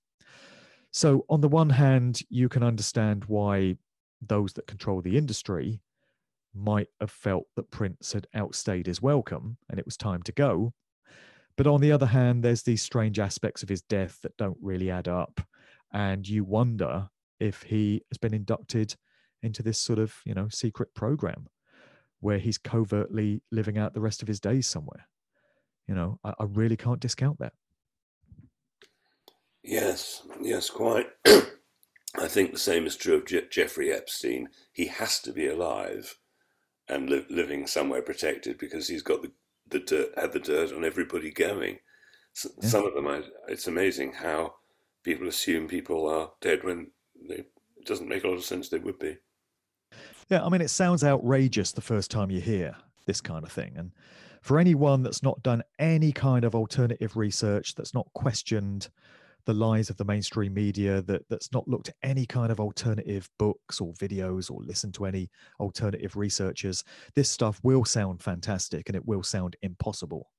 So, 0.91 1.25
on 1.29 1.41
the 1.41 1.49
one 1.49 1.69
hand, 1.69 2.21
you 2.29 2.49
can 2.49 2.63
understand 2.63 3.25
why 3.25 3.75
those 4.21 4.53
that 4.53 4.67
control 4.67 5.01
the 5.01 5.17
industry 5.17 5.81
might 6.55 6.87
have 7.01 7.11
felt 7.11 7.45
that 7.55 7.71
Prince 7.71 8.13
had 8.13 8.27
outstayed 8.33 8.85
his 8.85 9.01
welcome 9.01 9.57
and 9.69 9.79
it 9.79 9.85
was 9.85 9.97
time 9.97 10.23
to 10.23 10.31
go. 10.31 10.73
But 11.55 11.67
on 11.67 11.81
the 11.81 11.91
other 11.91 12.07
hand, 12.07 12.43
there's 12.43 12.63
these 12.63 12.81
strange 12.81 13.19
aspects 13.19 13.63
of 13.63 13.69
his 13.69 13.81
death 13.81 14.19
that 14.23 14.37
don't 14.37 14.57
really 14.61 14.89
add 14.89 15.07
up. 15.07 15.41
And 15.93 16.27
you 16.27 16.43
wonder 16.43 17.09
if 17.39 17.63
he 17.63 18.01
has 18.11 18.17
been 18.17 18.33
inducted 18.33 18.95
into 19.43 19.61
this 19.61 19.77
sort 19.77 19.99
of, 19.99 20.15
you 20.25 20.33
know, 20.33 20.47
secret 20.49 20.95
program 20.95 21.47
where 22.21 22.39
he's 22.39 22.57
covertly 22.57 23.43
living 23.51 23.77
out 23.77 23.93
the 23.93 24.01
rest 24.01 24.21
of 24.21 24.27
his 24.27 24.39
days 24.39 24.65
somewhere. 24.65 25.07
You 25.87 25.93
know, 25.93 26.19
I, 26.23 26.33
I 26.39 26.45
really 26.45 26.77
can't 26.77 26.99
discount 26.99 27.39
that. 27.39 27.53
Yes, 29.61 30.23
yes, 30.41 30.69
quite. 30.69 31.07
I 31.25 32.27
think 32.27 32.51
the 32.51 32.59
same 32.59 32.85
is 32.85 32.95
true 32.95 33.15
of 33.15 33.25
Je- 33.25 33.47
Jeffrey 33.49 33.91
Epstein. 33.91 34.49
He 34.71 34.87
has 34.87 35.19
to 35.21 35.31
be 35.31 35.47
alive 35.47 36.17
and 36.87 37.09
li- 37.09 37.25
living 37.29 37.67
somewhere 37.67 38.01
protected 38.01 38.57
because 38.57 38.87
he's 38.87 39.01
got 39.01 39.21
the, 39.21 39.31
the 39.73 39.79
dirt, 39.79 40.09
had 40.17 40.31
the 40.31 40.39
dirt 40.39 40.71
on 40.71 40.85
everybody 40.85 41.31
going. 41.31 41.79
S- 42.35 42.47
yeah. 42.61 42.69
Some 42.69 42.85
of 42.85 42.93
them, 42.93 43.07
I, 43.07 43.23
it's 43.49 43.67
amazing 43.67 44.13
how 44.13 44.53
people 45.03 45.27
assume 45.27 45.67
people 45.67 46.07
are 46.07 46.31
dead 46.39 46.63
when 46.63 46.91
they, 47.27 47.35
it 47.35 47.85
doesn't 47.85 48.07
make 48.07 48.23
a 48.23 48.27
lot 48.27 48.37
of 48.37 48.45
sense 48.45 48.69
they 48.69 48.79
would 48.79 48.99
be. 48.99 49.17
Yeah, 50.29 50.45
I 50.45 50.49
mean, 50.49 50.61
it 50.61 50.69
sounds 50.69 51.03
outrageous 51.03 51.73
the 51.73 51.81
first 51.81 52.09
time 52.09 52.31
you 52.31 52.39
hear 52.39 52.75
this 53.05 53.19
kind 53.19 53.43
of 53.43 53.51
thing. 53.51 53.73
And 53.75 53.91
for 54.41 54.57
anyone 54.59 55.03
that's 55.03 55.21
not 55.21 55.43
done 55.43 55.63
any 55.79 56.11
kind 56.11 56.45
of 56.45 56.55
alternative 56.55 57.17
research, 57.17 57.75
that's 57.75 57.93
not 57.93 58.07
questioned 58.13 58.89
the 59.45 59.53
lies 59.53 59.89
of 59.89 59.97
the 59.97 60.05
mainstream 60.05 60.53
media, 60.53 61.01
that, 61.03 61.27
that's 61.29 61.51
not 61.51 61.67
looked 61.67 61.89
at 61.89 61.95
any 62.03 62.25
kind 62.25 62.51
of 62.51 62.59
alternative 62.59 63.29
books 63.37 63.81
or 63.81 63.93
videos 63.93 64.49
or 64.49 64.61
listened 64.63 64.93
to 64.95 65.05
any 65.05 65.29
alternative 65.59 66.15
researchers, 66.15 66.83
this 67.15 67.29
stuff 67.29 67.59
will 67.63 67.85
sound 67.85 68.21
fantastic 68.21 68.87
and 68.87 68.95
it 68.95 69.05
will 69.05 69.23
sound 69.23 69.55
impossible. 69.61 70.29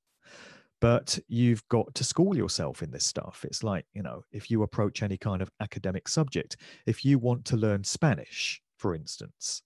But 0.81 1.17
you've 1.27 1.67
got 1.69 1.93
to 1.95 2.03
school 2.03 2.35
yourself 2.35 2.83
in 2.83 2.91
this 2.91 3.05
stuff. 3.05 3.45
It's 3.45 3.63
like, 3.63 3.85
you 3.93 4.03
know, 4.03 4.23
if 4.31 4.51
you 4.51 4.63
approach 4.63 5.01
any 5.01 5.17
kind 5.17 5.41
of 5.41 5.49
academic 5.59 6.07
subject, 6.07 6.57
if 6.85 7.05
you 7.05 7.17
want 7.17 7.45
to 7.45 7.57
learn 7.57 7.83
Spanish, 7.83 8.61
for 8.77 8.93
instance, 8.93 9.61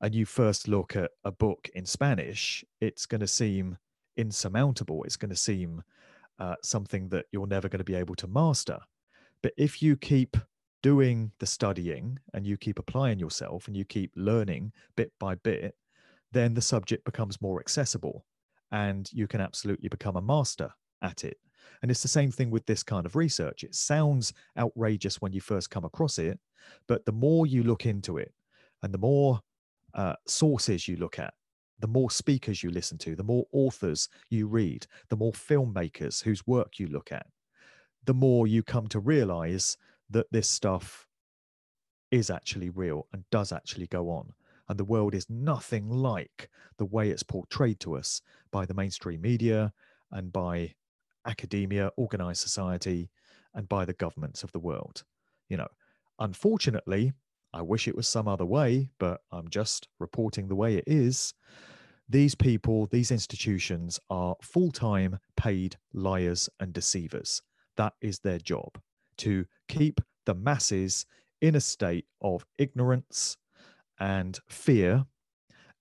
and 0.00 0.14
you 0.14 0.26
first 0.26 0.68
look 0.68 0.94
at 0.94 1.10
a 1.24 1.32
book 1.32 1.70
in 1.74 1.86
Spanish, 1.86 2.64
it's 2.80 3.06
going 3.06 3.22
to 3.22 3.26
seem 3.26 3.78
insurmountable. 4.16 5.04
It's 5.04 5.16
going 5.16 5.30
to 5.30 5.36
seem 5.36 5.82
uh, 6.38 6.56
something 6.62 7.08
that 7.08 7.26
you're 7.32 7.46
never 7.46 7.68
going 7.68 7.78
to 7.78 7.84
be 7.84 7.94
able 7.94 8.14
to 8.16 8.26
master. 8.26 8.78
But 9.42 9.52
if 9.56 9.82
you 9.82 9.96
keep 9.96 10.36
doing 10.82 11.32
the 11.38 11.46
studying 11.46 12.18
and 12.34 12.46
you 12.46 12.56
keep 12.56 12.78
applying 12.78 13.18
yourself 13.18 13.66
and 13.66 13.76
you 13.76 13.84
keep 13.84 14.12
learning 14.14 14.72
bit 14.96 15.12
by 15.18 15.34
bit, 15.36 15.74
then 16.32 16.54
the 16.54 16.62
subject 16.62 17.04
becomes 17.04 17.40
more 17.40 17.60
accessible 17.60 18.24
and 18.72 19.10
you 19.12 19.26
can 19.26 19.40
absolutely 19.40 19.88
become 19.88 20.16
a 20.16 20.22
master 20.22 20.70
at 21.02 21.24
it. 21.24 21.38
And 21.82 21.90
it's 21.90 22.02
the 22.02 22.08
same 22.08 22.30
thing 22.30 22.50
with 22.50 22.66
this 22.66 22.82
kind 22.82 23.06
of 23.06 23.16
research. 23.16 23.64
It 23.64 23.74
sounds 23.74 24.32
outrageous 24.58 25.20
when 25.20 25.32
you 25.32 25.40
first 25.40 25.70
come 25.70 25.84
across 25.84 26.18
it, 26.18 26.38
but 26.88 27.04
the 27.04 27.12
more 27.12 27.46
you 27.46 27.62
look 27.62 27.86
into 27.86 28.18
it 28.18 28.32
and 28.82 28.92
the 28.92 28.98
more 28.98 29.40
uh, 29.94 30.14
sources 30.26 30.86
you 30.86 30.96
look 30.96 31.18
at, 31.18 31.34
the 31.78 31.88
more 31.88 32.10
speakers 32.10 32.62
you 32.62 32.70
listen 32.70 32.98
to, 32.98 33.14
the 33.14 33.22
more 33.22 33.46
authors 33.52 34.08
you 34.30 34.46
read, 34.46 34.86
the 35.08 35.16
more 35.16 35.32
filmmakers 35.32 36.22
whose 36.22 36.46
work 36.46 36.78
you 36.78 36.86
look 36.86 37.12
at, 37.12 37.26
the 38.04 38.14
more 38.14 38.46
you 38.46 38.62
come 38.62 38.86
to 38.88 39.00
realize 39.00 39.76
that 40.10 40.26
this 40.30 40.48
stuff 40.48 41.06
is 42.10 42.30
actually 42.30 42.70
real 42.70 43.06
and 43.12 43.24
does 43.30 43.52
actually 43.52 43.86
go 43.88 44.08
on. 44.08 44.32
And 44.68 44.78
the 44.78 44.84
world 44.84 45.14
is 45.14 45.30
nothing 45.30 45.88
like 45.88 46.48
the 46.78 46.84
way 46.84 47.10
it's 47.10 47.22
portrayed 47.22 47.78
to 47.80 47.96
us 47.96 48.20
by 48.50 48.66
the 48.66 48.74
mainstream 48.74 49.20
media 49.20 49.72
and 50.10 50.32
by 50.32 50.74
academia, 51.26 51.90
organized 51.96 52.40
society, 52.40 53.10
and 53.54 53.68
by 53.68 53.84
the 53.84 53.92
governments 53.92 54.42
of 54.42 54.52
the 54.52 54.58
world. 54.58 55.04
You 55.48 55.58
know, 55.58 55.68
unfortunately, 56.18 57.12
I 57.56 57.62
wish 57.62 57.88
it 57.88 57.96
was 57.96 58.06
some 58.06 58.28
other 58.28 58.44
way, 58.44 58.90
but 58.98 59.22
I'm 59.32 59.48
just 59.48 59.88
reporting 59.98 60.46
the 60.46 60.54
way 60.54 60.76
it 60.76 60.84
is. 60.86 61.32
These 62.06 62.34
people, 62.34 62.86
these 62.88 63.10
institutions 63.10 63.98
are 64.10 64.36
full 64.42 64.70
time 64.70 65.20
paid 65.38 65.78
liars 65.94 66.50
and 66.60 66.74
deceivers. 66.74 67.40
That 67.78 67.94
is 68.02 68.18
their 68.18 68.38
job 68.38 68.78
to 69.18 69.46
keep 69.68 70.02
the 70.26 70.34
masses 70.34 71.06
in 71.40 71.54
a 71.54 71.60
state 71.62 72.04
of 72.20 72.44
ignorance 72.58 73.38
and 73.98 74.38
fear 74.50 75.06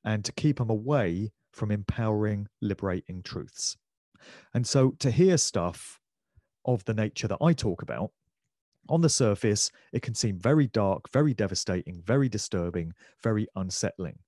and 0.05 0.23
to 0.23 0.31
keep 0.31 0.59
them 0.59 0.69
away 0.69 1.33
from 1.51 1.71
empowering, 1.71 2.47
liberating 2.61 3.21
truths. 3.21 3.75
And 4.53 4.65
so 4.65 4.91
to 4.99 5.11
hear 5.11 5.37
stuff 5.37 5.99
of 6.63 6.85
the 6.85 6.93
nature 6.93 7.27
that 7.27 7.39
I 7.41 7.51
talk 7.51 7.81
about 7.81 8.11
on 8.89 9.01
the 9.01 9.09
surface, 9.09 9.71
it 9.93 10.01
can 10.01 10.15
seem 10.15 10.39
very 10.39 10.67
dark, 10.67 11.11
very 11.11 11.33
devastating, 11.33 12.01
very 12.05 12.29
disturbing, 12.29 12.93
very 13.23 13.47
unsettling. 13.55 14.19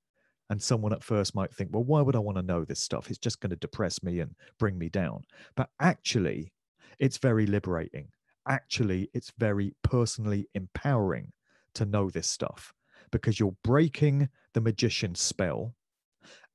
And 0.49 0.61
someone 0.61 0.93
at 0.93 1.03
first 1.03 1.35
might 1.35 1.53
think, 1.53 1.71
well, 1.73 1.83
why 1.83 2.01
would 2.01 2.15
I 2.15 2.19
want 2.19 2.37
to 2.37 2.43
know 2.43 2.63
this 2.63 2.81
stuff? 2.81 3.09
It's 3.09 3.19
just 3.19 3.41
going 3.41 3.49
to 3.49 3.57
depress 3.57 4.01
me 4.01 4.21
and 4.21 4.33
bring 4.59 4.77
me 4.77 4.89
down. 4.89 5.23
But 5.55 5.69
actually, 5.79 6.53
it's 6.99 7.17
very 7.17 7.45
liberating. 7.45 8.07
Actually, 8.47 9.09
it's 9.13 9.33
very 9.37 9.73
personally 9.83 10.47
empowering 10.55 11.31
to 11.73 11.85
know 11.85 12.09
this 12.09 12.27
stuff 12.27 12.73
because 13.11 13.39
you're 13.39 13.55
breaking 13.63 14.29
the 14.53 14.61
magician's 14.61 15.19
spell 15.19 15.75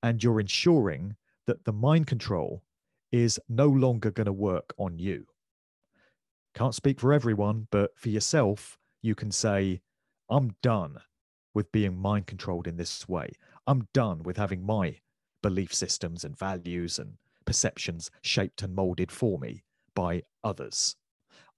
and 0.03 0.23
you're 0.23 0.41
ensuring 0.41 1.15
that 1.47 1.65
the 1.65 1.73
mind 1.73 2.07
control 2.07 2.63
is 3.13 3.39
no 3.49 3.67
longer 3.67 4.11
going 4.11 4.27
to 4.27 4.33
work 4.33 4.73
on 4.79 4.99
you. 4.99 5.27
Can't 6.55 6.75
speak 6.75 7.01
for 7.01 7.13
everyone, 7.13 7.67
but 7.71 7.93
for 7.97 8.11
yourself, 8.11 8.79
you 9.01 9.15
can 9.15 9.31
say, 9.31 9.81
I'm 10.29 10.55
done 10.63 10.99
with 11.55 11.73
being 11.73 11.97
mind 11.97 12.27
controlled 12.27 12.67
in 12.67 12.77
this 12.77 13.09
way. 13.09 13.33
I'm 13.67 13.89
done 13.95 14.23
with 14.23 14.37
having 14.37 14.65
my 14.65 14.99
belief 15.43 15.75
systems 15.75 16.25
and 16.25 16.39
values 16.39 16.99
and 16.99 17.15
perceptions 17.45 18.11
shaped 18.23 18.63
and 18.63 18.75
molded 18.75 19.11
for 19.11 19.39
me 19.39 19.65
by 19.95 20.23
others. 20.45 20.97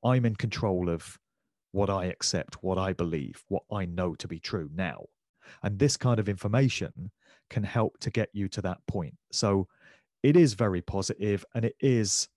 I'm 0.03 0.25
in 0.25 0.37
control 0.37 0.89
of 0.89 1.19
what 1.73 1.91
I 1.91 2.07
accept, 2.07 2.63
what 2.63 2.79
I 2.79 2.93
believe, 2.93 3.45
what 3.49 3.65
I 3.73 3.85
know 3.85 4.15
to 4.17 4.29
be 4.29 4.39
true 4.39 4.71
now. 4.73 5.07
And 5.63 5.79
this 5.79 5.97
kind 5.97 6.21
of 6.21 6.29
information 6.29 7.11
can 7.51 7.65
help 7.65 7.99
to 7.99 8.11
get 8.11 8.29
you 8.33 8.49
to 8.49 8.63
that 8.63 8.79
point. 8.87 9.15
So 9.33 9.67
it 10.23 10.37
is 10.37 10.55
very 10.55 10.81
positive 10.81 11.45
and 11.55 11.65
it 11.65 11.75
is 11.81 12.29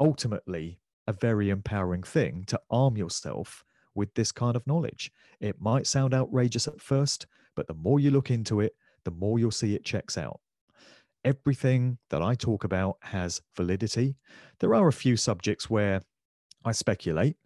ultimately 0.00 0.78
a 1.08 1.12
very 1.12 1.48
empowering 1.50 2.04
thing 2.04 2.44
to 2.46 2.60
arm 2.70 2.96
yourself 2.96 3.64
with 3.94 4.14
this 4.14 4.30
kind 4.30 4.54
of 4.54 4.66
knowledge. 4.66 5.10
It 5.40 5.60
might 5.60 5.86
sound 5.88 6.12
outrageous 6.14 6.68
at 6.68 6.80
first, 6.80 7.26
but 7.56 7.66
the 7.66 7.74
more 7.74 7.98
you 7.98 8.10
look 8.12 8.30
into 8.30 8.60
it, 8.60 8.74
the 9.04 9.10
more 9.10 9.38
you'll 9.38 9.50
see 9.50 9.74
it 9.74 9.84
checks 9.84 10.18
out. 10.18 10.38
Everything 11.24 11.98
that 12.10 12.22
I 12.22 12.34
talk 12.34 12.62
about 12.62 12.98
has 13.00 13.40
validity. 13.56 14.16
There 14.60 14.74
are 14.74 14.86
a 14.86 14.92
few 14.92 15.16
subjects 15.16 15.68
where 15.70 16.02
I 16.64 16.72
speculate, 16.72 17.36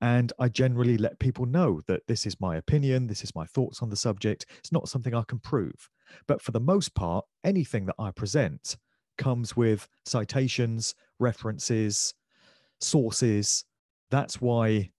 And 0.00 0.32
I 0.38 0.48
generally 0.48 0.96
let 0.96 1.18
people 1.18 1.46
know 1.46 1.80
that 1.88 2.06
this 2.06 2.24
is 2.24 2.40
my 2.40 2.56
opinion, 2.56 3.06
this 3.06 3.24
is 3.24 3.34
my 3.34 3.44
thoughts 3.44 3.82
on 3.82 3.90
the 3.90 3.96
subject. 3.96 4.46
It's 4.58 4.72
not 4.72 4.88
something 4.88 5.14
I 5.14 5.24
can 5.26 5.40
prove. 5.40 5.88
But 6.26 6.40
for 6.40 6.52
the 6.52 6.60
most 6.60 6.94
part, 6.94 7.24
anything 7.44 7.86
that 7.86 7.96
I 7.98 8.12
present 8.12 8.76
comes 9.16 9.56
with 9.56 9.88
citations, 10.04 10.94
references, 11.18 12.14
sources. 12.80 13.64
That's 14.10 14.40
why, 14.40 14.90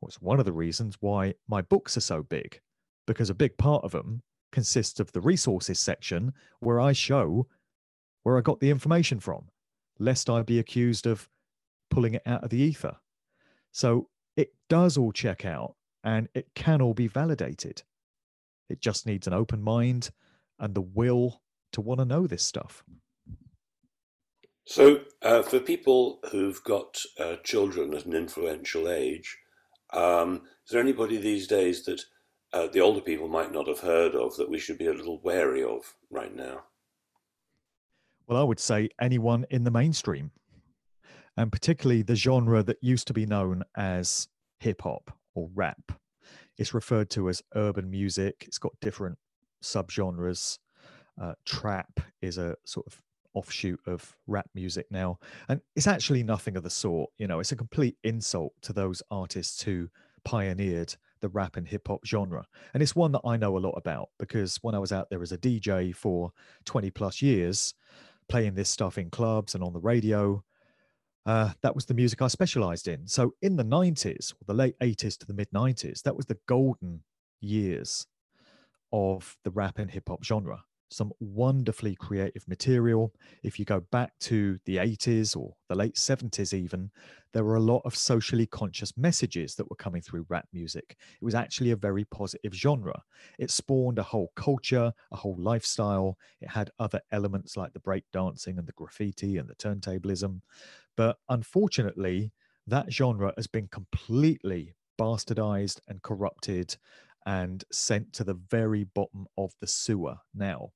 what's 0.00 0.20
one 0.20 0.38
of 0.38 0.44
the 0.44 0.52
reasons 0.52 0.96
why 1.00 1.34
my 1.48 1.62
books 1.62 1.96
are 1.96 2.00
so 2.00 2.22
big, 2.22 2.60
because 3.06 3.30
a 3.30 3.34
big 3.34 3.56
part 3.56 3.84
of 3.84 3.92
them 3.92 4.22
consists 4.52 5.00
of 5.00 5.12
the 5.12 5.20
resources 5.20 5.78
section 5.78 6.32
where 6.60 6.80
I 6.80 6.92
show 6.92 7.46
where 8.22 8.36
I 8.36 8.40
got 8.40 8.58
the 8.58 8.70
information 8.70 9.20
from, 9.20 9.46
lest 10.00 10.28
I 10.28 10.42
be 10.42 10.58
accused 10.58 11.06
of 11.06 11.28
pulling 11.90 12.14
it 12.14 12.22
out 12.26 12.42
of 12.42 12.50
the 12.50 12.58
ether. 12.58 12.96
So 13.70 14.08
it 14.36 14.52
does 14.68 14.96
all 14.96 15.12
check 15.12 15.44
out 15.44 15.76
and 16.02 16.28
it 16.34 16.48
can 16.54 16.82
all 16.82 16.94
be 16.94 17.06
validated. 17.06 17.82
It 18.68 18.80
just 18.80 19.06
needs 19.06 19.28
an 19.28 19.32
open 19.32 19.62
mind 19.62 20.10
and 20.58 20.74
the 20.74 20.80
will 20.80 21.40
to 21.72 21.80
want 21.80 22.00
to 22.00 22.04
know 22.04 22.26
this 22.26 22.42
stuff. 22.42 22.82
So, 24.68 25.02
uh, 25.22 25.42
for 25.42 25.60
people 25.60 26.18
who've 26.32 26.62
got 26.64 27.00
uh, 27.20 27.36
children 27.44 27.94
at 27.94 28.04
an 28.04 28.14
influential 28.14 28.88
age, 28.88 29.38
um, 29.92 30.42
is 30.64 30.72
there 30.72 30.80
anybody 30.80 31.18
these 31.18 31.46
days 31.46 31.84
that 31.84 32.02
uh, 32.52 32.66
the 32.72 32.80
older 32.80 33.00
people 33.00 33.28
might 33.28 33.52
not 33.52 33.68
have 33.68 33.78
heard 33.78 34.16
of 34.16 34.36
that 34.36 34.50
we 34.50 34.58
should 34.58 34.76
be 34.76 34.88
a 34.88 34.92
little 34.92 35.20
wary 35.22 35.62
of 35.62 35.94
right 36.10 36.34
now? 36.34 36.64
Well, 38.26 38.40
I 38.40 38.42
would 38.42 38.58
say 38.58 38.88
anyone 39.00 39.46
in 39.50 39.62
the 39.62 39.70
mainstream 39.70 40.32
and 41.36 41.52
particularly 41.52 42.02
the 42.02 42.16
genre 42.16 42.64
that 42.64 42.78
used 42.80 43.06
to 43.06 43.12
be 43.12 43.24
known 43.24 43.62
as 43.76 44.26
hip 44.58 44.82
hop 44.82 45.16
or 45.36 45.48
rap. 45.54 45.92
It's 46.58 46.74
referred 46.74 47.10
to 47.10 47.28
as 47.28 47.40
urban 47.54 47.88
music. 47.88 48.42
It's 48.48 48.58
got 48.58 48.72
different 48.80 49.18
subgenres. 49.62 50.58
Uh, 51.22 51.34
trap 51.44 52.00
is 52.20 52.36
a 52.36 52.56
sort 52.64 52.86
of 52.88 53.00
offshoot 53.36 53.78
of 53.86 54.16
rap 54.26 54.48
music 54.54 54.86
now. 54.90 55.18
And 55.48 55.60
it's 55.76 55.86
actually 55.86 56.22
nothing 56.22 56.56
of 56.56 56.62
the 56.62 56.70
sort. 56.70 57.10
You 57.18 57.28
know, 57.28 57.38
it's 57.38 57.52
a 57.52 57.56
complete 57.56 57.96
insult 58.02 58.54
to 58.62 58.72
those 58.72 59.02
artists 59.10 59.62
who 59.62 59.88
pioneered 60.24 60.96
the 61.20 61.28
rap 61.28 61.56
and 61.56 61.68
hip 61.68 61.86
hop 61.86 62.04
genre. 62.04 62.44
And 62.74 62.82
it's 62.82 62.96
one 62.96 63.12
that 63.12 63.22
I 63.24 63.36
know 63.36 63.56
a 63.56 63.60
lot 63.60 63.74
about 63.76 64.08
because 64.18 64.56
when 64.62 64.74
I 64.74 64.78
was 64.78 64.92
out 64.92 65.08
there 65.10 65.22
as 65.22 65.32
a 65.32 65.38
DJ 65.38 65.94
for 65.94 66.32
20 66.64 66.90
plus 66.90 67.22
years, 67.22 67.74
playing 68.28 68.54
this 68.54 68.70
stuff 68.70 68.98
in 68.98 69.10
clubs 69.10 69.54
and 69.54 69.62
on 69.62 69.72
the 69.72 69.80
radio, 69.80 70.42
uh, 71.26 71.52
that 71.62 71.74
was 71.74 71.86
the 71.86 71.94
music 71.94 72.22
I 72.22 72.28
specialized 72.28 72.88
in. 72.88 73.06
So 73.06 73.34
in 73.42 73.56
the 73.56 73.64
90s, 73.64 74.32
or 74.32 74.44
the 74.46 74.54
late 74.54 74.78
80s 74.80 75.18
to 75.18 75.26
the 75.26 75.34
mid 75.34 75.50
90s, 75.50 76.02
that 76.02 76.16
was 76.16 76.26
the 76.26 76.38
golden 76.46 77.02
years 77.40 78.06
of 78.92 79.36
the 79.44 79.50
rap 79.50 79.78
and 79.78 79.90
hip 79.90 80.08
hop 80.08 80.24
genre. 80.24 80.64
Some 80.88 81.12
wonderfully 81.18 81.96
creative 81.96 82.46
material. 82.46 83.12
If 83.42 83.58
you 83.58 83.64
go 83.64 83.80
back 83.80 84.12
to 84.20 84.58
the 84.66 84.78
80s 84.78 85.34
or 85.34 85.54
the 85.68 85.74
late 85.74 85.98
70s, 85.98 86.54
even, 86.54 86.90
there 87.32 87.44
were 87.44 87.56
a 87.56 87.60
lot 87.60 87.82
of 87.84 87.96
socially 87.96 88.46
conscious 88.46 88.96
messages 88.96 89.56
that 89.56 89.68
were 89.68 89.76
coming 89.76 90.00
through 90.00 90.26
rap 90.28 90.46
music. 90.52 90.96
It 91.20 91.24
was 91.24 91.34
actually 91.34 91.72
a 91.72 91.76
very 91.76 92.04
positive 92.04 92.54
genre. 92.54 93.02
It 93.38 93.50
spawned 93.50 93.98
a 93.98 94.04
whole 94.04 94.32
culture, 94.36 94.92
a 95.10 95.16
whole 95.16 95.36
lifestyle. 95.38 96.16
It 96.40 96.48
had 96.50 96.70
other 96.78 97.00
elements 97.10 97.56
like 97.56 97.72
the 97.72 97.80
breakdancing 97.80 98.56
and 98.56 98.66
the 98.66 98.72
graffiti 98.72 99.38
and 99.38 99.48
the 99.48 99.56
turntablism. 99.56 100.40
But 100.96 101.18
unfortunately, 101.28 102.32
that 102.66 102.92
genre 102.92 103.32
has 103.36 103.46
been 103.46 103.68
completely 103.68 104.74
bastardized 104.98 105.80
and 105.88 106.02
corrupted 106.02 106.76
and 107.26 107.64
sent 107.72 108.12
to 108.14 108.24
the 108.24 108.38
very 108.50 108.84
bottom 108.84 109.26
of 109.36 109.52
the 109.60 109.66
sewer 109.66 110.16
now. 110.34 110.70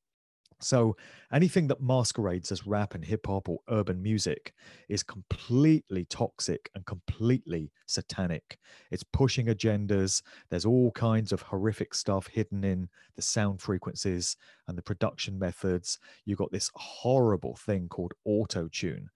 So 0.63 0.95
anything 1.33 1.69
that 1.69 1.81
masquerades 1.81 2.53
as 2.53 2.67
rap 2.67 2.95
and 2.95 3.03
hip 3.03 3.27
hop 3.27 3.49
or 3.49 3.61
urban 3.71 4.03
music 4.03 4.53
is 4.91 5.03
completely 5.03 6.05
toxic 6.05 6.71
and 6.75 6.85
completely 6.85 7.73
satanic. 7.87 8.59
It's 8.91 9.03
pushing 9.03 9.47
agendas. 9.47 10.23
There's 10.51 10.67
all 10.67 10.91
kinds 10.91 11.33
of 11.33 11.41
horrific 11.41 11.95
stuff 11.95 12.27
hidden 12.27 12.63
in 12.63 12.91
the 13.17 13.23
sound 13.23 13.63
frequencies 13.63 14.37
and 14.69 14.77
the 14.77 14.83
production 14.83 15.39
methods. 15.39 15.99
You've 16.27 16.39
got 16.39 16.53
this 16.53 16.71
horrible 16.75 17.57
thing 17.57 17.89
called 17.89 18.13
auto 18.27 18.69
tune, 18.69 19.09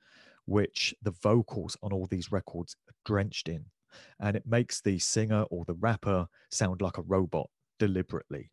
which 0.47 0.95
the 1.03 1.11
vocals 1.22 1.76
on 1.82 1.93
all 1.93 2.07
these 2.07 2.32
records 2.32 2.74
are 2.89 2.95
drenched 3.05 3.51
in. 3.51 3.66
And 4.20 4.36
it 4.36 4.47
makes 4.47 4.80
the 4.80 4.99
singer 4.99 5.42
or 5.51 5.64
the 5.64 5.74
rapper 5.74 6.26
sound 6.51 6.80
like 6.80 6.99
a 6.99 7.03
robot 7.03 7.49
deliberately. 7.78 8.51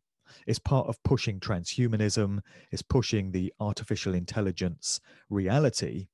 It's 0.48 0.60
part 0.60 0.88
of 0.88 1.02
pushing 1.04 1.40
transhumanism, 1.40 2.40
it's 2.72 2.82
pushing 2.82 3.32
the 3.32 3.54
artificial 3.60 4.14
intelligence 4.14 5.02
reality 5.30 6.08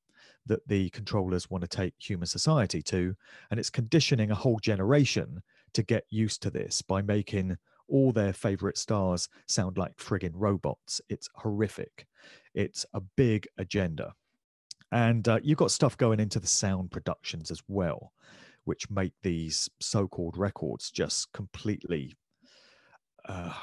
that 0.47 0.67
the 0.67 0.89
controllers 0.89 1.49
want 1.49 1.61
to 1.61 1.67
take 1.67 1.93
human 1.99 2.25
society 2.28 2.82
to. 2.82 3.15
And 3.51 3.59
it's 3.59 3.69
conditioning 3.69 4.32
a 4.32 4.36
whole 4.36 4.59
generation 4.59 5.41
to 5.73 5.84
get 5.84 6.05
used 6.09 6.41
to 6.43 6.49
this 6.49 6.82
by 6.82 7.01
making 7.01 7.57
all 7.89 8.11
their 8.11 8.34
favorite 8.34 8.78
stars 8.78 9.30
sound 9.47 9.78
like 9.78 9.97
friggin' 9.97 10.32
robots. 10.34 11.01
It's 11.09 11.30
horrific. 11.36 12.07
It's 12.53 12.86
a 12.93 13.01
big 13.01 13.47
agenda. 13.57 14.13
And 14.91 15.28
uh, 15.28 15.39
you've 15.43 15.57
got 15.57 15.71
stuff 15.71 15.97
going 15.97 16.19
into 16.19 16.39
the 16.39 16.47
sound 16.47 16.91
productions 16.91 17.51
as 17.51 17.61
well, 17.67 18.13
which 18.68 18.89
make 18.89 19.13
these 19.24 19.70
so 19.80 20.07
called 20.07 20.38
records 20.38 20.91
just 20.91 21.32
completely 21.32 22.13
uh, 23.28 23.53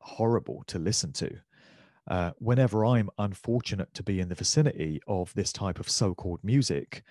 horrible 0.00 0.64
to 0.66 0.78
listen 0.78 1.12
to. 1.12 1.30
Uh, 2.08 2.32
whenever 2.38 2.84
I'm 2.84 3.10
unfortunate 3.18 3.94
to 3.94 4.02
be 4.02 4.20
in 4.20 4.28
the 4.28 4.34
vicinity 4.34 5.00
of 5.06 5.32
this 5.34 5.52
type 5.52 5.78
of 5.78 5.88
so 5.88 6.14
called 6.14 6.40
music, 6.42 7.04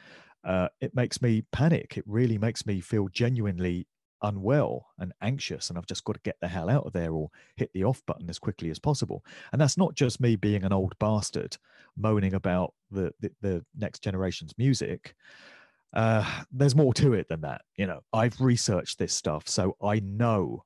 uh, 0.43 0.67
it 0.81 0.93
makes 0.93 1.21
me 1.21 1.43
panic. 1.51 1.97
It 1.97 2.03
really 2.05 2.37
makes 2.37 2.65
me 2.65 2.81
feel 2.81 3.07
genuinely 3.07 3.87
unwell 4.21 4.87
and 4.97 5.13
anxious 5.21 5.69
and 5.69 5.77
I've 5.77 5.85
just 5.85 6.03
got 6.03 6.13
to 6.13 6.21
get 6.23 6.37
the 6.41 6.47
hell 6.47 6.69
out 6.69 6.85
of 6.85 6.93
there 6.93 7.13
or 7.13 7.29
hit 7.55 7.69
the 7.73 7.83
off 7.83 8.01
button 8.05 8.29
as 8.29 8.39
quickly 8.39 8.69
as 8.69 8.79
possible. 8.79 9.23
And 9.51 9.61
that's 9.61 9.77
not 9.77 9.95
just 9.95 10.19
me 10.19 10.35
being 10.35 10.63
an 10.63 10.73
old 10.73 10.97
bastard 10.99 11.57
moaning 11.95 12.33
about 12.33 12.73
the 12.91 13.13
the, 13.21 13.31
the 13.41 13.65
next 13.77 14.03
generation's 14.03 14.53
music. 14.57 15.15
Uh, 15.95 16.43
there's 16.51 16.75
more 16.75 16.93
to 16.93 17.13
it 17.13 17.27
than 17.29 17.41
that. 17.41 17.61
You 17.77 17.87
know, 17.87 18.01
I've 18.13 18.39
researched 18.41 18.99
this 18.99 19.13
stuff, 19.13 19.47
so 19.47 19.77
I 19.81 20.01
know 20.01 20.65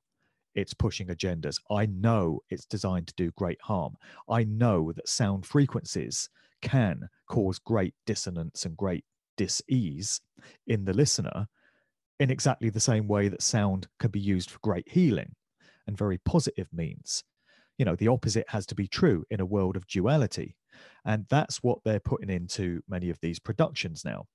it's 0.54 0.74
pushing 0.74 1.06
agendas. 1.06 1.58
I 1.70 1.86
know 1.86 2.40
it's 2.50 2.66
designed 2.66 3.06
to 3.06 3.14
do 3.16 3.30
great 3.36 3.60
harm. 3.62 3.94
I 4.28 4.44
know 4.44 4.92
that 4.92 5.08
sound 5.08 5.46
frequencies 5.46 6.28
can 6.62 7.08
cause 7.28 7.58
great 7.60 7.94
dissonance 8.06 8.64
and 8.64 8.76
great 8.76 9.04
dis-ease 9.36 10.20
in 10.66 10.84
the 10.84 10.92
listener 10.92 11.46
in 12.18 12.30
exactly 12.30 12.68
the 12.68 12.80
same 12.80 13.06
way 13.06 13.28
that 13.28 13.42
sound 13.42 13.86
can 13.98 14.10
be 14.10 14.20
used 14.20 14.50
for 14.50 14.58
great 14.62 14.88
healing 14.88 15.34
and 15.86 15.96
very 15.96 16.18
positive 16.18 16.68
means. 16.72 17.22
You 17.78 17.84
know, 17.84 17.96
the 17.96 18.08
opposite 18.08 18.46
has 18.48 18.66
to 18.66 18.74
be 18.74 18.86
true 18.86 19.24
in 19.30 19.40
a 19.40 19.46
world 19.46 19.76
of 19.76 19.86
duality. 19.86 20.56
And 21.04 21.24
that's 21.30 21.62
what 21.62 21.78
they're 21.84 22.00
putting 22.00 22.28
into 22.28 22.82
many 22.88 23.08
of 23.08 23.18
these 23.22 23.38
productions 23.38 24.04
now. 24.04 24.26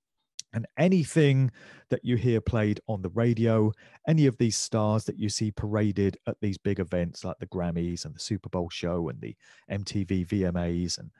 And 0.55 0.65
anything 0.77 1.51
that 1.89 2.05
you 2.05 2.15
hear 2.15 2.39
played 2.39 2.79
on 2.87 3.01
the 3.01 3.09
radio, 3.09 3.73
any 4.07 4.25
of 4.25 4.37
these 4.37 4.55
stars 4.55 5.03
that 5.03 5.19
you 5.19 5.27
see 5.27 5.51
paraded 5.51 6.17
at 6.27 6.37
these 6.41 6.57
big 6.57 6.79
events 6.79 7.25
like 7.25 7.37
the 7.39 7.45
Grammys 7.45 8.05
and 8.05 8.15
the 8.15 8.19
Super 8.19 8.47
Bowl 8.47 8.69
show 8.69 9.09
and 9.09 9.19
the 9.19 9.35
MTV 9.69 10.25
VMAs 10.27 10.97
and 10.97 11.11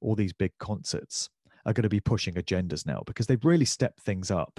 all 0.00 0.14
these 0.14 0.32
big 0.32 0.52
concerts 0.58 1.28
are 1.66 1.74
going 1.74 1.82
to 1.82 1.90
be 1.90 2.00
pushing 2.00 2.34
agendas 2.34 2.86
now 2.86 3.02
because 3.04 3.26
they've 3.26 3.44
really 3.44 3.66
stepped 3.66 4.00
things 4.00 4.30
up 4.30 4.58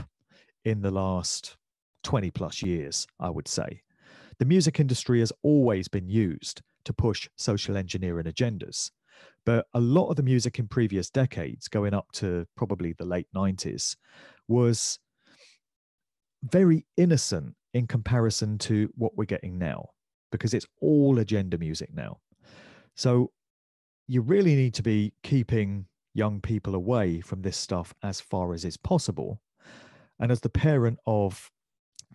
in 0.64 0.82
the 0.82 0.92
last 0.92 1.58
20 2.04 2.30
plus 2.30 2.62
years, 2.62 3.08
I 3.20 3.32
would 3.32 3.48
say. 3.48 3.82
The 4.38 4.46
music 4.46 4.80
industry 4.80 5.22
has 5.22 5.34
always 5.42 5.88
been 5.88 6.08
used 6.08 6.62
to 6.86 6.94
push 6.94 7.28
social 7.36 7.76
engineering 7.76 8.26
agendas. 8.26 8.92
But 9.46 9.66
a 9.74 9.80
lot 9.80 10.10
of 10.10 10.16
the 10.16 10.24
music 10.24 10.60
in 10.60 10.68
previous 10.68 11.10
decades, 11.10 11.68
going 11.68 11.94
up 11.94 12.12
to 12.14 12.46
probably 12.56 12.94
the 12.94 13.06
late 13.06 13.28
90s, 13.36 13.96
was 14.48 15.00
very 16.44 16.86
innocent 16.98 17.56
in 17.74 17.88
comparison 17.88 18.58
to 18.60 18.90
what 18.96 19.16
we're 19.18 19.26
getting 19.26 19.58
now, 19.58 19.90
because 20.32 20.54
it's 20.54 20.68
all 20.82 21.20
agenda 21.20 21.58
music 21.58 21.94
now. 21.94 22.20
So 22.96 23.32
you 24.08 24.22
really 24.22 24.56
need 24.56 24.74
to 24.76 24.84
be 24.84 25.14
keeping 25.24 25.86
young 26.14 26.42
people 26.42 26.76
away 26.76 27.22
from 27.22 27.42
this 27.42 27.58
stuff 27.58 27.94
as 28.04 28.20
far 28.20 28.54
as 28.54 28.66
is 28.66 28.78
possible 28.78 29.42
and 30.20 30.32
as 30.32 30.42
the 30.42 30.50
parent 30.50 31.00
of 31.06 31.50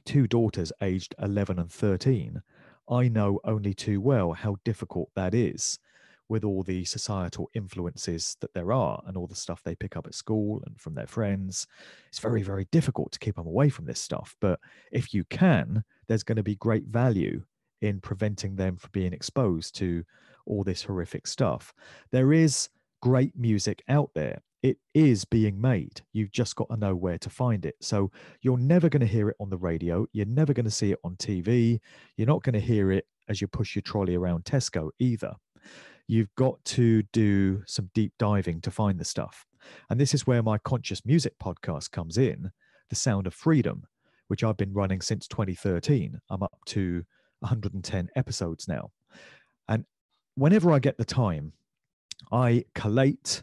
two 0.04 0.26
daughters 0.26 0.72
aged 0.82 1.14
11 1.20 1.58
and 1.58 1.72
13, 1.72 2.42
I 2.88 3.08
know 3.08 3.40
only 3.44 3.72
too 3.72 4.00
well 4.00 4.32
how 4.32 4.56
difficult 4.64 5.10
that 5.16 5.34
is 5.34 5.78
with 6.28 6.44
all 6.44 6.62
the 6.62 6.84
societal 6.84 7.50
influences 7.54 8.36
that 8.40 8.52
there 8.54 8.72
are 8.72 9.02
and 9.06 9.16
all 9.16 9.26
the 9.26 9.34
stuff 9.34 9.62
they 9.62 9.74
pick 9.74 9.96
up 9.96 10.06
at 10.06 10.14
school 10.14 10.62
and 10.66 10.80
from 10.80 10.94
their 10.94 11.06
friends, 11.06 11.66
it's 12.08 12.18
very, 12.18 12.42
very 12.42 12.66
difficult 12.72 13.12
to 13.12 13.18
keep 13.18 13.36
them 13.36 13.46
away 13.46 13.68
from 13.68 13.84
this 13.84 14.00
stuff. 14.00 14.34
But 14.40 14.58
if 14.92 15.12
you 15.12 15.24
can, 15.24 15.84
there's 16.08 16.22
going 16.22 16.36
to 16.36 16.42
be 16.42 16.56
great 16.56 16.86
value 16.86 17.42
in 17.82 18.00
preventing 18.00 18.56
them 18.56 18.76
from 18.76 18.90
being 18.92 19.12
exposed 19.12 19.74
to 19.76 20.04
all 20.46 20.64
this 20.64 20.82
horrific 20.82 21.26
stuff. 21.26 21.72
There 22.10 22.32
is 22.32 22.68
great 23.02 23.32
music 23.36 23.82
out 23.88 24.10
there. 24.14 24.40
It 24.62 24.78
is 24.94 25.26
being 25.26 25.60
made. 25.60 26.00
You've 26.14 26.32
just 26.32 26.56
got 26.56 26.70
to 26.70 26.78
know 26.78 26.94
where 26.94 27.18
to 27.18 27.28
find 27.28 27.66
it. 27.66 27.74
So 27.82 28.10
you're 28.40 28.56
never 28.56 28.88
going 28.88 29.02
to 29.02 29.06
hear 29.06 29.28
it 29.28 29.36
on 29.38 29.50
the 29.50 29.58
radio. 29.58 30.06
You're 30.12 30.24
never 30.24 30.54
going 30.54 30.64
to 30.64 30.70
see 30.70 30.90
it 30.92 30.98
on 31.04 31.16
TV. 31.16 31.80
You're 32.16 32.26
not 32.26 32.42
going 32.42 32.54
to 32.54 32.60
hear 32.60 32.90
it 32.90 33.06
as 33.28 33.42
you 33.42 33.46
push 33.46 33.74
your 33.74 33.82
trolley 33.82 34.14
around 34.14 34.44
Tesco 34.44 34.88
either. 34.98 35.34
You've 36.06 36.34
got 36.36 36.62
to 36.66 37.02
do 37.12 37.62
some 37.66 37.90
deep 37.94 38.12
diving 38.18 38.60
to 38.62 38.70
find 38.70 38.98
the 38.98 39.04
stuff. 39.04 39.46
And 39.88 39.98
this 39.98 40.12
is 40.12 40.26
where 40.26 40.42
my 40.42 40.58
conscious 40.58 41.04
music 41.06 41.34
podcast 41.42 41.90
comes 41.90 42.18
in 42.18 42.50
The 42.90 42.96
Sound 42.96 43.26
of 43.26 43.34
Freedom, 43.34 43.84
which 44.28 44.44
I've 44.44 44.56
been 44.56 44.74
running 44.74 45.00
since 45.00 45.26
2013. 45.28 46.20
I'm 46.30 46.42
up 46.42 46.58
to 46.66 47.04
110 47.40 48.08
episodes 48.16 48.68
now. 48.68 48.90
And 49.68 49.84
whenever 50.34 50.72
I 50.72 50.78
get 50.78 50.98
the 50.98 51.04
time, 51.04 51.52
I 52.30 52.64
collate, 52.74 53.42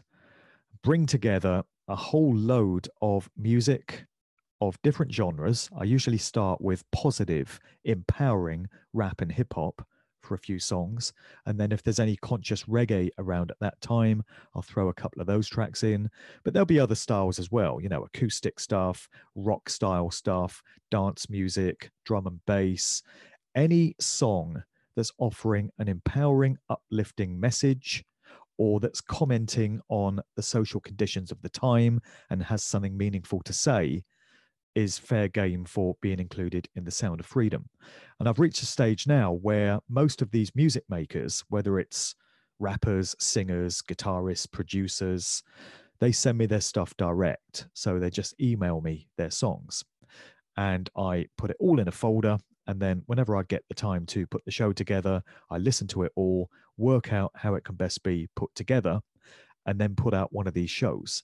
bring 0.82 1.06
together 1.06 1.64
a 1.88 1.96
whole 1.96 2.34
load 2.34 2.88
of 3.00 3.28
music 3.36 4.06
of 4.60 4.80
different 4.82 5.12
genres. 5.12 5.68
I 5.76 5.82
usually 5.84 6.18
start 6.18 6.60
with 6.60 6.88
positive, 6.92 7.58
empowering 7.84 8.68
rap 8.92 9.20
and 9.20 9.32
hip 9.32 9.54
hop 9.54 9.84
for 10.22 10.34
a 10.34 10.38
few 10.38 10.58
songs. 10.58 11.12
And 11.46 11.58
then 11.58 11.72
if 11.72 11.82
there's 11.82 12.00
any 12.00 12.16
conscious 12.16 12.64
reggae 12.64 13.10
around 13.18 13.50
at 13.50 13.58
that 13.60 13.80
time, 13.80 14.22
I'll 14.54 14.62
throw 14.62 14.88
a 14.88 14.94
couple 14.94 15.20
of 15.20 15.26
those 15.26 15.48
tracks 15.48 15.82
in. 15.82 16.10
But 16.44 16.52
there'll 16.52 16.66
be 16.66 16.80
other 16.80 16.94
styles 16.94 17.38
as 17.38 17.50
well, 17.50 17.80
you 17.80 17.88
know, 17.88 18.04
acoustic 18.04 18.60
stuff, 18.60 19.08
rock 19.34 19.68
style 19.68 20.10
stuff, 20.10 20.62
dance 20.90 21.28
music, 21.28 21.90
drum 22.04 22.26
and 22.26 22.40
bass, 22.46 23.02
any 23.54 23.94
song 24.00 24.62
that's 24.96 25.12
offering 25.18 25.70
an 25.78 25.88
empowering, 25.88 26.58
uplifting 26.68 27.38
message 27.38 28.04
or 28.58 28.80
that's 28.80 29.00
commenting 29.00 29.80
on 29.88 30.20
the 30.36 30.42
social 30.42 30.80
conditions 30.80 31.32
of 31.32 31.40
the 31.42 31.48
time 31.48 32.00
and 32.30 32.42
has 32.42 32.62
something 32.62 32.96
meaningful 32.96 33.40
to 33.42 33.52
say 33.52 34.02
is 34.74 34.98
fair 34.98 35.28
game 35.28 35.64
for 35.64 35.96
being 36.00 36.18
included 36.18 36.68
in 36.74 36.84
the 36.84 36.90
Sound 36.90 37.20
of 37.20 37.26
Freedom. 37.26 37.68
And 38.18 38.28
I've 38.28 38.38
reached 38.38 38.62
a 38.62 38.66
stage 38.66 39.06
now 39.06 39.32
where 39.32 39.80
most 39.88 40.22
of 40.22 40.30
these 40.30 40.54
music 40.54 40.84
makers, 40.88 41.44
whether 41.48 41.78
it's 41.78 42.14
rappers, 42.58 43.14
singers, 43.18 43.82
guitarists, 43.82 44.50
producers, 44.50 45.42
they 46.00 46.12
send 46.12 46.38
me 46.38 46.46
their 46.46 46.60
stuff 46.60 46.96
direct. 46.96 47.68
So 47.74 47.98
they 47.98 48.10
just 48.10 48.40
email 48.40 48.80
me 48.80 49.08
their 49.16 49.30
songs. 49.30 49.84
And 50.56 50.90
I 50.96 51.26
put 51.38 51.50
it 51.50 51.56
all 51.60 51.80
in 51.80 51.88
a 51.88 51.92
folder. 51.92 52.38
And 52.66 52.80
then 52.80 53.02
whenever 53.06 53.36
I 53.36 53.42
get 53.42 53.64
the 53.68 53.74
time 53.74 54.06
to 54.06 54.26
put 54.26 54.44
the 54.44 54.50
show 54.50 54.72
together, 54.72 55.22
I 55.50 55.58
listen 55.58 55.86
to 55.88 56.04
it 56.04 56.12
all, 56.14 56.48
work 56.76 57.12
out 57.12 57.32
how 57.34 57.54
it 57.54 57.64
can 57.64 57.74
best 57.74 58.02
be 58.02 58.28
put 58.36 58.54
together, 58.54 59.00
and 59.66 59.80
then 59.80 59.94
put 59.94 60.14
out 60.14 60.32
one 60.32 60.46
of 60.46 60.54
these 60.54 60.70
shows. 60.70 61.22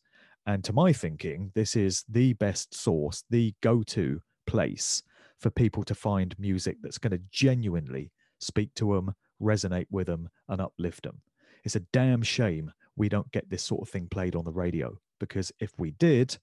And 0.49 0.64
to 0.64 0.72
my 0.72 0.94
thinking, 0.94 1.53
this 1.55 1.76
is 1.76 2.07
the 2.09 2.32
best 2.32 2.74
source, 2.74 3.22
the 3.28 3.55
go 3.61 3.82
to 3.82 4.22
place 4.46 5.03
for 5.38 5.51
people 5.51 5.84
to 5.84 5.94
find 5.94 6.34
music 6.38 6.78
that's 6.80 6.96
going 6.96 7.11
to 7.11 7.20
genuinely 7.30 8.12
speak 8.40 8.72
to 8.76 8.94
them, 8.94 9.14
resonate 9.42 9.88
with 9.90 10.07
them, 10.07 10.30
and 10.49 10.62
uplift 10.62 11.03
them. 11.03 11.20
It's 11.64 11.76
a 11.76 11.80
damn 11.92 12.22
shame 12.22 12.72
we 12.96 13.11
don't 13.11 13.30
get 13.30 13.51
this 13.51 13.62
sort 13.62 13.82
of 13.82 13.90
thing 13.90 14.09
played 14.11 14.34
on 14.34 14.46
the 14.46 14.51
radio 14.51 14.99
because 15.20 15.53
if 15.61 15.78
we 15.78 15.90
did, 15.90 16.38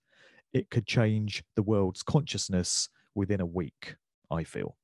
it 0.53 0.69
could 0.69 0.85
change 0.85 1.43
the 1.55 1.63
world's 1.63 2.03
consciousness 2.03 2.89
within 3.15 3.41
a 3.41 3.45
week, 3.47 3.95
I 4.29 4.43
feel. 4.43 4.77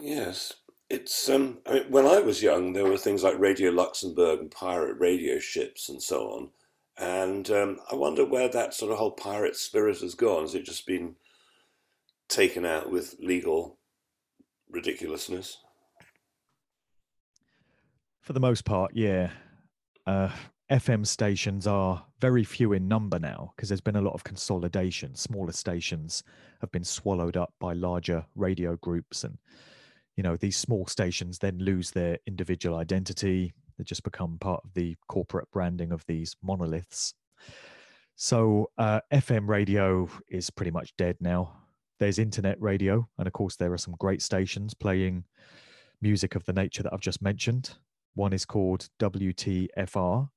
Yes, 0.00 0.52
it's 0.92 1.30
um, 1.30 1.58
I 1.66 1.72
mean, 1.74 1.84
when 1.88 2.06
I 2.06 2.20
was 2.20 2.42
young, 2.42 2.74
there 2.74 2.84
were 2.84 2.98
things 2.98 3.22
like 3.22 3.38
Radio 3.38 3.70
Luxembourg 3.70 4.40
and 4.40 4.50
pirate 4.50 4.98
radio 4.98 5.38
ships 5.38 5.88
and 5.88 6.02
so 6.02 6.28
on. 6.28 6.50
And 6.98 7.50
um, 7.50 7.78
I 7.90 7.94
wonder 7.94 8.26
where 8.26 8.48
that 8.50 8.74
sort 8.74 8.92
of 8.92 8.98
whole 8.98 9.12
pirate 9.12 9.56
spirit 9.56 10.00
has 10.00 10.14
gone. 10.14 10.42
Has 10.42 10.54
it 10.54 10.66
just 10.66 10.86
been 10.86 11.16
taken 12.28 12.66
out 12.66 12.90
with 12.92 13.16
legal 13.18 13.78
ridiculousness? 14.70 15.56
For 18.20 18.34
the 18.34 18.40
most 18.40 18.66
part, 18.66 18.92
yeah. 18.94 19.30
Uh, 20.06 20.28
FM 20.70 21.06
stations 21.06 21.66
are 21.66 22.04
very 22.20 22.44
few 22.44 22.74
in 22.74 22.86
number 22.86 23.18
now 23.18 23.54
because 23.56 23.70
there's 23.70 23.80
been 23.80 23.96
a 23.96 24.02
lot 24.02 24.14
of 24.14 24.24
consolidation. 24.24 25.14
Smaller 25.14 25.52
stations 25.52 26.22
have 26.60 26.70
been 26.70 26.84
swallowed 26.84 27.38
up 27.38 27.54
by 27.58 27.72
larger 27.72 28.26
radio 28.34 28.76
groups 28.76 29.24
and 29.24 29.38
you 30.16 30.22
know 30.22 30.36
these 30.36 30.56
small 30.56 30.86
stations 30.86 31.38
then 31.38 31.58
lose 31.58 31.90
their 31.90 32.18
individual 32.26 32.76
identity. 32.76 33.52
They 33.78 33.84
just 33.84 34.02
become 34.02 34.38
part 34.38 34.62
of 34.64 34.74
the 34.74 34.96
corporate 35.08 35.50
branding 35.50 35.92
of 35.92 36.04
these 36.06 36.36
monoliths. 36.42 37.14
So 38.14 38.70
uh, 38.78 39.00
fm 39.12 39.48
radio 39.48 40.08
is 40.28 40.50
pretty 40.50 40.70
much 40.70 40.94
dead 40.96 41.16
now. 41.20 41.54
There's 41.98 42.18
internet 42.18 42.60
radio 42.60 43.08
and 43.18 43.26
of 43.26 43.32
course 43.32 43.56
there 43.56 43.72
are 43.72 43.78
some 43.78 43.94
great 43.98 44.22
stations 44.22 44.74
playing 44.74 45.24
music 46.00 46.34
of 46.34 46.44
the 46.44 46.52
nature 46.52 46.82
that 46.82 46.92
i've 46.92 47.00
just 47.00 47.22
mentioned. 47.22 47.76
One 48.14 48.32
is 48.32 48.44
called 48.44 48.88
wtfr 49.00 50.28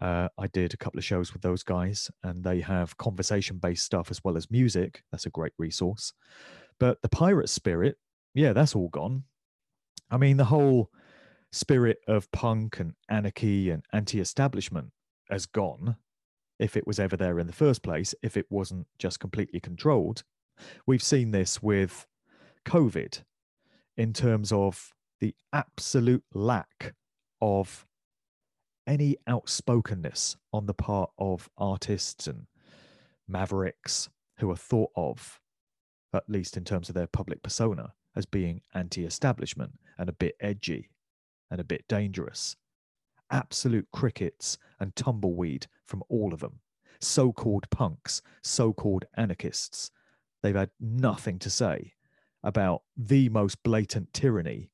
uh, 0.00 0.28
I 0.38 0.46
did 0.48 0.72
a 0.72 0.76
couple 0.76 0.98
of 0.98 1.04
shows 1.04 1.32
with 1.32 1.42
those 1.42 1.62
guys, 1.62 2.10
and 2.22 2.42
they 2.42 2.60
have 2.60 2.96
conversation 2.96 3.58
based 3.58 3.84
stuff 3.84 4.10
as 4.10 4.22
well 4.24 4.36
as 4.36 4.50
music. 4.50 5.02
That's 5.10 5.26
a 5.26 5.30
great 5.30 5.52
resource. 5.58 6.12
But 6.78 7.02
the 7.02 7.08
pirate 7.08 7.50
spirit 7.50 7.96
yeah, 8.34 8.52
that's 8.52 8.74
all 8.74 8.88
gone. 8.88 9.24
I 10.10 10.16
mean, 10.16 10.36
the 10.36 10.44
whole 10.44 10.90
spirit 11.50 11.98
of 12.08 12.30
punk 12.32 12.80
and 12.80 12.94
anarchy 13.08 13.70
and 13.70 13.84
anti 13.92 14.20
establishment 14.20 14.90
has 15.30 15.46
gone 15.46 15.96
if 16.58 16.76
it 16.76 16.86
was 16.86 17.00
ever 17.00 17.16
there 17.16 17.38
in 17.38 17.46
the 17.46 17.52
first 17.52 17.82
place, 17.82 18.14
if 18.22 18.36
it 18.36 18.46
wasn't 18.50 18.86
just 18.98 19.20
completely 19.20 19.60
controlled. 19.60 20.22
We've 20.86 21.02
seen 21.02 21.30
this 21.30 21.62
with 21.62 22.06
COVID 22.66 23.22
in 23.96 24.12
terms 24.12 24.52
of 24.52 24.92
the 25.20 25.34
absolute 25.52 26.24
lack 26.32 26.94
of 27.40 27.86
any 28.86 29.16
outspokenness 29.28 30.36
on 30.52 30.66
the 30.66 30.74
part 30.74 31.10
of 31.18 31.48
artists 31.56 32.26
and 32.26 32.46
mavericks 33.28 34.08
who 34.38 34.50
are 34.50 34.56
thought 34.56 34.90
of, 34.96 35.40
at 36.12 36.28
least 36.28 36.56
in 36.56 36.64
terms 36.64 36.88
of 36.88 36.94
their 36.94 37.06
public 37.06 37.42
persona, 37.42 37.92
as 38.14 38.26
being 38.26 38.60
anti 38.74 39.04
establishment 39.04 39.78
and 39.98 40.08
a 40.08 40.12
bit 40.12 40.36
edgy 40.40 40.90
and 41.50 41.60
a 41.60 41.64
bit 41.64 41.86
dangerous. 41.88 42.56
Absolute 43.30 43.88
crickets 43.92 44.58
and 44.78 44.94
tumbleweed 44.94 45.66
from 45.86 46.02
all 46.08 46.34
of 46.34 46.40
them. 46.40 46.60
So 47.00 47.32
called 47.32 47.68
punks, 47.70 48.22
so 48.42 48.72
called 48.72 49.04
anarchists. 49.16 49.90
They've 50.42 50.54
had 50.54 50.70
nothing 50.80 51.38
to 51.40 51.50
say 51.50 51.94
about 52.42 52.82
the 52.96 53.28
most 53.28 53.62
blatant 53.62 54.12
tyranny 54.12 54.70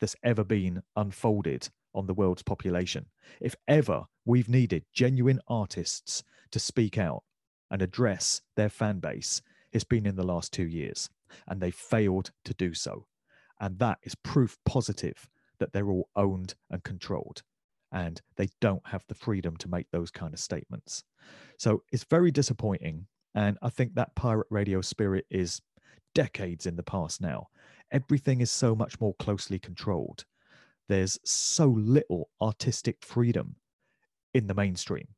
that's 0.00 0.16
ever 0.22 0.44
been 0.44 0.82
unfolded 0.96 1.68
on 1.94 2.06
the 2.06 2.14
world's 2.14 2.42
population. 2.42 3.06
If 3.40 3.54
ever 3.68 4.04
we've 4.24 4.48
needed 4.48 4.84
genuine 4.92 5.40
artists 5.48 6.22
to 6.52 6.58
speak 6.58 6.96
out 6.96 7.22
and 7.70 7.82
address 7.82 8.40
their 8.56 8.68
fan 8.68 8.98
base, 9.00 9.42
it's 9.72 9.84
been 9.84 10.06
in 10.06 10.16
the 10.16 10.26
last 10.26 10.52
two 10.52 10.66
years 10.66 11.10
and 11.48 11.60
they 11.60 11.70
failed 11.70 12.30
to 12.44 12.54
do 12.54 12.74
so. 12.74 13.06
And 13.60 13.78
that 13.78 13.98
is 14.02 14.14
proof 14.14 14.56
positive 14.64 15.28
that 15.58 15.72
they're 15.72 15.90
all 15.90 16.08
owned 16.16 16.54
and 16.70 16.82
controlled 16.82 17.42
and 17.92 18.20
they 18.36 18.48
don't 18.60 18.86
have 18.86 19.04
the 19.08 19.14
freedom 19.14 19.56
to 19.58 19.68
make 19.68 19.90
those 19.90 20.10
kind 20.10 20.32
of 20.32 20.40
statements. 20.40 21.04
So 21.58 21.82
it's 21.92 22.04
very 22.04 22.30
disappointing. 22.30 23.06
And 23.34 23.58
I 23.62 23.70
think 23.70 23.94
that 23.94 24.14
pirate 24.14 24.46
radio 24.50 24.80
spirit 24.80 25.26
is 25.30 25.60
decades 26.14 26.66
in 26.66 26.76
the 26.76 26.82
past 26.82 27.20
now. 27.20 27.48
Everything 27.92 28.40
is 28.40 28.50
so 28.50 28.74
much 28.74 29.00
more 29.00 29.14
closely 29.14 29.58
controlled. 29.58 30.24
There's 30.88 31.18
so 31.24 31.66
little 31.66 32.30
artistic 32.40 32.98
freedom 33.02 33.56
in 34.34 34.46
the 34.46 34.54
mainstream. 34.54 35.08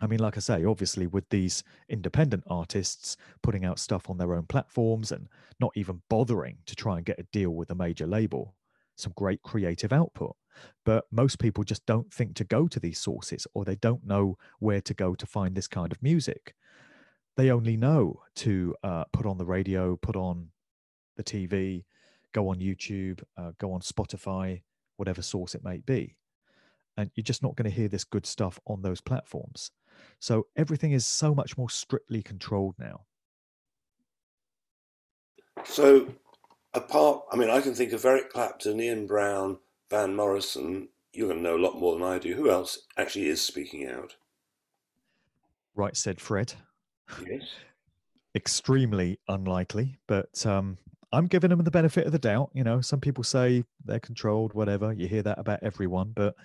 I 0.00 0.06
mean, 0.06 0.18
like 0.18 0.36
I 0.36 0.40
say, 0.40 0.64
obviously, 0.64 1.06
with 1.06 1.28
these 1.28 1.62
independent 1.88 2.44
artists 2.48 3.16
putting 3.42 3.64
out 3.64 3.78
stuff 3.78 4.08
on 4.08 4.16
their 4.16 4.34
own 4.34 4.46
platforms 4.46 5.12
and 5.12 5.28
not 5.60 5.72
even 5.74 6.02
bothering 6.08 6.58
to 6.66 6.74
try 6.74 6.96
and 6.96 7.04
get 7.04 7.18
a 7.18 7.26
deal 7.32 7.50
with 7.50 7.70
a 7.70 7.74
major 7.74 8.06
label, 8.06 8.54
some 8.96 9.12
great 9.14 9.42
creative 9.42 9.92
output. 9.92 10.36
But 10.84 11.04
most 11.10 11.38
people 11.38 11.64
just 11.64 11.84
don't 11.86 12.12
think 12.12 12.34
to 12.36 12.44
go 12.44 12.66
to 12.66 12.80
these 12.80 12.98
sources 12.98 13.46
or 13.54 13.64
they 13.64 13.76
don't 13.76 14.06
know 14.06 14.36
where 14.58 14.80
to 14.80 14.94
go 14.94 15.14
to 15.14 15.26
find 15.26 15.54
this 15.54 15.68
kind 15.68 15.92
of 15.92 16.02
music. 16.02 16.54
They 17.36 17.50
only 17.50 17.76
know 17.76 18.22
to 18.36 18.74
uh, 18.82 19.04
put 19.12 19.26
on 19.26 19.38
the 19.38 19.46
radio, 19.46 19.96
put 19.96 20.16
on 20.16 20.48
the 21.16 21.24
TV, 21.24 21.84
go 22.32 22.48
on 22.48 22.58
YouTube, 22.58 23.22
uh, 23.36 23.52
go 23.58 23.72
on 23.72 23.80
Spotify, 23.80 24.62
whatever 24.96 25.22
source 25.22 25.54
it 25.54 25.64
may 25.64 25.78
be. 25.78 26.16
And 26.96 27.10
you're 27.14 27.22
just 27.24 27.42
not 27.42 27.56
going 27.56 27.70
to 27.70 27.76
hear 27.76 27.88
this 27.88 28.04
good 28.04 28.26
stuff 28.26 28.58
on 28.66 28.82
those 28.82 29.00
platforms. 29.00 29.70
So 30.18 30.46
everything 30.56 30.92
is 30.92 31.06
so 31.06 31.34
much 31.34 31.56
more 31.56 31.70
strictly 31.70 32.22
controlled 32.22 32.74
now. 32.78 33.02
So, 35.64 36.14
apart, 36.74 37.24
I 37.32 37.36
mean, 37.36 37.50
I 37.50 37.60
can 37.60 37.74
think 37.74 37.92
of 37.92 38.04
Eric 38.04 38.30
Clapton, 38.30 38.80
Ian 38.80 39.06
Brown, 39.06 39.58
Van 39.90 40.14
Morrison. 40.14 40.88
You're 41.12 41.28
going 41.28 41.42
to 41.42 41.48
know 41.48 41.56
a 41.56 41.64
lot 41.64 41.78
more 41.78 41.94
than 41.94 42.02
I 42.02 42.18
do. 42.18 42.34
Who 42.34 42.50
else 42.50 42.86
actually 42.96 43.26
is 43.26 43.42
speaking 43.42 43.86
out? 43.88 44.16
Right 45.74 45.96
Said 45.96 46.20
Fred. 46.20 46.54
Yes. 47.28 47.42
Extremely 48.34 49.18
unlikely, 49.26 49.98
but 50.06 50.46
um, 50.46 50.78
I'm 51.12 51.26
giving 51.26 51.50
them 51.50 51.64
the 51.64 51.70
benefit 51.70 52.06
of 52.06 52.12
the 52.12 52.18
doubt. 52.18 52.50
You 52.54 52.62
know, 52.62 52.80
some 52.80 53.00
people 53.00 53.24
say 53.24 53.64
they're 53.84 53.98
controlled, 53.98 54.54
whatever. 54.54 54.92
You 54.92 55.08
hear 55.08 55.22
that 55.22 55.38
about 55.38 55.60
everyone, 55.62 56.12
but 56.14 56.36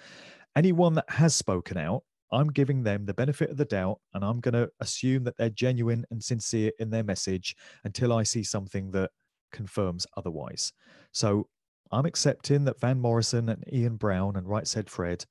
anyone 0.55 0.95
that 0.95 1.09
has 1.09 1.35
spoken 1.35 1.77
out, 1.77 2.03
I'm 2.31 2.47
giving 2.47 2.83
them 2.83 3.05
the 3.05 3.13
benefit 3.13 3.49
of 3.49 3.57
the 3.57 3.65
doubt, 3.65 3.99
and 4.13 4.23
I'm 4.23 4.39
going 4.39 4.53
to 4.53 4.69
assume 4.79 5.23
that 5.25 5.37
they're 5.37 5.49
genuine 5.49 6.05
and 6.09 6.23
sincere 6.23 6.71
in 6.79 6.89
their 6.89 7.03
message 7.03 7.55
until 7.83 8.11
I 8.11 8.23
see 8.23 8.43
something 8.43 8.91
that 8.91 9.11
confirms 9.51 10.07
otherwise. 10.17 10.73
So 11.11 11.47
I'm 11.91 12.05
accepting 12.05 12.65
that 12.65 12.79
Van 12.79 12.99
Morrison 12.99 13.49
and 13.49 13.63
Ian 13.71 13.95
Brown 13.95 14.35
and 14.35 14.47
Right 14.47 14.67
Said 14.67 14.89
Fred 14.89 15.25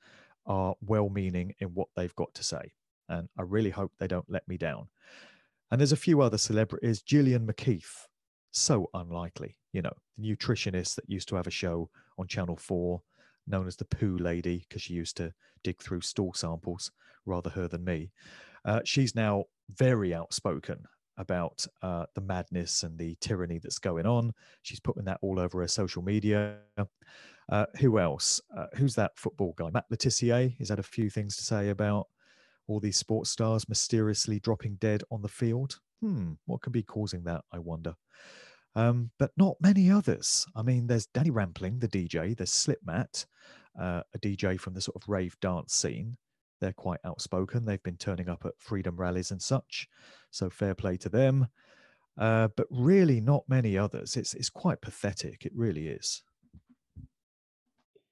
are 0.47 0.75
well 0.81 1.09
meaning 1.09 1.55
in 1.59 1.69
what 1.69 1.89
they've 1.97 2.15
got 2.15 2.33
to 2.35 2.45
say. 2.45 2.73
And 3.09 3.29
I 3.39 3.43
really 3.43 3.71
hope 3.71 3.93
they 3.99 4.07
don't 4.07 4.31
let 4.31 4.47
me 4.49 4.57
down. 4.57 4.89
And 5.71 5.81
there's 5.81 5.93
a 5.93 5.97
few 5.97 6.21
other 6.21 6.39
celebrities. 6.39 7.03
Gillian 7.03 7.47
McKeith, 7.47 8.07
so 8.51 8.89
unlikely. 8.95 9.57
You 9.73 9.83
know, 9.83 9.93
the 10.17 10.37
nutritionist 10.37 10.95
that 10.95 11.09
used 11.09 11.29
to 11.29 11.37
have 11.37 11.47
a 11.47 11.51
show 11.51 11.91
on 12.19 12.29
Channel 12.29 12.57
4 12.57 13.03
known 13.47 13.67
as 13.67 13.77
the 13.77 13.85
poo 13.85 14.17
lady 14.17 14.65
because 14.69 14.83
she 14.83 14.95
used 14.95 15.17
to 15.19 15.33
dig 15.63 15.81
through 15.81 16.01
stool 16.01 16.33
samples, 16.35 16.91
rather 17.27 17.51
her 17.51 17.69
than 17.69 17.85
me. 17.85 18.13
Uh, 18.65 18.81
she's 18.85 19.15
now 19.15 19.45
very 19.71 20.15
outspoken 20.15 20.85
about 21.17 21.67
uh, 21.83 22.07
the 22.15 22.21
madness 22.21 22.83
and 22.83 22.99
the 22.99 23.17
tyranny 23.21 23.59
that's 23.59 23.79
going 23.79 24.07
on. 24.07 24.33
She's 24.63 24.81
putting 24.81 25.05
that 25.05 25.19
all 25.23 25.39
over 25.39 25.61
her 25.61 25.69
social 25.69 26.03
media. 26.03 26.59
Uh, 27.51 27.67
who 27.79 27.99
else? 27.99 28.41
Uh, 28.57 28.67
who's 28.75 28.95
that 28.97 29.13
football 29.17 29.55
guy? 29.57 29.71
Matt 29.71 29.85
Le 29.91 29.97
Tissier. 29.97 30.55
He's 30.57 30.71
had 30.71 30.79
a 30.79 30.83
few 30.83 31.11
things 31.11 31.37
to 31.37 31.45
say 31.45 31.69
about 31.69 32.09
all 32.67 32.81
these 32.81 32.97
sports 32.97 33.31
stars 33.31 33.69
mysteriously 33.69 34.41
dropping 34.41 34.77
dead 34.77 35.03
on 35.11 35.23
the 35.23 35.29
field. 35.29 35.79
Hmm, 36.01 36.33
what 36.47 36.63
can 36.63 36.73
be 36.73 36.83
causing 36.83 37.25
that, 37.25 37.45
I 37.53 37.59
wonder? 37.59 37.95
Um, 38.77 39.11
but 39.19 39.31
not 39.37 39.57
many 39.61 39.91
others. 39.91 40.47
I 40.57 40.63
mean, 40.63 40.87
there's 40.87 41.07
Danny 41.07 41.31
Rampling, 41.31 41.79
the 41.79 41.89
DJ, 41.89 42.37
there's 42.37 42.51
Slipmatt, 42.51 43.27
uh, 43.81 44.03
a 44.15 44.19
DJ 44.19 44.59
from 44.59 44.75
the 44.75 44.81
sort 44.81 44.97
of 44.97 45.09
rave 45.09 45.37
dance 45.41 45.75
scene. 45.75 46.17
They're 46.61 46.73
quite 46.73 47.01
outspoken. 47.05 47.65
They've 47.65 47.83
been 47.83 47.97
turning 47.97 48.29
up 48.29 48.45
at 48.45 48.59
freedom 48.59 48.97
rallies 48.97 49.31
and 49.31 49.43
such. 49.43 49.89
So 50.31 50.51
fair 50.51 50.75
play 50.75 50.97
to 50.99 51.09
them. 51.09 51.49
Uh, 52.17 52.49
but 52.57 52.67
really, 52.71 53.21
not 53.21 53.45
many 53.49 53.77
others. 53.77 54.17
It's 54.17 54.35
it's 54.35 54.49
quite 54.49 54.81
pathetic. 54.81 55.45
It 55.45 55.53
really 55.55 55.89
is. 55.89 56.23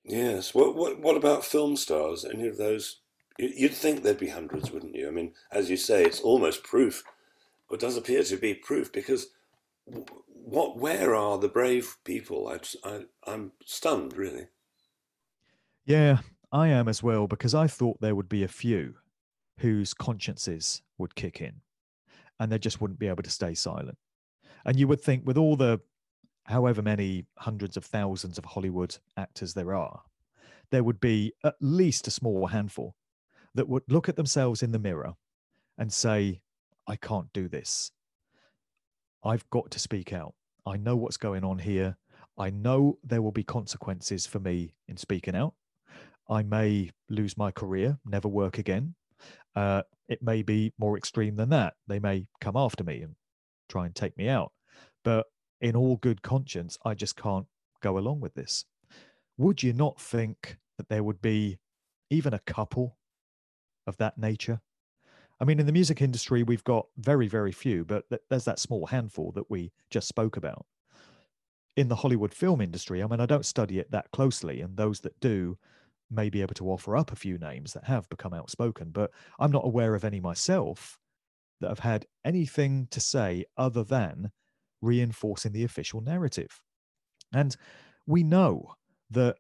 Yes. 0.04 0.54
What 0.54 0.74
what 0.74 1.00
what 1.00 1.16
about 1.16 1.44
film 1.44 1.76
stars? 1.76 2.24
Any 2.24 2.48
of 2.48 2.56
those? 2.56 3.00
You'd 3.38 3.72
think 3.72 4.02
there'd 4.02 4.18
be 4.18 4.28
hundreds, 4.28 4.70
wouldn't 4.70 4.94
you? 4.94 5.08
I 5.08 5.10
mean, 5.10 5.32
as 5.50 5.70
you 5.70 5.76
say, 5.76 6.04
it's 6.04 6.20
almost 6.20 6.64
proof. 6.64 7.02
It 7.70 7.80
does 7.80 7.96
appear 7.96 8.22
to 8.24 8.36
be 8.36 8.54
proof 8.54 8.92
because 8.92 9.28
what? 9.84 10.78
Where 10.78 11.14
are 11.14 11.38
the 11.38 11.48
brave 11.48 11.96
people? 12.04 12.48
I, 12.48 12.58
I 12.88 13.04
I'm 13.26 13.52
stunned, 13.64 14.16
really. 14.16 14.48
Yeah, 15.84 16.18
I 16.52 16.68
am 16.68 16.88
as 16.88 17.02
well 17.02 17.26
because 17.26 17.54
I 17.54 17.66
thought 17.66 18.00
there 18.00 18.14
would 18.14 18.28
be 18.28 18.44
a 18.44 18.48
few 18.48 18.94
whose 19.58 19.94
consciences 19.94 20.82
would 20.98 21.14
kick 21.14 21.40
in 21.40 21.60
and 22.38 22.50
they 22.50 22.58
just 22.58 22.80
wouldn't 22.80 22.98
be 22.98 23.08
able 23.08 23.22
to 23.22 23.30
stay 23.30 23.54
silent. 23.54 23.98
And 24.64 24.78
you 24.78 24.86
would 24.88 25.00
think, 25.00 25.26
with 25.26 25.36
all 25.36 25.56
the 25.56 25.80
however 26.46 26.82
many 26.82 27.26
hundreds 27.38 27.76
of 27.76 27.84
thousands 27.84 28.38
of 28.38 28.44
Hollywood 28.44 28.96
actors 29.16 29.54
there 29.54 29.74
are, 29.74 30.02
there 30.70 30.84
would 30.84 31.00
be 31.00 31.32
at 31.44 31.54
least 31.60 32.06
a 32.06 32.10
small 32.10 32.46
handful 32.46 32.94
that 33.54 33.68
would 33.68 33.82
look 33.88 34.08
at 34.08 34.16
themselves 34.16 34.62
in 34.62 34.72
the 34.72 34.78
mirror 34.78 35.14
and 35.78 35.92
say, 35.92 36.40
I 36.86 36.96
can't 36.96 37.32
do 37.32 37.48
this. 37.48 37.92
I've 39.24 39.48
got 39.50 39.70
to 39.70 39.78
speak 39.78 40.12
out. 40.12 40.34
I 40.66 40.76
know 40.76 40.96
what's 40.96 41.16
going 41.16 41.44
on 41.44 41.58
here. 41.58 41.96
I 42.38 42.50
know 42.50 42.98
there 43.04 43.22
will 43.22 43.32
be 43.32 43.44
consequences 43.44 44.26
for 44.26 44.40
me 44.40 44.74
in 44.88 44.96
speaking 44.96 45.36
out. 45.36 45.54
I 46.28 46.42
may 46.42 46.90
lose 47.08 47.36
my 47.36 47.50
career, 47.50 47.98
never 48.04 48.28
work 48.28 48.58
again. 48.58 48.94
Uh, 49.54 49.82
it 50.08 50.22
may 50.22 50.42
be 50.42 50.72
more 50.78 50.96
extreme 50.96 51.36
than 51.36 51.50
that. 51.50 51.74
They 51.86 51.98
may 51.98 52.26
come 52.40 52.56
after 52.56 52.84
me 52.84 53.02
and 53.02 53.14
try 53.68 53.86
and 53.86 53.94
take 53.94 54.16
me 54.16 54.28
out. 54.28 54.52
But 55.04 55.26
in 55.60 55.76
all 55.76 55.96
good 55.96 56.22
conscience, 56.22 56.78
I 56.84 56.94
just 56.94 57.16
can't 57.16 57.46
go 57.80 57.98
along 57.98 58.20
with 58.20 58.34
this. 58.34 58.64
Would 59.36 59.62
you 59.62 59.72
not 59.72 60.00
think 60.00 60.58
that 60.78 60.88
there 60.88 61.04
would 61.04 61.20
be 61.20 61.58
even 62.10 62.34
a 62.34 62.40
couple 62.40 62.96
of 63.86 63.96
that 63.98 64.18
nature? 64.18 64.60
I 65.42 65.44
mean, 65.44 65.58
in 65.58 65.66
the 65.66 65.72
music 65.72 66.00
industry, 66.00 66.44
we've 66.44 66.62
got 66.62 66.86
very, 66.98 67.26
very 67.26 67.50
few, 67.50 67.84
but 67.84 68.04
there's 68.30 68.44
that 68.44 68.60
small 68.60 68.86
handful 68.86 69.32
that 69.32 69.50
we 69.50 69.72
just 69.90 70.06
spoke 70.06 70.36
about. 70.36 70.64
In 71.76 71.88
the 71.88 71.96
Hollywood 71.96 72.32
film 72.32 72.60
industry, 72.60 73.02
I 73.02 73.08
mean, 73.08 73.18
I 73.18 73.26
don't 73.26 73.44
study 73.44 73.80
it 73.80 73.90
that 73.90 74.08
closely, 74.12 74.60
and 74.60 74.76
those 74.76 75.00
that 75.00 75.18
do 75.18 75.58
may 76.12 76.30
be 76.30 76.42
able 76.42 76.54
to 76.54 76.70
offer 76.70 76.96
up 76.96 77.10
a 77.10 77.16
few 77.16 77.38
names 77.38 77.72
that 77.72 77.84
have 77.84 78.08
become 78.08 78.32
outspoken, 78.32 78.90
but 78.92 79.10
I'm 79.40 79.50
not 79.50 79.66
aware 79.66 79.96
of 79.96 80.04
any 80.04 80.20
myself 80.20 81.00
that 81.60 81.70
have 81.70 81.80
had 81.80 82.06
anything 82.24 82.86
to 82.92 83.00
say 83.00 83.44
other 83.56 83.82
than 83.82 84.30
reinforcing 84.80 85.52
the 85.52 85.64
official 85.64 86.00
narrative. 86.00 86.60
And 87.32 87.56
we 88.06 88.22
know 88.22 88.74
that 89.10 89.38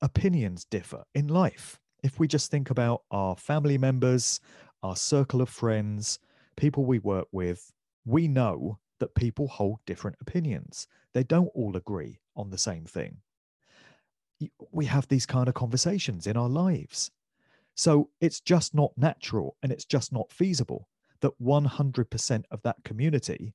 opinions 0.00 0.64
differ 0.64 1.02
in 1.14 1.28
life. 1.28 1.78
If 2.02 2.18
we 2.18 2.26
just 2.26 2.50
think 2.50 2.70
about 2.70 3.02
our 3.10 3.36
family 3.36 3.76
members, 3.76 4.40
our 4.82 4.96
circle 4.96 5.40
of 5.40 5.48
friends, 5.48 6.18
people 6.56 6.84
we 6.84 6.98
work 6.98 7.28
with, 7.32 7.72
we 8.04 8.28
know 8.28 8.78
that 8.98 9.14
people 9.14 9.48
hold 9.48 9.80
different 9.86 10.16
opinions. 10.20 10.86
They 11.14 11.24
don't 11.24 11.50
all 11.54 11.76
agree 11.76 12.20
on 12.36 12.50
the 12.50 12.58
same 12.58 12.84
thing 12.84 13.18
we 14.72 14.86
have 14.86 15.06
these 15.08 15.26
kind 15.26 15.48
of 15.48 15.54
conversations 15.54 16.26
in 16.26 16.36
our 16.36 16.48
lives. 16.48 17.10
So 17.74 18.10
it's 18.20 18.40
just 18.40 18.74
not 18.74 18.92
natural 18.96 19.56
and 19.62 19.72
it's 19.72 19.84
just 19.84 20.12
not 20.12 20.32
feasible 20.32 20.88
that 21.20 21.32
100% 21.42 22.44
of 22.50 22.62
that 22.62 22.76
community 22.84 23.54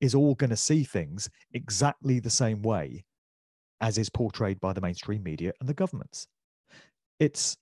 is 0.00 0.14
all 0.14 0.34
going 0.34 0.50
to 0.50 0.56
see 0.56 0.84
things 0.84 1.28
exactly 1.54 2.20
the 2.20 2.30
same 2.30 2.62
way 2.62 3.04
as 3.80 3.96
is 3.96 4.10
portrayed 4.10 4.60
by 4.60 4.72
the 4.72 4.80
mainstream 4.80 5.22
media 5.22 5.52
and 5.60 5.68
the 5.68 5.74
governments. 5.74 6.26
It's 7.20 7.56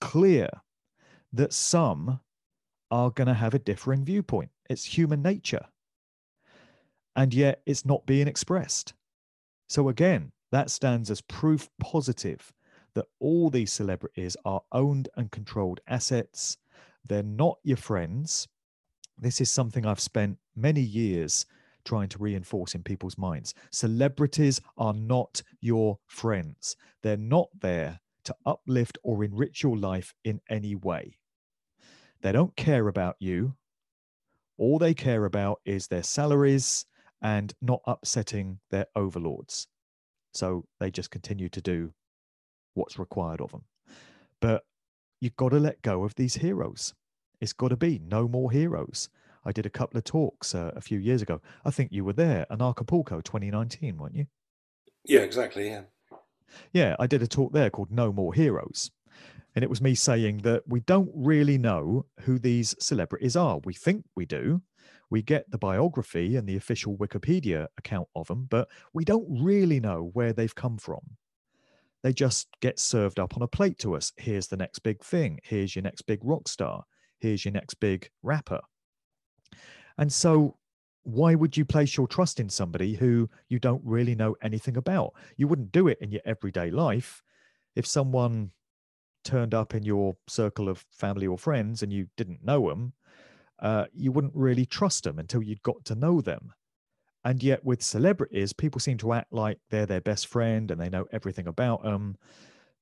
clear 0.00 0.48
that 1.34 1.52
some 1.52 2.20
are 2.90 3.10
going 3.10 3.26
to 3.26 3.34
have 3.34 3.54
a 3.54 3.58
differing 3.58 4.04
viewpoint. 4.04 4.50
It's 4.70 4.84
human 4.84 5.20
nature. 5.20 5.66
And 7.16 7.34
yet 7.34 7.62
it's 7.66 7.84
not 7.84 8.06
being 8.06 8.28
expressed. 8.28 8.94
So 9.68 9.88
again, 9.88 10.32
that 10.52 10.70
stands 10.70 11.10
as 11.10 11.20
proof 11.20 11.68
positive 11.80 12.52
that 12.94 13.06
all 13.18 13.50
these 13.50 13.72
celebrities 13.72 14.36
are 14.44 14.62
owned 14.70 15.08
and 15.16 15.30
controlled 15.32 15.80
assets. 15.88 16.56
They're 17.08 17.24
not 17.24 17.58
your 17.64 17.76
friends. 17.76 18.46
This 19.18 19.40
is 19.40 19.50
something 19.50 19.84
I've 19.84 20.00
spent 20.00 20.38
many 20.54 20.80
years 20.80 21.46
trying 21.84 22.08
to 22.10 22.18
reinforce 22.18 22.74
in 22.74 22.82
people's 22.82 23.18
minds. 23.18 23.54
Celebrities 23.72 24.60
are 24.78 24.94
not 24.94 25.42
your 25.60 25.98
friends. 26.06 26.76
They're 27.02 27.16
not 27.16 27.48
there 27.60 28.00
to 28.24 28.36
uplift 28.46 28.98
or 29.02 29.24
enrich 29.24 29.62
your 29.62 29.76
life 29.76 30.14
in 30.24 30.40
any 30.48 30.76
way. 30.76 31.18
They 32.24 32.32
don't 32.32 32.56
care 32.56 32.88
about 32.88 33.16
you. 33.18 33.54
All 34.56 34.78
they 34.78 34.94
care 34.94 35.26
about 35.26 35.60
is 35.66 35.88
their 35.88 36.02
salaries 36.02 36.86
and 37.20 37.52
not 37.60 37.82
upsetting 37.86 38.60
their 38.70 38.86
overlords. 38.96 39.68
So 40.32 40.64
they 40.80 40.90
just 40.90 41.10
continue 41.10 41.50
to 41.50 41.60
do 41.60 41.92
what's 42.72 42.98
required 42.98 43.42
of 43.42 43.50
them. 43.50 43.64
But 44.40 44.64
you've 45.20 45.36
got 45.36 45.50
to 45.50 45.58
let 45.58 45.82
go 45.82 46.02
of 46.02 46.14
these 46.14 46.36
heroes. 46.36 46.94
It's 47.42 47.52
got 47.52 47.68
to 47.68 47.76
be 47.76 48.00
no 48.02 48.26
more 48.26 48.50
heroes. 48.50 49.10
I 49.44 49.52
did 49.52 49.66
a 49.66 49.70
couple 49.70 49.98
of 49.98 50.04
talks 50.04 50.54
uh, 50.54 50.72
a 50.74 50.80
few 50.80 50.98
years 50.98 51.20
ago. 51.20 51.42
I 51.66 51.70
think 51.70 51.92
you 51.92 52.06
were 52.06 52.14
there 52.14 52.46
in 52.50 52.62
Acapulco 52.62 53.20
2019, 53.20 53.98
weren't 53.98 54.14
you? 54.14 54.26
Yeah, 55.04 55.20
exactly. 55.20 55.68
Yeah. 55.68 55.82
Yeah, 56.72 56.96
I 56.98 57.06
did 57.06 57.22
a 57.22 57.26
talk 57.26 57.52
there 57.52 57.68
called 57.68 57.90
No 57.90 58.14
More 58.14 58.32
Heroes. 58.32 58.90
And 59.54 59.62
it 59.62 59.70
was 59.70 59.80
me 59.80 59.94
saying 59.94 60.38
that 60.38 60.64
we 60.66 60.80
don't 60.80 61.10
really 61.14 61.58
know 61.58 62.06
who 62.20 62.38
these 62.38 62.74
celebrities 62.80 63.36
are. 63.36 63.60
We 63.64 63.72
think 63.74 64.04
we 64.16 64.26
do, 64.26 64.62
we 65.10 65.22
get 65.22 65.50
the 65.50 65.58
biography 65.58 66.36
and 66.36 66.48
the 66.48 66.56
official 66.56 66.96
Wikipedia 66.96 67.68
account 67.78 68.08
of 68.16 68.26
them, 68.26 68.46
but 68.50 68.68
we 68.92 69.04
don't 69.04 69.26
really 69.42 69.78
know 69.78 70.10
where 70.12 70.32
they've 70.32 70.54
come 70.54 70.76
from. 70.78 71.00
they 72.02 72.12
just 72.12 72.48
get 72.60 72.78
served 72.78 73.18
up 73.18 73.34
on 73.36 73.42
a 73.42 73.48
plate 73.48 73.78
to 73.78 73.96
us. 73.96 74.12
Here's 74.16 74.48
the 74.48 74.58
next 74.58 74.80
big 74.80 75.02
thing. 75.02 75.40
Here's 75.42 75.74
your 75.74 75.82
next 75.82 76.02
big 76.02 76.18
rock 76.22 76.48
star. 76.48 76.84
Here's 77.18 77.44
your 77.44 77.52
next 77.52 77.74
big 77.74 78.10
rapper. 78.22 78.60
And 79.96 80.12
so, 80.12 80.58
why 81.04 81.34
would 81.34 81.56
you 81.56 81.64
place 81.64 81.96
your 81.96 82.06
trust 82.06 82.40
in 82.40 82.48
somebody 82.48 82.94
who 82.94 83.30
you 83.48 83.58
don't 83.58 83.82
really 83.84 84.14
know 84.14 84.36
anything 84.42 84.76
about? 84.76 85.14
You 85.36 85.48
wouldn't 85.48 85.72
do 85.72 85.88
it 85.88 85.98
in 86.00 86.10
your 86.10 86.22
everyday 86.24 86.70
life. 86.70 87.22
If 87.76 87.86
someone 87.86 88.50
turned 89.24 89.54
up 89.54 89.74
in 89.74 89.82
your 89.82 90.16
circle 90.28 90.68
of 90.68 90.84
family 90.90 91.26
or 91.26 91.38
friends 91.38 91.82
and 91.82 91.92
you 91.92 92.06
didn't 92.16 92.44
know 92.44 92.68
them, 92.68 92.92
uh, 93.60 93.86
you 93.92 94.12
wouldn't 94.12 94.34
really 94.34 94.66
trust 94.66 95.04
them 95.04 95.18
until 95.18 95.42
you'd 95.42 95.62
got 95.62 95.84
to 95.86 95.94
know 95.94 96.20
them. 96.20 96.52
And 97.24 97.42
yet, 97.42 97.64
with 97.64 97.82
celebrities, 97.82 98.52
people 98.52 98.80
seem 98.80 98.98
to 98.98 99.14
act 99.14 99.32
like 99.32 99.58
they're 99.70 99.86
their 99.86 100.02
best 100.02 100.26
friend 100.26 100.70
and 100.70 100.78
they 100.78 100.90
know 100.90 101.06
everything 101.10 101.46
about 101.46 101.82
them, 101.82 102.18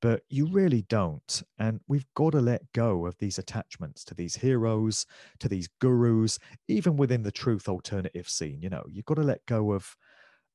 but 0.00 0.24
you 0.28 0.46
really 0.46 0.82
don't. 0.82 1.44
And 1.60 1.80
we've 1.86 2.06
got 2.16 2.30
to 2.32 2.40
let 2.40 2.72
go 2.72 3.06
of 3.06 3.16
these 3.18 3.38
attachments 3.38 4.02
to 4.04 4.14
these 4.14 4.34
heroes, 4.34 5.06
to 5.38 5.48
these 5.48 5.68
gurus, 5.80 6.40
even 6.66 6.96
within 6.96 7.22
the 7.22 7.30
truth 7.30 7.68
alternative 7.68 8.28
scene. 8.28 8.60
You 8.62 8.70
know, 8.70 8.84
you've 8.88 9.04
got 9.04 9.14
to 9.14 9.22
let 9.22 9.46
go 9.46 9.72
of 9.72 9.96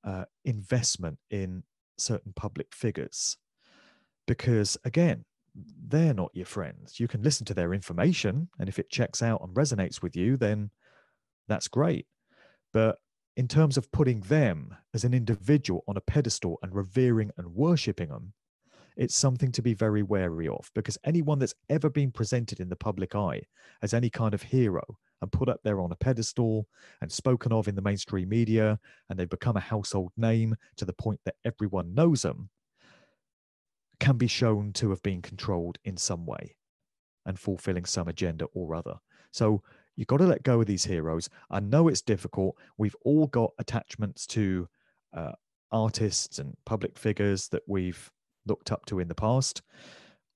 uh, 0.03 0.25
investment 0.43 1.17
in 1.31 1.63
certain 1.97 2.33
public 2.35 2.75
figures 2.75 3.37
because, 4.27 4.77
again, 4.83 5.23
they're 5.87 6.13
not 6.13 6.31
your 6.33 6.45
friends. 6.45 6.99
You 6.99 7.07
can 7.07 7.23
listen 7.23 7.45
to 7.47 7.53
their 7.53 7.73
information, 7.73 8.49
and 8.59 8.69
if 8.69 8.79
it 8.79 8.89
checks 8.89 9.21
out 9.21 9.41
and 9.41 9.55
resonates 9.55 10.01
with 10.01 10.15
you, 10.15 10.37
then 10.37 10.71
that's 11.47 11.67
great. 11.67 12.07
But 12.73 12.97
in 13.35 13.47
terms 13.47 13.77
of 13.77 13.91
putting 13.91 14.21
them 14.21 14.75
as 14.93 15.03
an 15.03 15.13
individual 15.13 15.83
on 15.87 15.97
a 15.97 16.01
pedestal 16.01 16.57
and 16.61 16.73
revering 16.73 17.31
and 17.37 17.53
worshipping 17.53 18.09
them, 18.09 18.33
it's 18.97 19.15
something 19.15 19.51
to 19.51 19.61
be 19.61 19.75
very 19.75 20.01
wary 20.01 20.47
of 20.47 20.71
because 20.73 20.97
anyone 21.03 21.37
that's 21.37 21.53
ever 21.69 21.89
been 21.89 22.11
presented 22.11 22.59
in 22.59 22.67
the 22.67 22.75
public 22.75 23.13
eye 23.15 23.41
as 23.83 23.93
any 23.93 24.09
kind 24.09 24.33
of 24.33 24.41
hero 24.41 24.83
and 25.21 25.31
put 25.31 25.49
up 25.49 25.59
there 25.63 25.79
on 25.79 25.91
a 25.91 25.95
pedestal 25.95 26.67
and 27.01 27.11
spoken 27.11 27.51
of 27.51 27.67
in 27.67 27.75
the 27.75 27.81
mainstream 27.81 28.27
media 28.27 28.79
and 29.09 29.17
they've 29.17 29.29
become 29.29 29.55
a 29.55 29.61
household 29.61 30.11
name 30.17 30.55
to 30.75 30.85
the 30.85 30.93
point 30.93 31.19
that 31.25 31.35
everyone 31.45 31.93
knows 31.93 32.23
them 32.23 32.49
can 33.99 34.17
be 34.17 34.27
shown 34.27 34.73
to 34.73 34.89
have 34.89 35.01
been 35.03 35.21
controlled 35.21 35.77
in 35.83 35.97
some 35.97 36.25
way 36.25 36.55
and 37.25 37.39
fulfilling 37.39 37.85
some 37.85 38.07
agenda 38.07 38.45
or 38.53 38.75
other. 38.75 38.95
So 39.31 39.61
you've 39.95 40.07
got 40.07 40.17
to 40.17 40.25
let 40.25 40.43
go 40.43 40.61
of 40.61 40.67
these 40.67 40.85
heroes. 40.85 41.29
I 41.49 41.59
know 41.59 41.87
it's 41.87 42.01
difficult. 42.01 42.55
We've 42.77 42.95
all 43.03 43.27
got 43.27 43.51
attachments 43.59 44.25
to 44.27 44.67
uh, 45.13 45.33
artists 45.71 46.39
and 46.39 46.55
public 46.65 46.97
figures 46.97 47.49
that 47.49 47.63
we've 47.67 48.11
looked 48.45 48.71
up 48.71 48.85
to 48.85 48.99
in 48.99 49.07
the 49.07 49.15
past. 49.15 49.61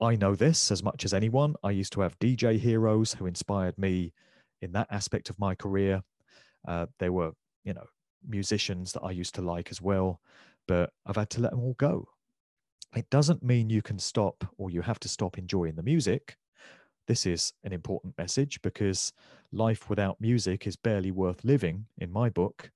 I 0.01 0.15
know 0.15 0.35
this 0.35 0.71
as 0.71 0.83
much 0.83 1.05
as 1.05 1.13
anyone. 1.13 1.55
I 1.63 1.71
used 1.71 1.93
to 1.93 2.01
have 2.01 2.19
DJ 2.19 2.59
heroes 2.59 3.13
who 3.13 3.27
inspired 3.27 3.77
me 3.77 4.13
in 4.61 4.71
that 4.73 4.87
aspect 4.89 5.29
of 5.29 5.39
my 5.39 5.55
career. 5.55 6.01
Uh, 6.67 6.87
they 6.99 7.09
were, 7.09 7.31
you 7.63 7.73
know, 7.73 7.85
musicians 8.27 8.93
that 8.93 9.01
I 9.01 9.11
used 9.11 9.35
to 9.35 9.41
like 9.41 9.69
as 9.71 9.81
well, 9.81 10.19
but 10.67 10.91
I've 11.05 11.15
had 11.15 11.29
to 11.31 11.41
let 11.41 11.51
them 11.51 11.61
all 11.61 11.75
go. 11.77 12.07
It 12.95 13.09
doesn't 13.09 13.41
mean 13.41 13.69
you 13.69 13.81
can 13.81 13.99
stop 13.99 14.43
or 14.57 14.69
you 14.69 14.81
have 14.81 14.99
to 14.99 15.07
stop 15.07 15.37
enjoying 15.37 15.75
the 15.75 15.83
music. 15.83 16.35
This 17.07 17.25
is 17.25 17.53
an 17.63 17.71
important 17.71 18.17
message 18.17 18.61
because 18.61 19.13
life 19.53 19.89
without 19.89 20.19
music 20.19 20.67
is 20.67 20.75
barely 20.75 21.11
worth 21.11 21.43
living, 21.43 21.85
in 21.99 22.11
my 22.11 22.29
book. 22.29 22.69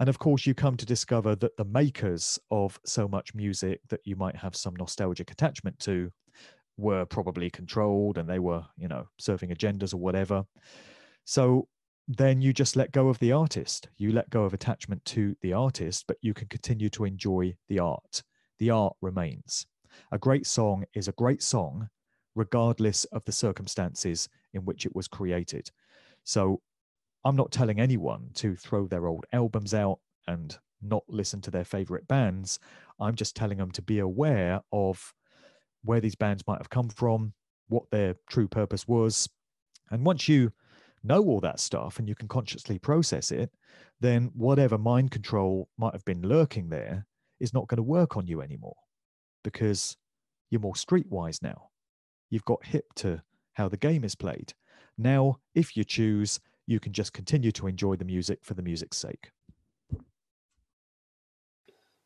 And 0.00 0.08
of 0.08 0.18
course, 0.18 0.46
you 0.46 0.54
come 0.54 0.76
to 0.76 0.86
discover 0.86 1.34
that 1.36 1.56
the 1.56 1.64
makers 1.64 2.38
of 2.50 2.78
so 2.84 3.08
much 3.08 3.34
music 3.34 3.80
that 3.88 4.00
you 4.04 4.16
might 4.16 4.36
have 4.36 4.54
some 4.54 4.76
nostalgic 4.76 5.30
attachment 5.30 5.78
to 5.80 6.12
were 6.76 7.06
probably 7.06 7.50
controlled 7.50 8.18
and 8.18 8.28
they 8.28 8.38
were, 8.38 8.64
you 8.76 8.86
know, 8.86 9.08
serving 9.18 9.50
agendas 9.50 9.94
or 9.94 9.96
whatever. 9.96 10.44
So 11.24 11.68
then 12.06 12.40
you 12.40 12.52
just 12.52 12.76
let 12.76 12.92
go 12.92 13.08
of 13.08 13.18
the 13.18 13.32
artist. 13.32 13.88
You 13.96 14.12
let 14.12 14.30
go 14.30 14.44
of 14.44 14.54
attachment 14.54 15.04
to 15.06 15.36
the 15.40 15.54
artist, 15.54 16.04
but 16.06 16.18
you 16.20 16.34
can 16.34 16.48
continue 16.48 16.90
to 16.90 17.04
enjoy 17.04 17.56
the 17.68 17.80
art 17.80 18.22
the 18.58 18.70
art 18.70 18.94
remains. 19.00 19.66
A 20.12 20.18
great 20.18 20.46
song 20.46 20.84
is 20.94 21.08
a 21.08 21.12
great 21.12 21.42
song, 21.42 21.88
regardless 22.34 23.04
of 23.06 23.24
the 23.24 23.32
circumstances 23.32 24.28
in 24.52 24.64
which 24.64 24.86
it 24.86 24.94
was 24.94 25.08
created. 25.08 25.70
So 26.24 26.60
I'm 27.24 27.36
not 27.36 27.50
telling 27.50 27.80
anyone 27.80 28.30
to 28.34 28.54
throw 28.54 28.86
their 28.86 29.06
old 29.06 29.26
albums 29.32 29.74
out 29.74 29.98
and 30.26 30.56
not 30.80 31.02
listen 31.08 31.40
to 31.42 31.50
their 31.50 31.64
favorite 31.64 32.06
bands. 32.06 32.58
I'm 33.00 33.14
just 33.14 33.34
telling 33.34 33.58
them 33.58 33.70
to 33.72 33.82
be 33.82 33.98
aware 33.98 34.60
of 34.72 35.12
where 35.82 36.00
these 36.00 36.14
bands 36.14 36.44
might 36.46 36.58
have 36.58 36.70
come 36.70 36.88
from, 36.88 37.32
what 37.68 37.90
their 37.90 38.16
true 38.28 38.48
purpose 38.48 38.86
was. 38.86 39.28
And 39.90 40.04
once 40.04 40.28
you 40.28 40.52
know 41.02 41.22
all 41.24 41.40
that 41.40 41.60
stuff 41.60 41.98
and 41.98 42.08
you 42.08 42.14
can 42.14 42.28
consciously 42.28 42.78
process 42.78 43.30
it, 43.30 43.50
then 44.00 44.30
whatever 44.34 44.78
mind 44.78 45.10
control 45.10 45.68
might 45.76 45.94
have 45.94 46.04
been 46.04 46.22
lurking 46.22 46.68
there 46.68 47.06
is 47.40 47.54
not 47.54 47.68
going 47.68 47.76
to 47.76 47.82
work 47.82 48.16
on 48.16 48.26
you 48.26 48.40
anymore 48.40 48.76
because 49.44 49.96
you're 50.50 50.60
more 50.60 50.74
streetwise 50.74 51.42
now. 51.42 51.70
You've 52.30 52.44
got 52.44 52.64
hip 52.64 52.86
to 52.96 53.22
how 53.54 53.68
the 53.68 53.76
game 53.76 54.04
is 54.04 54.14
played. 54.14 54.52
Now, 54.96 55.38
if 55.54 55.76
you 55.76 55.84
choose, 55.84 56.40
you 56.66 56.80
can 56.80 56.92
just 56.92 57.12
continue 57.12 57.52
to 57.52 57.66
enjoy 57.66 57.96
the 57.96 58.04
music 58.04 58.40
for 58.42 58.54
the 58.54 58.62
music's 58.62 58.98
sake. 58.98 59.30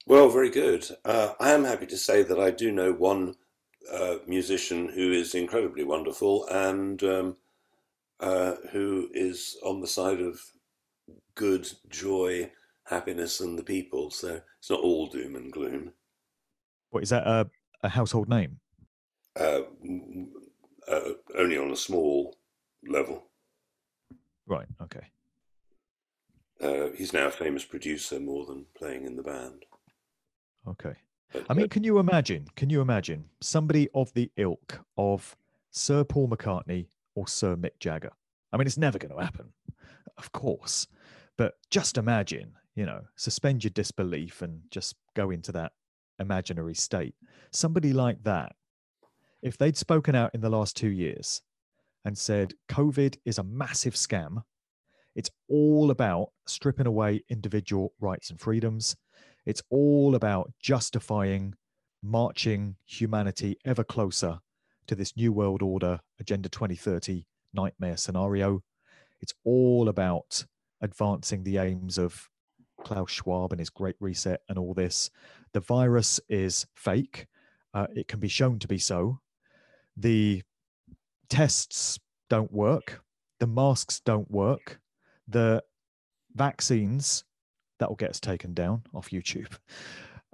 Well, 0.06 0.28
very 0.28 0.50
good. 0.50 0.86
Uh, 1.04 1.32
I 1.38 1.50
am 1.52 1.64
happy 1.64 1.86
to 1.86 1.96
say 1.96 2.22
that 2.22 2.38
I 2.38 2.50
do 2.50 2.72
know 2.72 2.92
one 2.92 3.36
uh, 3.90 4.16
musician 4.26 4.88
who 4.88 5.12
is 5.12 5.34
incredibly 5.34 5.84
wonderful 5.84 6.46
and 6.48 7.02
um, 7.02 7.36
uh, 8.20 8.54
who 8.72 9.08
is 9.12 9.56
on 9.64 9.80
the 9.80 9.86
side 9.86 10.20
of 10.20 10.40
good, 11.34 11.70
joy, 11.88 12.50
happiness 12.86 13.40
and 13.40 13.58
the 13.58 13.62
people. 13.62 14.10
So 14.10 14.40
it's 14.58 14.70
not 14.70 14.80
all 14.80 15.06
doom 15.06 15.36
and 15.36 15.52
gloom. 15.52 15.92
What 16.90 17.02
is 17.02 17.10
that 17.10 17.26
a, 17.26 17.48
a 17.82 17.88
household 17.88 18.28
name? 18.28 18.60
Uh, 19.38 19.62
uh, 20.88 21.00
only 21.36 21.56
on 21.56 21.70
a 21.70 21.76
small 21.76 22.36
level. 22.86 23.24
Right. 24.46 24.66
Okay. 24.82 25.06
Uh, 26.60 26.90
he's 26.96 27.12
now 27.12 27.26
a 27.26 27.30
famous 27.30 27.64
producer 27.64 28.20
more 28.20 28.44
than 28.46 28.66
playing 28.76 29.06
in 29.06 29.16
the 29.16 29.22
band. 29.22 29.64
Okay. 30.68 30.94
But, 31.32 31.46
I 31.48 31.54
mean, 31.54 31.68
can 31.68 31.82
you 31.82 31.98
imagine? 31.98 32.46
Can 32.56 32.68
you 32.68 32.80
imagine 32.80 33.24
somebody 33.40 33.88
of 33.94 34.12
the 34.12 34.30
ilk 34.36 34.80
of 34.98 35.36
Sir 35.70 36.04
Paul 36.04 36.28
McCartney 36.28 36.88
or 37.14 37.26
Sir 37.26 37.56
Mick 37.56 37.78
Jagger? 37.80 38.12
I 38.52 38.58
mean, 38.58 38.66
it's 38.66 38.76
never 38.76 38.98
going 38.98 39.14
to 39.14 39.22
happen, 39.22 39.52
of 40.18 40.30
course. 40.32 40.86
But 41.38 41.54
just 41.70 41.96
imagine 41.96 42.52
you 42.74 42.86
know, 42.86 43.02
suspend 43.16 43.64
your 43.64 43.70
disbelief 43.70 44.42
and 44.42 44.62
just 44.70 44.94
go 45.14 45.30
into 45.30 45.52
that 45.52 45.72
imaginary 46.18 46.74
state. 46.74 47.14
Somebody 47.50 47.92
like 47.92 48.22
that, 48.24 48.54
if 49.42 49.58
they'd 49.58 49.76
spoken 49.76 50.14
out 50.14 50.34
in 50.34 50.40
the 50.40 50.50
last 50.50 50.76
two 50.76 50.90
years 50.90 51.42
and 52.04 52.16
said, 52.16 52.54
COVID 52.70 53.16
is 53.24 53.38
a 53.38 53.44
massive 53.44 53.94
scam, 53.94 54.42
it's 55.14 55.30
all 55.48 55.90
about 55.90 56.30
stripping 56.46 56.86
away 56.86 57.22
individual 57.28 57.92
rights 58.00 58.30
and 58.30 58.40
freedoms, 58.40 58.96
it's 59.44 59.62
all 59.70 60.14
about 60.14 60.52
justifying 60.60 61.54
marching 62.02 62.76
humanity 62.86 63.58
ever 63.64 63.84
closer 63.84 64.40
to 64.86 64.94
this 64.94 65.16
new 65.16 65.32
world 65.32 65.62
order, 65.62 66.00
Agenda 66.18 66.48
2030 66.48 67.26
nightmare 67.54 67.96
scenario. 67.96 68.62
It's 69.20 69.34
all 69.44 69.88
about 69.88 70.44
advancing 70.80 71.44
the 71.44 71.58
aims 71.58 71.98
of 71.98 72.28
Klaus 72.84 73.10
Schwab 73.10 73.52
and 73.52 73.58
his 73.58 73.70
Great 73.70 73.96
Reset 74.00 74.40
and 74.48 74.58
all 74.58 74.74
this. 74.74 75.10
The 75.52 75.60
virus 75.60 76.20
is 76.28 76.66
fake. 76.74 77.26
Uh, 77.74 77.86
it 77.94 78.08
can 78.08 78.20
be 78.20 78.28
shown 78.28 78.58
to 78.58 78.68
be 78.68 78.78
so. 78.78 79.20
The 79.96 80.42
tests 81.28 81.98
don't 82.28 82.52
work. 82.52 83.02
The 83.40 83.46
masks 83.46 84.00
don't 84.04 84.30
work. 84.30 84.80
The 85.28 85.62
vaccines 86.34 87.24
that 87.78 87.88
will 87.88 87.96
get 87.96 88.10
us 88.10 88.20
taken 88.20 88.54
down 88.54 88.82
off 88.94 89.10
YouTube 89.10 89.52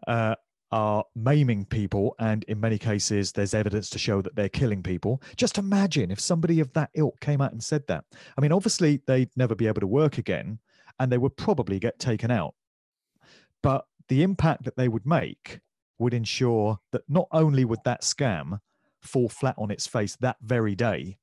uh, 0.06 0.34
are 0.70 1.04
maiming 1.16 1.64
people, 1.64 2.14
and 2.18 2.44
in 2.44 2.60
many 2.60 2.78
cases, 2.78 3.32
there's 3.32 3.54
evidence 3.54 3.88
to 3.90 3.98
show 3.98 4.20
that 4.20 4.36
they're 4.36 4.48
killing 4.48 4.82
people. 4.82 5.22
Just 5.36 5.58
imagine 5.58 6.10
if 6.10 6.20
somebody 6.20 6.60
of 6.60 6.72
that 6.74 6.90
ilk 6.94 7.18
came 7.20 7.40
out 7.40 7.52
and 7.52 7.62
said 7.62 7.86
that. 7.88 8.04
I 8.36 8.40
mean, 8.40 8.52
obviously, 8.52 9.00
they'd 9.06 9.30
never 9.36 9.54
be 9.54 9.66
able 9.66 9.80
to 9.80 9.86
work 9.86 10.18
again 10.18 10.58
and 10.98 11.10
they 11.10 11.18
would 11.18 11.36
probably 11.36 11.78
get 11.78 11.98
taken 11.98 12.30
out. 12.30 12.54
But 13.62 13.86
the 14.08 14.22
impact 14.22 14.64
that 14.64 14.76
they 14.76 14.88
would 14.88 15.06
make 15.06 15.60
would 15.98 16.14
ensure 16.14 16.78
that 16.92 17.02
not 17.08 17.28
only 17.32 17.64
would 17.64 17.80
that 17.84 18.02
scam 18.02 18.60
fall 19.02 19.28
flat 19.28 19.54
on 19.58 19.70
its 19.70 19.86
face 19.86 20.16
that 20.20 20.36
very 20.40 20.74
day, 20.74 21.18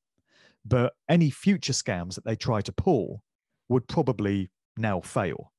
but 0.65 0.93
any 1.07 1.29
future 1.29 1.73
scams 1.73 2.15
that 2.15 2.25
they 2.25 2.35
try 2.35 2.61
to 2.61 2.71
pull 2.71 3.23
would 3.69 3.87
probably 3.87 4.49
now 4.77 4.99
fail 4.99 5.51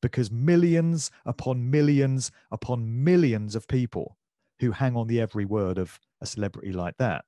because 0.00 0.30
millions 0.30 1.10
upon 1.24 1.70
millions 1.70 2.30
upon 2.50 3.04
millions 3.04 3.54
of 3.54 3.68
people 3.68 4.16
who 4.60 4.72
hang 4.72 4.96
on 4.96 5.06
the 5.06 5.20
every 5.20 5.44
word 5.44 5.78
of 5.78 5.98
a 6.20 6.26
celebrity 6.26 6.72
like 6.72 6.96
that 6.98 7.24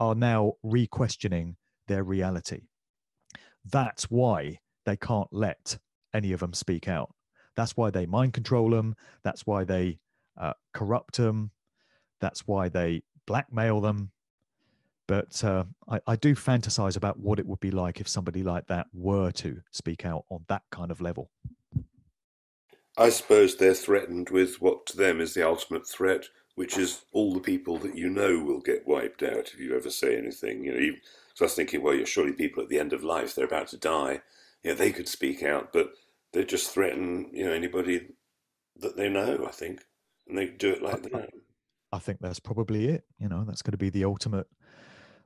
are 0.00 0.14
now 0.14 0.54
re 0.62 0.86
questioning 0.86 1.56
their 1.86 2.02
reality. 2.02 2.62
That's 3.64 4.04
why 4.10 4.58
they 4.84 4.96
can't 4.96 5.28
let 5.32 5.78
any 6.12 6.32
of 6.32 6.40
them 6.40 6.52
speak 6.52 6.88
out. 6.88 7.14
That's 7.56 7.76
why 7.76 7.90
they 7.90 8.06
mind 8.06 8.32
control 8.32 8.70
them. 8.70 8.96
That's 9.22 9.46
why 9.46 9.64
they 9.64 9.98
uh, 10.36 10.54
corrupt 10.72 11.16
them. 11.16 11.50
That's 12.20 12.46
why 12.46 12.68
they 12.68 13.02
blackmail 13.26 13.80
them. 13.80 14.10
But 15.06 15.44
uh, 15.44 15.64
I, 15.88 16.00
I 16.06 16.16
do 16.16 16.34
fantasize 16.34 16.96
about 16.96 17.18
what 17.18 17.38
it 17.38 17.46
would 17.46 17.60
be 17.60 17.70
like 17.70 18.00
if 18.00 18.08
somebody 18.08 18.42
like 18.42 18.66
that 18.68 18.86
were 18.92 19.30
to 19.32 19.60
speak 19.70 20.06
out 20.06 20.24
on 20.30 20.44
that 20.48 20.62
kind 20.70 20.90
of 20.90 21.00
level. 21.00 21.30
I 22.96 23.10
suppose 23.10 23.56
they're 23.56 23.74
threatened 23.74 24.30
with 24.30 24.62
what 24.62 24.86
to 24.86 24.96
them 24.96 25.20
is 25.20 25.34
the 25.34 25.46
ultimate 25.46 25.86
threat, 25.86 26.26
which 26.54 26.78
is 26.78 27.04
all 27.12 27.34
the 27.34 27.40
people 27.40 27.76
that 27.78 27.96
you 27.96 28.08
know 28.08 28.38
will 28.38 28.60
get 28.60 28.86
wiped 28.86 29.22
out 29.22 29.50
if 29.52 29.58
you 29.58 29.76
ever 29.76 29.90
say 29.90 30.16
anything. 30.16 30.64
You 30.64 30.72
know, 30.72 30.94
so 31.34 31.44
I 31.44 31.46
was 31.46 31.54
thinking, 31.54 31.82
well, 31.82 31.94
you're 31.94 32.06
surely 32.06 32.32
people 32.32 32.62
at 32.62 32.68
the 32.68 32.78
end 32.78 32.92
of 32.92 33.02
life, 33.04 33.34
they're 33.34 33.44
about 33.44 33.68
to 33.68 33.76
die. 33.76 34.22
Yeah, 34.64 34.74
they 34.74 34.90
could 34.90 35.08
speak 35.08 35.42
out, 35.42 35.72
but 35.72 35.90
they 36.32 36.44
just 36.44 36.70
threaten, 36.70 37.30
you 37.32 37.44
know, 37.44 37.52
anybody 37.52 38.08
that 38.80 38.96
they 38.96 39.08
know, 39.08 39.44
I 39.46 39.52
think. 39.52 39.80
And 40.26 40.38
they 40.38 40.46
do 40.46 40.72
it 40.72 40.82
like 40.82 41.02
that. 41.02 41.30
I 41.92 41.98
think 41.98 42.18
that's 42.20 42.40
probably 42.40 42.88
it. 42.88 43.04
You 43.18 43.28
know, 43.28 43.44
that's 43.46 43.62
going 43.62 43.72
to 43.72 43.78
be 43.78 43.90
the 43.90 44.04
ultimate 44.04 44.46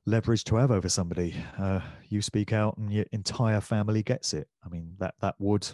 leverage 0.05 0.43
to 0.45 0.57
have 0.57 0.71
over 0.71 0.89
somebody. 0.89 1.33
Uh, 1.57 1.79
you 2.09 2.21
speak 2.21 2.53
out 2.53 2.77
and 2.77 2.91
your 2.91 3.05
entire 3.11 3.61
family 3.61 4.03
gets 4.03 4.33
it. 4.33 4.47
I 4.63 4.69
mean, 4.69 4.95
that, 4.99 5.15
that 5.21 5.35
would 5.39 5.67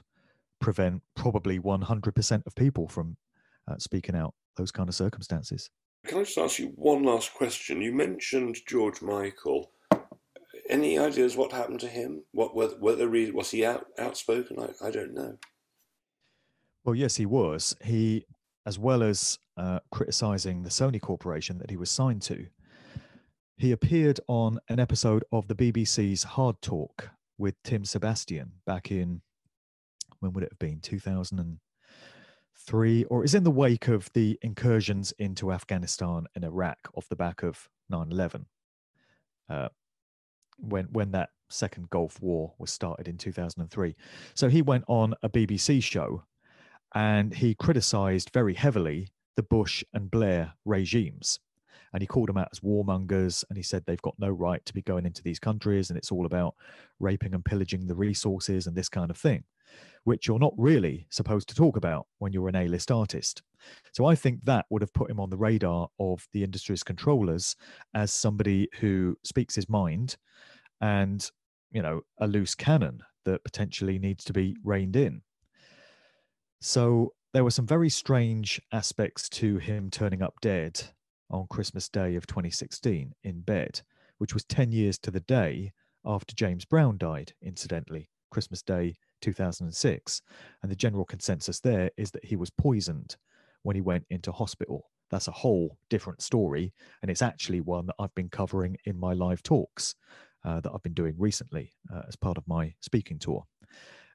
prevent 0.62 1.02
probably 1.16 1.60
100% 1.60 2.46
of 2.46 2.56
people 2.56 2.88
from 2.88 3.18
uh, 3.68 3.78
speaking 3.78 4.16
out 4.16 4.34
those 4.58 4.72
kind 4.72 4.88
of 4.88 4.96
circumstances. 4.96 5.70
Can 6.06 6.20
I 6.20 6.24
just 6.24 6.38
ask 6.38 6.60
you 6.60 6.72
one 6.76 7.04
last 7.04 7.34
question? 7.34 7.82
You 7.82 7.92
mentioned 7.92 8.58
George 8.68 9.02
Michael. 9.02 9.72
Any 10.70 10.98
ideas 10.98 11.36
what 11.36 11.52
happened 11.52 11.80
to 11.82 11.88
him? 11.88 12.24
What 12.32 12.56
were, 12.56 12.72
were 12.80 12.96
the 12.96 13.32
was 13.32 13.52
he 13.52 13.66
out, 13.66 13.86
outspoken? 14.00 14.58
I, 14.60 14.88
I 14.88 14.92
don't 14.92 15.14
know. 15.14 15.38
Well, 16.84 16.96
yes, 16.96 17.16
he 17.16 17.26
was. 17.26 17.76
He, 17.84 18.26
as 18.66 18.80
well 18.80 19.04
as 19.04 19.38
uh, 19.58 19.80
criticizing 19.92 20.64
the 20.64 20.70
Sony 20.70 21.02
Corporation 21.02 21.58
that 21.60 21.70
he 21.70 21.78
was 21.78 21.90
signed 21.90 22.22
to, 22.24 22.48
he 23.58 23.72
appeared 23.72 24.20
on 24.28 24.60
an 24.70 24.80
episode 24.80 25.24
of 25.32 25.48
the 25.48 25.56
BBC's 25.56 26.24
Hard 26.24 26.62
Talk 26.62 27.10
with 27.38 27.56
Tim 27.64 27.86
Sebastian 27.86 28.52
back 28.66 28.92
in 28.92 29.22
when 30.20 30.34
would 30.34 30.44
it 30.44 30.52
have 30.52 30.60
been 30.60 30.82
2003 30.82 33.04
or 33.06 33.24
is 33.24 33.36
in 33.36 33.44
the 33.44 33.52
wake 33.52 33.88
of 33.88 34.12
the 34.14 34.40
incursions 34.42 35.14
into 35.20 35.52
afghanistan 35.52 36.26
and 36.34 36.44
iraq 36.44 36.80
off 36.96 37.08
the 37.10 37.16
back 37.16 37.44
of 37.44 37.70
9-11 37.92 38.46
uh, 39.50 39.70
when 40.58 40.86
when 40.92 41.12
that 41.12 41.30
second 41.50 41.90
gulf 41.90 42.22
war 42.22 42.54
was 42.58 42.72
started 42.72 43.08
in 43.08 43.18
2003 43.18 43.96
so 44.34 44.50
he 44.50 44.62
went 44.62 44.84
on 44.88 45.14
a 45.22 45.30
bbc 45.30 45.82
show 45.82 46.24
and 46.94 47.36
he 47.36 47.54
criticized 47.54 48.32
very 48.34 48.54
heavily 48.54 49.10
the 49.36 49.44
bush 49.44 49.84
and 49.94 50.10
blair 50.10 50.54
regimes 50.66 51.40
and 51.94 52.02
he 52.02 52.08
called 52.08 52.28
them 52.28 52.38
out 52.38 52.50
as 52.52 52.60
warmongers 52.62 53.44
and 53.50 53.58
he 53.58 53.64
said 53.64 53.84
they've 53.86 54.02
got 54.02 54.16
no 54.18 54.30
right 54.30 54.66
to 54.66 54.74
be 54.74 54.82
going 54.82 55.06
into 55.06 55.22
these 55.22 55.40
countries 55.40 55.90
and 55.90 55.98
it's 55.98 56.12
all 56.12 56.26
about 56.26 56.56
raping 57.00 57.34
and 57.34 57.46
pillaging 57.46 57.86
the 57.86 57.96
resources 57.96 58.66
and 58.66 58.76
this 58.76 58.90
kind 58.90 59.12
of 59.12 59.18
thing 59.18 59.44
which 60.04 60.28
you're 60.28 60.40
not 60.40 60.54
really 60.58 61.08
supposed 61.10 61.50
to 61.50 61.56
talk 61.56 61.76
about 61.76 62.08
when 62.20 62.32
you're 62.32 62.48
an 62.48 62.56
A 62.56 62.68
list 62.68 62.92
artist. 62.92 63.42
So 63.94 64.06
I 64.06 64.16
think 64.16 64.44
that 64.44 64.66
would 64.70 64.82
have 64.82 64.94
put 64.94 65.10
him 65.10 65.20
on 65.20 65.30
the 65.30 65.38
radar 65.38 65.88
of 66.00 66.28
the 66.34 66.44
industry's 66.44 66.84
controllers 66.84 67.56
as 67.94 68.14
somebody 68.14 68.68
who 68.80 69.18
speaks 69.24 69.56
his 69.56 69.70
mind 69.70 70.18
and, 70.82 71.30
you 71.72 71.82
know, 71.82 72.02
a 72.20 72.28
loose 72.28 72.56
cannon 72.56 73.02
that 73.26 73.44
potentially 73.44 74.00
needs 74.00 74.24
to 74.26 74.34
be 74.34 74.56
reined 74.64 74.96
in. 74.96 75.22
So 76.62 77.14
there 77.34 77.44
were 77.44 77.52
some 77.52 77.68
very 77.68 77.90
strange 77.90 78.62
aspects 78.72 79.28
to 79.30 79.58
him 79.58 79.90
turning 79.90 80.22
up 80.22 80.36
dead 80.42 80.82
on 81.30 81.48
Christmas 81.50 81.90
Day 81.90 82.16
of 82.16 82.28
2016 82.28 83.14
in 83.24 83.42
bed, 83.42 83.82
which 84.20 84.34
was 84.34 84.46
10 84.46 84.72
years 84.72 84.98
to 85.00 85.12
the 85.12 85.20
day 85.20 85.74
after 86.06 86.36
James 86.36 86.66
Brown 86.66 86.98
died, 86.98 87.34
incidentally, 87.42 88.10
Christmas 88.32 88.62
Day 88.62 88.96
2006. 89.22 90.22
And 90.62 90.72
the 90.72 90.76
general 90.76 91.06
consensus 91.06 91.60
there 91.60 91.90
is 91.98 92.12
that 92.12 92.26
he 92.26 92.36
was 92.36 92.52
poisoned 92.52 93.18
when 93.66 93.76
he 93.76 93.82
went 93.82 94.06
into 94.12 94.32
hospital. 94.32 94.92
That's 95.10 95.28
a 95.28 95.32
whole 95.32 95.78
different 95.90 96.22
story. 96.22 96.72
And 97.02 97.10
it's 97.10 97.24
actually 97.24 97.62
one 97.62 97.88
that 97.88 97.96
I've 98.00 98.14
been 98.14 98.30
covering 98.30 98.78
in 98.86 99.00
my 99.00 99.14
live 99.14 99.42
talks 99.42 99.96
uh, 100.44 100.60
that 100.62 100.72
I've 100.72 100.84
been 100.84 100.94
doing 100.94 101.16
recently 101.18 101.74
uh, 101.92 102.04
as 102.08 102.16
part 102.16 102.38
of 102.38 102.48
my 102.48 102.76
speaking 102.82 103.18
tour. 103.18 103.44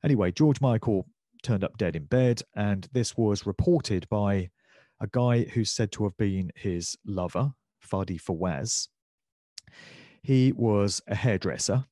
Anyway, 0.05 0.31
George 0.31 0.61
Michael 0.61 1.07
turned 1.43 1.65
up 1.65 1.77
dead 1.79 1.97
in 1.97 2.05
bed, 2.05 2.43
and 2.55 2.89
this 2.93 3.17
was 3.17 3.45
reported 3.45 4.09
by 4.09 4.51
a 5.01 5.09
guy 5.11 5.43
who's 5.43 5.73
said 5.73 5.91
to 5.93 6.05
have 6.05 6.17
been 6.17 6.53
his 6.55 6.97
lover, 7.05 7.53
Fadi 7.85 8.21
Fawaz. 8.21 8.87
He 10.23 10.53
was 10.53 11.03
a 11.09 11.17
hairdresser 11.17 11.87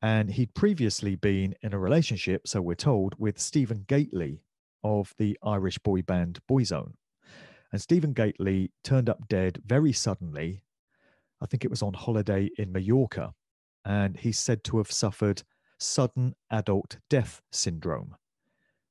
and 0.00 0.30
he'd 0.30 0.54
previously 0.54 1.16
been 1.16 1.54
in 1.62 1.72
a 1.74 1.78
relationship, 1.78 2.46
so 2.46 2.60
we're 2.60 2.74
told, 2.74 3.14
with 3.18 3.40
Stephen 3.40 3.84
Gately 3.88 4.42
of 4.88 5.12
the 5.18 5.36
Irish 5.42 5.78
boy 5.78 6.00
band 6.00 6.38
Boyzone. 6.50 6.94
And 7.70 7.80
Stephen 7.80 8.14
Gately 8.14 8.70
turned 8.82 9.10
up 9.10 9.28
dead 9.28 9.60
very 9.66 9.92
suddenly. 9.92 10.62
I 11.42 11.46
think 11.46 11.64
it 11.64 11.70
was 11.70 11.82
on 11.82 11.92
holiday 11.92 12.48
in 12.56 12.72
Mallorca. 12.72 13.34
And 13.84 14.16
he's 14.16 14.38
said 14.38 14.64
to 14.64 14.78
have 14.78 14.90
suffered 14.90 15.42
sudden 15.78 16.34
adult 16.50 16.96
death 17.10 17.42
syndrome, 17.52 18.16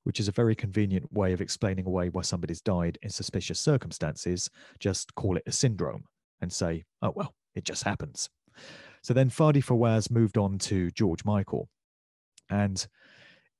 which 0.03 0.19
is 0.19 0.27
a 0.27 0.31
very 0.31 0.55
convenient 0.55 1.11
way 1.11 1.33
of 1.33 1.41
explaining 1.41 1.87
away 1.87 2.09
why 2.09 2.21
somebody's 2.21 2.61
died 2.61 2.99
in 3.01 3.09
suspicious 3.09 3.59
circumstances. 3.59 4.51
Just 4.79 5.15
call 5.15 5.35
it 5.35 5.43
a 5.47 5.51
syndrome 5.51 6.05
and 6.39 6.53
say, 6.53 6.85
oh, 7.01 7.11
well, 7.15 7.33
it 7.55 7.65
just 7.65 7.83
happens. 7.83 8.29
So 9.01 9.13
then 9.15 9.29
Fadi 9.29 9.63
Fawaz 9.63 10.11
moved 10.11 10.37
on 10.37 10.59
to 10.59 10.91
George 10.91 11.25
Michael. 11.25 11.69
And 12.49 12.87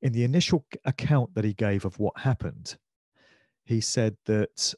in 0.01 0.13
the 0.13 0.23
initial 0.23 0.65
account 0.85 1.33
that 1.35 1.43
he 1.43 1.53
gave 1.53 1.85
of 1.85 1.99
what 1.99 2.19
happened, 2.19 2.77
he 3.65 3.81
said 3.81 4.15
that 4.25 4.73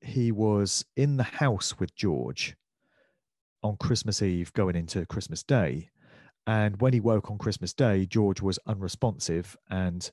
he 0.00 0.32
was 0.32 0.84
in 0.96 1.16
the 1.16 1.22
house 1.22 1.78
with 1.78 1.94
George 1.94 2.56
on 3.62 3.76
Christmas 3.76 4.22
Eve 4.22 4.52
going 4.52 4.76
into 4.76 5.06
Christmas 5.06 5.42
Day. 5.42 5.90
And 6.46 6.80
when 6.80 6.92
he 6.92 7.00
woke 7.00 7.30
on 7.30 7.38
Christmas 7.38 7.72
Day, 7.72 8.06
George 8.06 8.40
was 8.40 8.58
unresponsive 8.66 9.56
and 9.68 10.10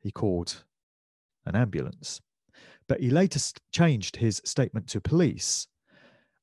he 0.00 0.10
called 0.10 0.64
an 1.44 1.54
ambulance. 1.54 2.20
But 2.88 3.00
he 3.00 3.10
later 3.10 3.40
changed 3.72 4.16
his 4.16 4.40
statement 4.44 4.86
to 4.88 5.00
police 5.00 5.66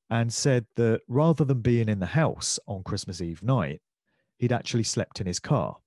and 0.10 0.32
said 0.32 0.66
that 0.76 1.02
rather 1.08 1.46
than 1.46 1.62
being 1.62 1.90
in 1.90 2.00
the 2.00 2.06
house 2.06 2.60
on 2.68 2.84
Christmas 2.84 3.22
Eve 3.22 3.42
night, 3.42 3.82
he'd 4.38 4.52
actually 4.52 4.84
slept 4.84 5.22
in 5.22 5.28
his 5.28 5.40
car. 5.40 5.78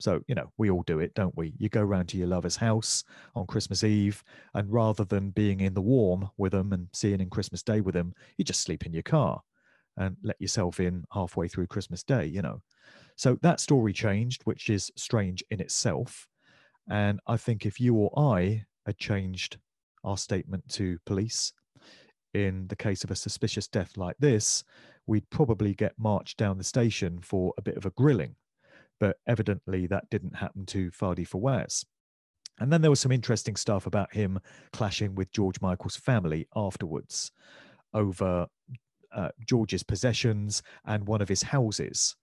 So, 0.00 0.20
you 0.26 0.34
know, 0.34 0.50
we 0.58 0.70
all 0.70 0.82
do 0.82 0.98
it, 0.98 1.14
don't 1.14 1.36
we? 1.36 1.54
You 1.58 1.68
go 1.68 1.82
round 1.82 2.08
to 2.10 2.16
your 2.16 2.26
lover's 2.26 2.56
house 2.56 3.04
on 3.34 3.46
Christmas 3.46 3.84
Eve, 3.84 4.22
and 4.54 4.72
rather 4.72 5.04
than 5.04 5.30
being 5.30 5.60
in 5.60 5.74
the 5.74 5.80
warm 5.80 6.28
with 6.36 6.52
them 6.52 6.72
and 6.72 6.88
seeing 6.92 7.20
in 7.20 7.30
Christmas 7.30 7.62
Day 7.62 7.80
with 7.80 7.94
them, 7.94 8.12
you 8.36 8.44
just 8.44 8.62
sleep 8.62 8.86
in 8.86 8.92
your 8.92 9.02
car 9.02 9.40
and 9.96 10.16
let 10.22 10.40
yourself 10.40 10.80
in 10.80 11.04
halfway 11.12 11.48
through 11.48 11.68
Christmas 11.68 12.02
Day, 12.02 12.26
you 12.26 12.42
know. 12.42 12.60
So 13.16 13.38
that 13.42 13.60
story 13.60 13.92
changed, 13.92 14.42
which 14.44 14.68
is 14.68 14.90
strange 14.96 15.44
in 15.50 15.60
itself. 15.60 16.26
And 16.90 17.20
I 17.26 17.36
think 17.36 17.64
if 17.64 17.80
you 17.80 17.94
or 17.94 18.10
I 18.18 18.64
had 18.86 18.98
changed 18.98 19.58
our 20.02 20.16
statement 20.16 20.68
to 20.70 20.98
police 21.06 21.52
in 22.34 22.66
the 22.66 22.76
case 22.76 23.04
of 23.04 23.10
a 23.10 23.16
suspicious 23.16 23.68
death 23.68 23.96
like 23.96 24.16
this, 24.18 24.64
we'd 25.06 25.28
probably 25.30 25.74
get 25.74 25.92
marched 25.98 26.36
down 26.36 26.58
the 26.58 26.64
station 26.64 27.20
for 27.20 27.54
a 27.56 27.62
bit 27.62 27.76
of 27.76 27.86
a 27.86 27.90
grilling. 27.90 28.34
But 29.00 29.16
evidently, 29.26 29.86
that 29.86 30.08
didn't 30.10 30.36
happen 30.36 30.66
to 30.66 30.90
Fadi 30.90 31.26
Fawaz. 31.26 31.84
And 32.60 32.72
then 32.72 32.82
there 32.82 32.90
was 32.90 33.00
some 33.00 33.12
interesting 33.12 33.56
stuff 33.56 33.86
about 33.86 34.14
him 34.14 34.38
clashing 34.72 35.14
with 35.14 35.32
George 35.32 35.60
Michael's 35.60 35.96
family 35.96 36.46
afterwards 36.54 37.32
over 37.92 38.46
uh, 39.12 39.28
George's 39.46 39.82
possessions 39.82 40.62
and 40.84 41.06
one 41.06 41.20
of 41.20 41.28
his 41.28 41.42
houses. 41.42 42.16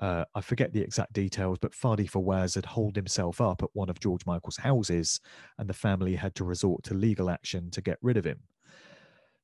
Uh, 0.00 0.24
I 0.34 0.40
forget 0.40 0.72
the 0.72 0.80
exact 0.80 1.12
details, 1.12 1.58
but 1.60 1.72
Fadi 1.72 2.10
Fawaz 2.10 2.56
had 2.56 2.66
holed 2.66 2.96
himself 2.96 3.40
up 3.40 3.62
at 3.62 3.70
one 3.72 3.88
of 3.88 4.00
George 4.00 4.26
Michael's 4.26 4.56
houses, 4.56 5.20
and 5.58 5.68
the 5.68 5.74
family 5.74 6.16
had 6.16 6.34
to 6.34 6.44
resort 6.44 6.82
to 6.84 6.94
legal 6.94 7.30
action 7.30 7.70
to 7.70 7.80
get 7.80 7.98
rid 8.02 8.16
of 8.16 8.24
him. 8.24 8.40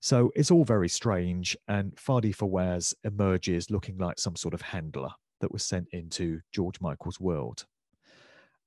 So 0.01 0.33
it's 0.35 0.51
all 0.51 0.64
very 0.64 0.89
strange, 0.89 1.57
and 1.69 1.95
Fadi 1.95 2.35
Fawaz 2.35 2.93
emerges 3.05 3.71
looking 3.71 3.99
like 3.99 4.19
some 4.19 4.35
sort 4.35 4.53
of 4.55 4.62
handler 4.62 5.11
that 5.41 5.53
was 5.53 5.64
sent 5.64 5.89
into 5.93 6.41
George 6.53 6.80
Michael's 6.80 7.20
world. 7.20 7.66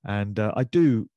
And 0.03 0.39
uh, 0.39 0.53
I 0.55 0.63
do 0.63 1.09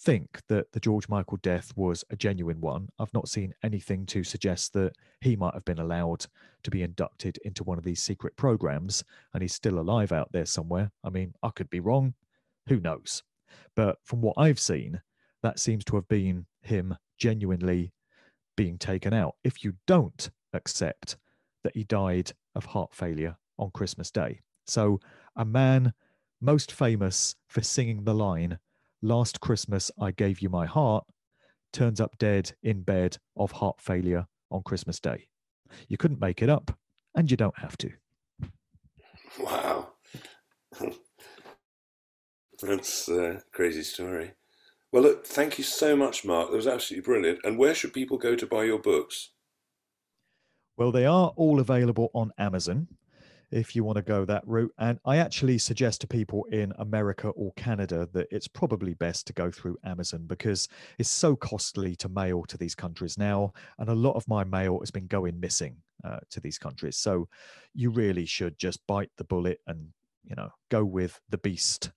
think 0.00 0.40
that 0.48 0.72
the 0.72 0.80
George 0.80 1.08
Michael 1.08 1.38
death 1.42 1.72
was 1.76 2.04
a 2.10 2.16
genuine 2.16 2.60
one. 2.60 2.88
I've 2.98 3.12
not 3.12 3.28
seen 3.28 3.54
anything 3.62 4.06
to 4.06 4.24
suggest 4.24 4.72
that 4.72 4.92
he 5.20 5.36
might 5.36 5.52
have 5.52 5.64
been 5.64 5.78
allowed 5.78 6.26
to 6.62 6.70
be 6.70 6.82
inducted 6.82 7.38
into 7.44 7.64
one 7.64 7.76
of 7.76 7.84
these 7.84 8.02
secret 8.02 8.34
programs 8.36 9.04
and 9.34 9.42
he's 9.42 9.54
still 9.54 9.78
alive 9.78 10.10
out 10.10 10.32
there 10.32 10.46
somewhere. 10.46 10.90
I 11.04 11.10
mean, 11.10 11.34
I 11.42 11.50
could 11.50 11.68
be 11.68 11.80
wrong. 11.80 12.14
Who 12.68 12.80
knows? 12.80 13.22
But 13.76 13.98
from 14.04 14.22
what 14.22 14.38
I've 14.38 14.60
seen, 14.60 15.02
that 15.42 15.58
seems 15.58 15.84
to 15.86 15.96
have 15.96 16.08
been 16.08 16.46
him 16.62 16.96
genuinely 17.18 17.92
being 18.56 18.78
taken 18.78 19.12
out. 19.12 19.36
If 19.44 19.64
you 19.64 19.74
don't 19.86 20.30
accept 20.54 21.16
that 21.62 21.76
he 21.76 21.84
died 21.84 22.32
of 22.54 22.64
heart 22.64 22.94
failure 22.94 23.36
on 23.58 23.70
Christmas 23.70 24.10
Day. 24.10 24.40
So, 24.66 25.00
a 25.36 25.44
man 25.44 25.92
most 26.40 26.72
famous 26.72 27.36
for 27.48 27.62
singing 27.62 28.04
the 28.04 28.14
line, 28.14 28.58
Last 29.02 29.40
Christmas 29.40 29.90
I 30.00 30.10
Gave 30.10 30.40
You 30.40 30.48
My 30.48 30.66
Heart, 30.66 31.04
turns 31.72 32.00
up 32.00 32.18
dead 32.18 32.52
in 32.62 32.82
bed 32.82 33.16
of 33.36 33.52
heart 33.52 33.80
failure 33.80 34.26
on 34.50 34.62
Christmas 34.62 35.00
Day. 35.00 35.28
You 35.88 35.96
couldn't 35.96 36.20
make 36.20 36.42
it 36.42 36.48
up, 36.48 36.76
and 37.14 37.30
you 37.30 37.36
don't 37.36 37.58
have 37.58 37.76
to. 37.78 37.90
Wow. 39.38 39.92
That's 42.62 43.08
a 43.08 43.42
crazy 43.52 43.84
story. 43.84 44.32
Well, 44.92 45.04
look, 45.04 45.24
thank 45.24 45.56
you 45.56 45.62
so 45.62 45.94
much, 45.94 46.24
Mark. 46.24 46.50
That 46.50 46.56
was 46.56 46.66
absolutely 46.66 47.04
brilliant. 47.04 47.38
And 47.44 47.56
where 47.56 47.74
should 47.74 47.92
people 47.92 48.18
go 48.18 48.34
to 48.34 48.46
buy 48.46 48.64
your 48.64 48.80
books? 48.80 49.30
Well, 50.76 50.90
they 50.90 51.06
are 51.06 51.32
all 51.36 51.60
available 51.60 52.10
on 52.12 52.32
Amazon 52.38 52.88
if 53.50 53.74
you 53.74 53.84
want 53.84 53.96
to 53.96 54.02
go 54.02 54.24
that 54.24 54.46
route. 54.46 54.72
And 54.78 54.98
I 55.04 55.18
actually 55.18 55.58
suggest 55.58 56.00
to 56.02 56.06
people 56.06 56.44
in 56.52 56.72
America 56.78 57.28
or 57.28 57.52
Canada 57.54 58.08
that 58.12 58.28
it's 58.30 58.48
probably 58.48 58.94
best 58.94 59.26
to 59.26 59.32
go 59.32 59.50
through 59.50 59.78
Amazon 59.84 60.24
because 60.26 60.68
it's 60.98 61.10
so 61.10 61.36
costly 61.36 61.96
to 61.96 62.08
mail 62.08 62.44
to 62.48 62.56
these 62.56 62.74
countries 62.74 63.18
now. 63.18 63.52
And 63.78 63.88
a 63.88 63.94
lot 63.94 64.16
of 64.16 64.28
my 64.28 64.44
mail 64.44 64.78
has 64.80 64.90
been 64.90 65.06
going 65.06 65.38
missing 65.40 65.76
uh, 66.04 66.20
to 66.30 66.40
these 66.40 66.58
countries. 66.58 66.96
So 66.96 67.28
you 67.74 67.90
really 67.90 68.26
should 68.26 68.58
just 68.58 68.86
bite 68.86 69.10
the 69.16 69.24
bullet 69.24 69.60
and 69.66 69.88
you 70.24 70.36
know 70.36 70.50
go 70.70 70.84
with 70.84 71.20
the 71.30 71.38
beast 71.38 71.90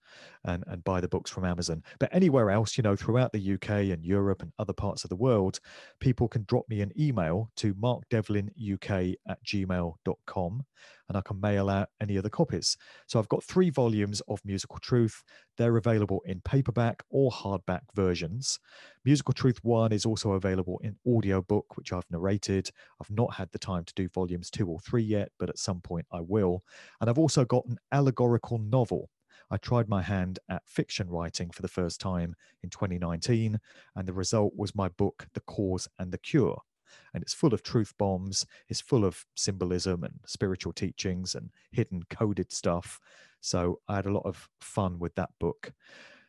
and 0.45 0.63
and 0.67 0.83
buy 0.83 1.01
the 1.01 1.07
books 1.07 1.29
from 1.29 1.45
amazon 1.45 1.83
but 1.99 2.09
anywhere 2.13 2.49
else 2.49 2.77
you 2.77 2.81
know 2.81 2.95
throughout 2.95 3.31
the 3.31 3.53
uk 3.53 3.69
and 3.69 4.05
europe 4.05 4.41
and 4.41 4.51
other 4.59 4.73
parts 4.73 5.03
of 5.03 5.09
the 5.09 5.15
world 5.15 5.59
people 5.99 6.27
can 6.27 6.43
drop 6.47 6.67
me 6.69 6.81
an 6.81 6.91
email 6.99 7.49
to 7.55 7.73
markdevlinuk 7.75 9.15
at 9.27 9.43
gmail.com 9.45 10.65
and 11.09 11.17
i 11.17 11.21
can 11.21 11.39
mail 11.39 11.69
out 11.69 11.89
any 12.01 12.15
of 12.17 12.23
the 12.23 12.29
copies. 12.29 12.77
So 13.07 13.19
i've 13.19 13.29
got 13.29 13.43
three 13.43 13.69
volumes 13.69 14.21
of 14.27 14.39
musical 14.45 14.79
truth. 14.79 15.23
They're 15.57 15.77
available 15.77 16.21
in 16.25 16.41
paperback 16.41 17.03
or 17.09 17.31
hardback 17.31 17.81
versions. 17.95 18.59
Musical 19.05 19.33
truth 19.33 19.59
1 19.63 19.91
is 19.91 20.05
also 20.05 20.31
available 20.33 20.79
in 20.83 20.95
audiobook 21.07 21.77
which 21.77 21.93
i've 21.93 22.09
narrated. 22.09 22.69
I've 23.01 23.11
not 23.11 23.33
had 23.35 23.49
the 23.51 23.59
time 23.59 23.83
to 23.85 23.93
do 23.95 24.07
volumes 24.09 24.49
2 24.49 24.67
or 24.67 24.79
3 24.79 25.03
yet 25.03 25.31
but 25.39 25.49
at 25.49 25.59
some 25.59 25.81
point 25.81 26.05
i 26.11 26.21
will. 26.21 26.63
And 27.01 27.09
i've 27.09 27.19
also 27.19 27.45
got 27.45 27.65
an 27.65 27.77
allegorical 27.91 28.57
novel. 28.57 29.09
I 29.51 29.57
tried 29.57 29.87
my 29.87 30.01
hand 30.01 30.39
at 30.49 30.63
fiction 30.65 31.09
writing 31.09 31.51
for 31.51 31.61
the 31.61 31.67
first 31.67 32.01
time 32.01 32.35
in 32.63 32.69
2019, 32.69 33.59
and 33.95 34.07
the 34.07 34.13
result 34.13 34.53
was 34.55 34.73
my 34.73 34.89
book, 34.89 35.27
The 35.33 35.41
Cause 35.41 35.87
and 35.99 36.11
the 36.11 36.17
Cure. 36.17 36.61
And 37.13 37.21
it's 37.21 37.33
full 37.33 37.53
of 37.53 37.63
truth 37.63 37.93
bombs, 37.97 38.45
it's 38.69 38.81
full 38.81 39.05
of 39.05 39.25
symbolism 39.35 40.03
and 40.03 40.19
spiritual 40.25 40.73
teachings 40.73 41.35
and 41.35 41.49
hidden 41.71 42.03
coded 42.09 42.51
stuff. 42.51 42.99
So 43.41 43.79
I 43.87 43.95
had 43.95 44.05
a 44.05 44.13
lot 44.13 44.25
of 44.25 44.49
fun 44.59 44.99
with 44.99 45.15
that 45.15 45.29
book. 45.39 45.73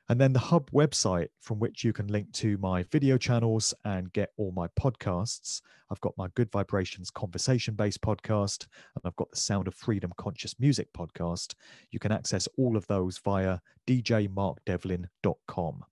And 0.09 0.21
then 0.21 0.35
the 0.35 0.39
Hub 0.39 0.71
website, 0.71 1.29
from 1.41 1.59
which 1.59 1.83
you 1.83 1.95
can 1.95 2.09
link 2.09 2.31
to 2.35 2.59
my 2.59 2.83
video 2.93 3.17
channels 3.17 3.73
and 3.87 4.13
get 4.13 4.33
all 4.37 4.53
my 4.53 4.69
podcasts. 4.79 5.63
I've 5.91 6.01
got 6.03 6.13
my 6.19 6.29
Good 6.35 6.51
Vibrations 6.51 7.11
conversation 7.11 7.75
based 7.75 8.03
podcast, 8.03 8.67
and 8.95 9.03
I've 9.05 9.17
got 9.17 9.31
the 9.31 9.39
Sound 9.39 9.67
of 9.67 9.75
Freedom 9.75 10.13
conscious 10.19 10.61
music 10.61 10.89
podcast. 10.93 11.55
You 11.91 11.99
can 11.99 12.13
access 12.13 12.47
all 12.59 12.77
of 12.77 12.87
those 12.87 13.17
via 13.19 13.61
djmarkdevlin.com. 13.89 15.85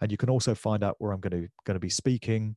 And 0.00 0.10
you 0.10 0.16
can 0.18 0.30
also 0.30 0.54
find 0.54 0.82
out 0.82 0.96
where 0.98 1.12
I'm 1.12 1.20
going 1.20 1.42
to, 1.42 1.48
going 1.64 1.76
to 1.76 1.80
be 1.80 1.90
speaking 1.90 2.56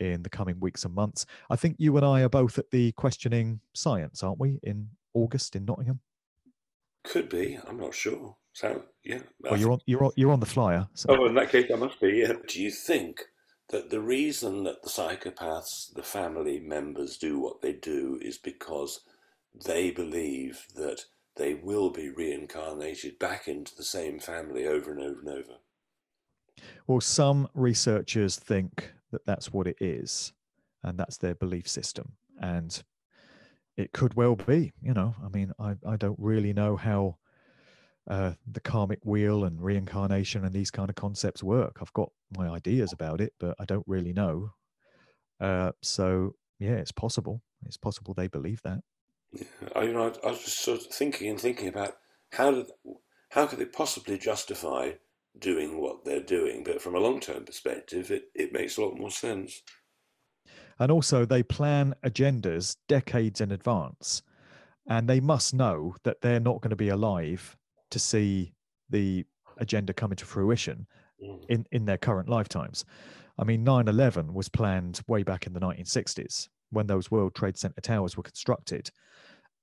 in 0.00 0.22
the 0.22 0.30
coming 0.30 0.58
weeks 0.60 0.84
and 0.84 0.94
months. 0.94 1.26
I 1.50 1.56
think 1.56 1.76
you 1.78 1.96
and 1.96 2.04
I 2.04 2.22
are 2.22 2.28
both 2.28 2.58
at 2.58 2.70
the 2.70 2.92
Questioning 2.92 3.60
Science, 3.74 4.22
aren't 4.22 4.40
we, 4.40 4.60
in 4.62 4.88
August 5.14 5.56
in 5.56 5.64
Nottingham? 5.64 6.00
Could 7.04 7.28
be. 7.28 7.58
I'm 7.66 7.78
not 7.78 7.94
sure. 7.94 8.36
So 8.52 8.82
yeah. 9.04 9.20
Well, 9.40 9.56
you're 9.56 9.72
on 9.72 9.80
you're 9.86 10.04
on, 10.04 10.10
you're 10.16 10.32
on 10.32 10.40
the 10.40 10.46
flyer. 10.46 10.88
So. 10.94 11.08
Oh, 11.10 11.26
in 11.26 11.34
that 11.34 11.50
case, 11.50 11.70
I 11.72 11.76
must 11.76 12.00
be. 12.00 12.08
Yeah. 12.08 12.32
Do 12.46 12.60
you 12.60 12.70
think 12.70 13.22
that 13.70 13.90
the 13.90 14.00
reason 14.00 14.64
that 14.64 14.82
the 14.82 14.90
psychopaths, 14.90 15.94
the 15.94 16.02
family 16.02 16.58
members, 16.58 17.16
do 17.16 17.38
what 17.38 17.62
they 17.62 17.74
do 17.74 18.18
is 18.20 18.38
because 18.38 19.00
they 19.66 19.90
believe 19.90 20.66
that 20.74 21.02
they 21.36 21.54
will 21.54 21.90
be 21.90 22.10
reincarnated 22.10 23.18
back 23.18 23.46
into 23.46 23.74
the 23.76 23.84
same 23.84 24.18
family 24.18 24.66
over 24.66 24.92
and 24.92 25.00
over 25.00 25.20
and 25.20 25.28
over? 25.28 25.58
Well, 26.86 27.00
some 27.00 27.48
researchers 27.54 28.36
think 28.36 28.92
that 29.12 29.26
that's 29.26 29.52
what 29.52 29.66
it 29.66 29.76
is, 29.80 30.32
and 30.82 30.98
that's 30.98 31.18
their 31.18 31.34
belief 31.34 31.68
system, 31.68 32.12
and 32.40 32.82
it 33.76 33.92
could 33.92 34.14
well 34.14 34.36
be. 34.36 34.72
You 34.82 34.94
know, 34.94 35.14
I 35.24 35.28
mean, 35.28 35.52
I 35.58 35.76
I 35.86 35.96
don't 35.96 36.18
really 36.18 36.52
know 36.52 36.76
how 36.76 37.18
uh, 38.08 38.32
the 38.50 38.60
karmic 38.60 39.00
wheel 39.04 39.44
and 39.44 39.62
reincarnation 39.62 40.44
and 40.44 40.52
these 40.52 40.70
kind 40.70 40.88
of 40.88 40.96
concepts 40.96 41.42
work. 41.42 41.78
I've 41.80 41.92
got 41.92 42.10
my 42.36 42.48
ideas 42.48 42.92
about 42.92 43.20
it, 43.20 43.34
but 43.38 43.54
I 43.58 43.64
don't 43.64 43.86
really 43.86 44.12
know. 44.12 44.52
Uh, 45.40 45.72
so 45.82 46.34
yeah, 46.58 46.76
it's 46.76 46.92
possible. 46.92 47.42
It's 47.66 47.76
possible 47.76 48.14
they 48.14 48.28
believe 48.28 48.62
that. 48.62 48.80
Yeah, 49.32 49.44
I, 49.76 49.82
you 49.82 49.92
know, 49.92 50.12
I, 50.24 50.26
I 50.26 50.30
was 50.30 50.44
just 50.44 50.60
sort 50.60 50.80
of 50.80 50.86
thinking 50.86 51.28
and 51.28 51.40
thinking 51.40 51.68
about 51.68 51.96
how 52.32 52.50
did, 52.50 52.70
how 53.30 53.46
could 53.46 53.58
they 53.58 53.66
possibly 53.66 54.16
justify 54.18 54.92
doing 55.40 55.80
what 55.80 56.04
they're 56.04 56.22
doing? 56.22 56.64
But 56.64 56.80
from 56.80 56.94
a 56.94 57.00
long 57.00 57.20
term 57.20 57.44
perspective, 57.44 58.10
it, 58.10 58.24
it 58.34 58.52
makes 58.52 58.76
a 58.76 58.82
lot 58.82 58.98
more 58.98 59.10
sense. 59.10 59.62
And 60.78 60.92
also, 60.92 61.24
they 61.24 61.42
plan 61.42 61.94
agendas 62.04 62.76
decades 62.88 63.40
in 63.40 63.50
advance, 63.50 64.22
and 64.88 65.08
they 65.08 65.20
must 65.20 65.54
know 65.54 65.96
that 66.04 66.20
they're 66.20 66.40
not 66.40 66.60
going 66.60 66.70
to 66.70 66.76
be 66.76 66.90
alive 66.90 67.56
to 67.90 67.98
see 67.98 68.54
the 68.90 69.24
agenda 69.58 69.92
come 69.92 70.12
into 70.12 70.24
fruition 70.24 70.86
mm. 71.22 71.44
in, 71.48 71.66
in 71.72 71.84
their 71.84 71.98
current 71.98 72.28
lifetimes. 72.28 72.84
I 73.38 73.44
mean, 73.44 73.64
9 73.64 73.88
11 73.88 74.34
was 74.34 74.48
planned 74.48 75.00
way 75.08 75.22
back 75.22 75.46
in 75.46 75.52
the 75.52 75.60
1960s 75.60 76.48
when 76.70 76.86
those 76.86 77.10
World 77.10 77.34
Trade 77.34 77.56
Center 77.56 77.80
towers 77.80 78.16
were 78.16 78.22
constructed 78.22 78.90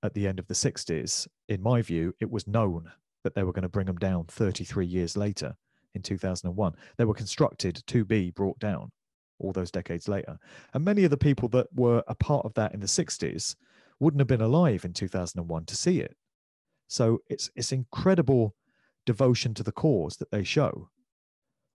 at 0.03 0.13
the 0.13 0.27
end 0.27 0.39
of 0.39 0.47
the 0.47 0.53
60s. 0.53 1.27
In 1.47 1.61
my 1.61 1.81
view, 1.81 2.13
it 2.19 2.29
was 2.29 2.47
known 2.47 2.91
that 3.23 3.35
they 3.35 3.43
were 3.43 3.53
going 3.53 3.63
to 3.63 3.69
bring 3.69 3.87
them 3.87 3.97
down 3.97 4.25
33 4.25 4.85
years 4.85 5.17
later 5.17 5.55
in 5.95 6.01
2001. 6.01 6.75
They 6.97 7.05
were 7.05 7.13
constructed 7.13 7.81
to 7.87 8.05
be 8.05 8.31
brought 8.31 8.59
down 8.59 8.91
all 9.39 9.51
those 9.51 9.71
decades 9.71 10.07
later. 10.07 10.37
And 10.73 10.85
many 10.85 11.03
of 11.03 11.11
the 11.11 11.17
people 11.17 11.49
that 11.49 11.67
were 11.73 12.03
a 12.07 12.15
part 12.15 12.45
of 12.45 12.53
that 12.53 12.73
in 12.73 12.79
the 12.79 12.85
60s 12.85 13.55
wouldn't 13.99 14.21
have 14.21 14.27
been 14.27 14.41
alive 14.41 14.85
in 14.85 14.93
2001 14.93 15.65
to 15.65 15.75
see 15.75 15.99
it. 15.99 16.15
So 16.87 17.19
it's 17.29 17.49
it's 17.55 17.71
incredible 17.71 18.55
devotion 19.05 19.53
to 19.55 19.63
the 19.63 19.71
cause 19.71 20.17
that 20.17 20.31
they 20.31 20.43
show 20.43 20.89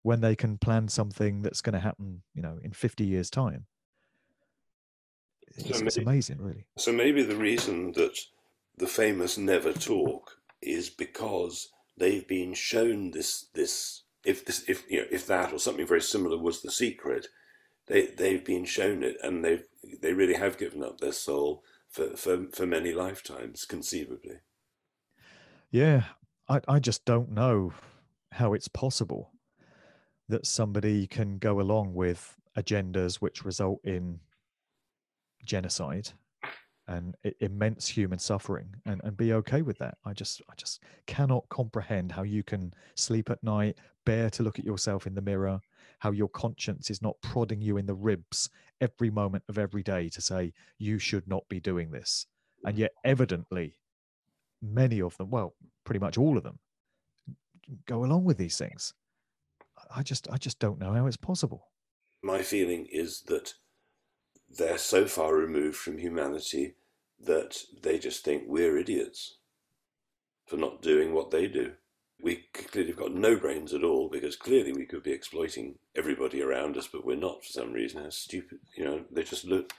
when 0.02 0.20
they 0.20 0.36
can 0.36 0.58
plan 0.58 0.88
something 0.88 1.42
that's 1.42 1.60
going 1.60 1.74
to 1.74 1.80
happen, 1.80 2.22
you 2.34 2.42
know, 2.42 2.58
in 2.62 2.72
50 2.72 3.04
years' 3.04 3.30
time. 3.30 3.66
It's, 5.48 5.64
so 5.64 5.74
maybe, 5.74 5.86
it's 5.86 5.96
amazing, 5.96 6.38
really. 6.40 6.66
So 6.76 6.92
maybe 6.92 7.22
the 7.22 7.36
reason 7.36 7.92
that 7.92 8.16
the 8.76 8.86
famous 8.86 9.38
never 9.38 9.72
talk 9.72 10.36
is 10.62 10.90
because 10.90 11.68
they've 11.96 12.26
been 12.26 12.54
shown 12.54 13.10
this 13.10 13.48
this 13.54 14.02
if 14.24 14.44
this 14.44 14.64
if 14.68 14.84
you 14.90 15.00
know 15.00 15.06
if 15.10 15.26
that 15.26 15.52
or 15.52 15.58
something 15.58 15.86
very 15.86 16.02
similar 16.02 16.38
was 16.38 16.62
the 16.62 16.70
secret, 16.70 17.28
they 17.86 18.06
they've 18.06 18.44
been 18.44 18.64
shown 18.64 19.02
it 19.02 19.16
and 19.22 19.44
they've 19.44 19.64
they 20.00 20.12
really 20.12 20.34
have 20.34 20.58
given 20.58 20.82
up 20.82 21.00
their 21.00 21.12
soul 21.12 21.62
for 21.88 22.16
for, 22.16 22.46
for 22.52 22.66
many 22.66 22.92
lifetimes 22.92 23.64
conceivably. 23.64 24.40
Yeah, 25.70 26.04
I, 26.48 26.60
I 26.66 26.78
just 26.78 27.04
don't 27.04 27.30
know 27.30 27.72
how 28.32 28.54
it's 28.54 28.68
possible 28.68 29.32
that 30.28 30.46
somebody 30.46 31.06
can 31.06 31.38
go 31.38 31.60
along 31.60 31.94
with 31.94 32.36
agendas 32.56 33.16
which 33.16 33.44
result 33.44 33.80
in 33.84 34.20
genocide 35.44 36.10
and 36.86 37.14
immense 37.40 37.86
human 37.86 38.18
suffering 38.18 38.74
and, 38.86 39.00
and 39.04 39.16
be 39.16 39.34
okay 39.34 39.60
with 39.62 39.78
that. 39.78 39.98
I 40.04 40.14
just 40.14 40.40
I 40.50 40.54
just 40.56 40.82
cannot 41.06 41.48
comprehend 41.50 42.12
how 42.12 42.22
you 42.22 42.42
can 42.42 42.72
sleep 42.94 43.30
at 43.30 43.42
night, 43.42 43.78
bear 44.08 44.30
to 44.30 44.42
look 44.42 44.58
at 44.58 44.64
yourself 44.64 45.06
in 45.06 45.14
the 45.14 45.20
mirror, 45.20 45.60
how 45.98 46.10
your 46.10 46.30
conscience 46.30 46.88
is 46.88 47.02
not 47.02 47.20
prodding 47.20 47.60
you 47.60 47.76
in 47.76 47.84
the 47.84 47.94
ribs 47.94 48.48
every 48.80 49.10
moment 49.10 49.44
of 49.50 49.58
every 49.58 49.82
day 49.82 50.08
to 50.08 50.22
say 50.22 50.50
you 50.78 50.98
should 50.98 51.28
not 51.28 51.46
be 51.50 51.60
doing 51.60 51.90
this. 51.90 52.24
And 52.64 52.78
yet 52.78 52.92
evidently 53.04 53.76
many 54.62 55.02
of 55.02 55.14
them, 55.18 55.28
well, 55.28 55.54
pretty 55.84 55.98
much 55.98 56.16
all 56.16 56.38
of 56.38 56.42
them, 56.42 56.58
go 57.84 58.02
along 58.02 58.24
with 58.24 58.38
these 58.38 58.56
things. 58.56 58.94
I 59.94 60.02
just 60.02 60.26
I 60.30 60.38
just 60.38 60.58
don't 60.58 60.80
know 60.80 60.94
how 60.94 61.06
it's 61.06 61.18
possible. 61.18 61.68
My 62.22 62.40
feeling 62.40 62.86
is 62.90 63.20
that 63.26 63.52
they're 64.48 64.78
so 64.78 65.04
far 65.04 65.34
removed 65.34 65.76
from 65.76 65.98
humanity 65.98 66.76
that 67.20 67.58
they 67.82 67.98
just 67.98 68.24
think 68.24 68.44
we're 68.46 68.78
idiots 68.78 69.36
for 70.46 70.56
not 70.56 70.80
doing 70.80 71.12
what 71.12 71.30
they 71.30 71.46
do. 71.46 71.74
We 72.22 72.48
clearly 72.52 72.90
have 72.90 72.98
got 72.98 73.14
no 73.14 73.36
brains 73.36 73.72
at 73.72 73.84
all 73.84 74.08
because 74.08 74.36
clearly 74.36 74.72
we 74.72 74.86
could 74.86 75.02
be 75.02 75.12
exploiting 75.12 75.76
everybody 75.94 76.42
around 76.42 76.76
us, 76.76 76.88
but 76.88 77.04
we're 77.06 77.16
not 77.16 77.44
for 77.44 77.52
some 77.52 77.72
reason. 77.72 78.02
How 78.02 78.10
stupid, 78.10 78.58
you 78.76 78.84
know, 78.84 79.04
they 79.10 79.22
just 79.22 79.44
look, 79.44 79.72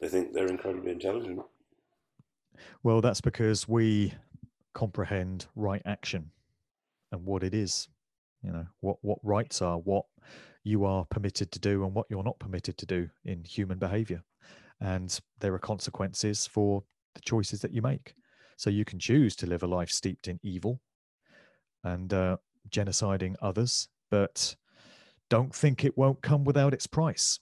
they 0.00 0.08
think 0.08 0.32
they're 0.32 0.46
incredibly 0.46 0.92
intelligent. 0.92 1.40
Well, 2.82 3.00
that's 3.00 3.20
because 3.20 3.66
we 3.66 4.14
comprehend 4.74 5.46
right 5.56 5.82
action 5.86 6.30
and 7.12 7.24
what 7.24 7.42
it 7.42 7.54
is, 7.54 7.88
you 8.42 8.52
know, 8.52 8.66
what, 8.80 8.98
what 9.00 9.18
rights 9.22 9.62
are, 9.62 9.78
what 9.78 10.04
you 10.64 10.84
are 10.84 11.04
permitted 11.06 11.50
to 11.52 11.58
do 11.58 11.84
and 11.84 11.94
what 11.94 12.06
you're 12.10 12.22
not 12.22 12.38
permitted 12.38 12.76
to 12.76 12.86
do 12.86 13.08
in 13.24 13.44
human 13.44 13.78
behavior. 13.78 14.22
And 14.80 15.18
there 15.40 15.54
are 15.54 15.58
consequences 15.58 16.46
for 16.46 16.82
the 17.14 17.20
choices 17.22 17.60
that 17.60 17.72
you 17.72 17.80
make. 17.80 18.14
So 18.56 18.68
you 18.68 18.84
can 18.84 18.98
choose 18.98 19.36
to 19.36 19.46
live 19.46 19.62
a 19.62 19.66
life 19.66 19.90
steeped 19.90 20.28
in 20.28 20.38
evil 20.42 20.80
and 21.86 22.12
uh, 22.12 22.36
genociding 22.68 23.36
others, 23.40 23.88
but 24.10 24.56
don't 25.28 25.54
think 25.54 25.84
it 25.84 25.96
won't 25.96 26.20
come 26.20 26.44
without 26.44 26.74
its 26.74 26.86
price. 26.86 27.38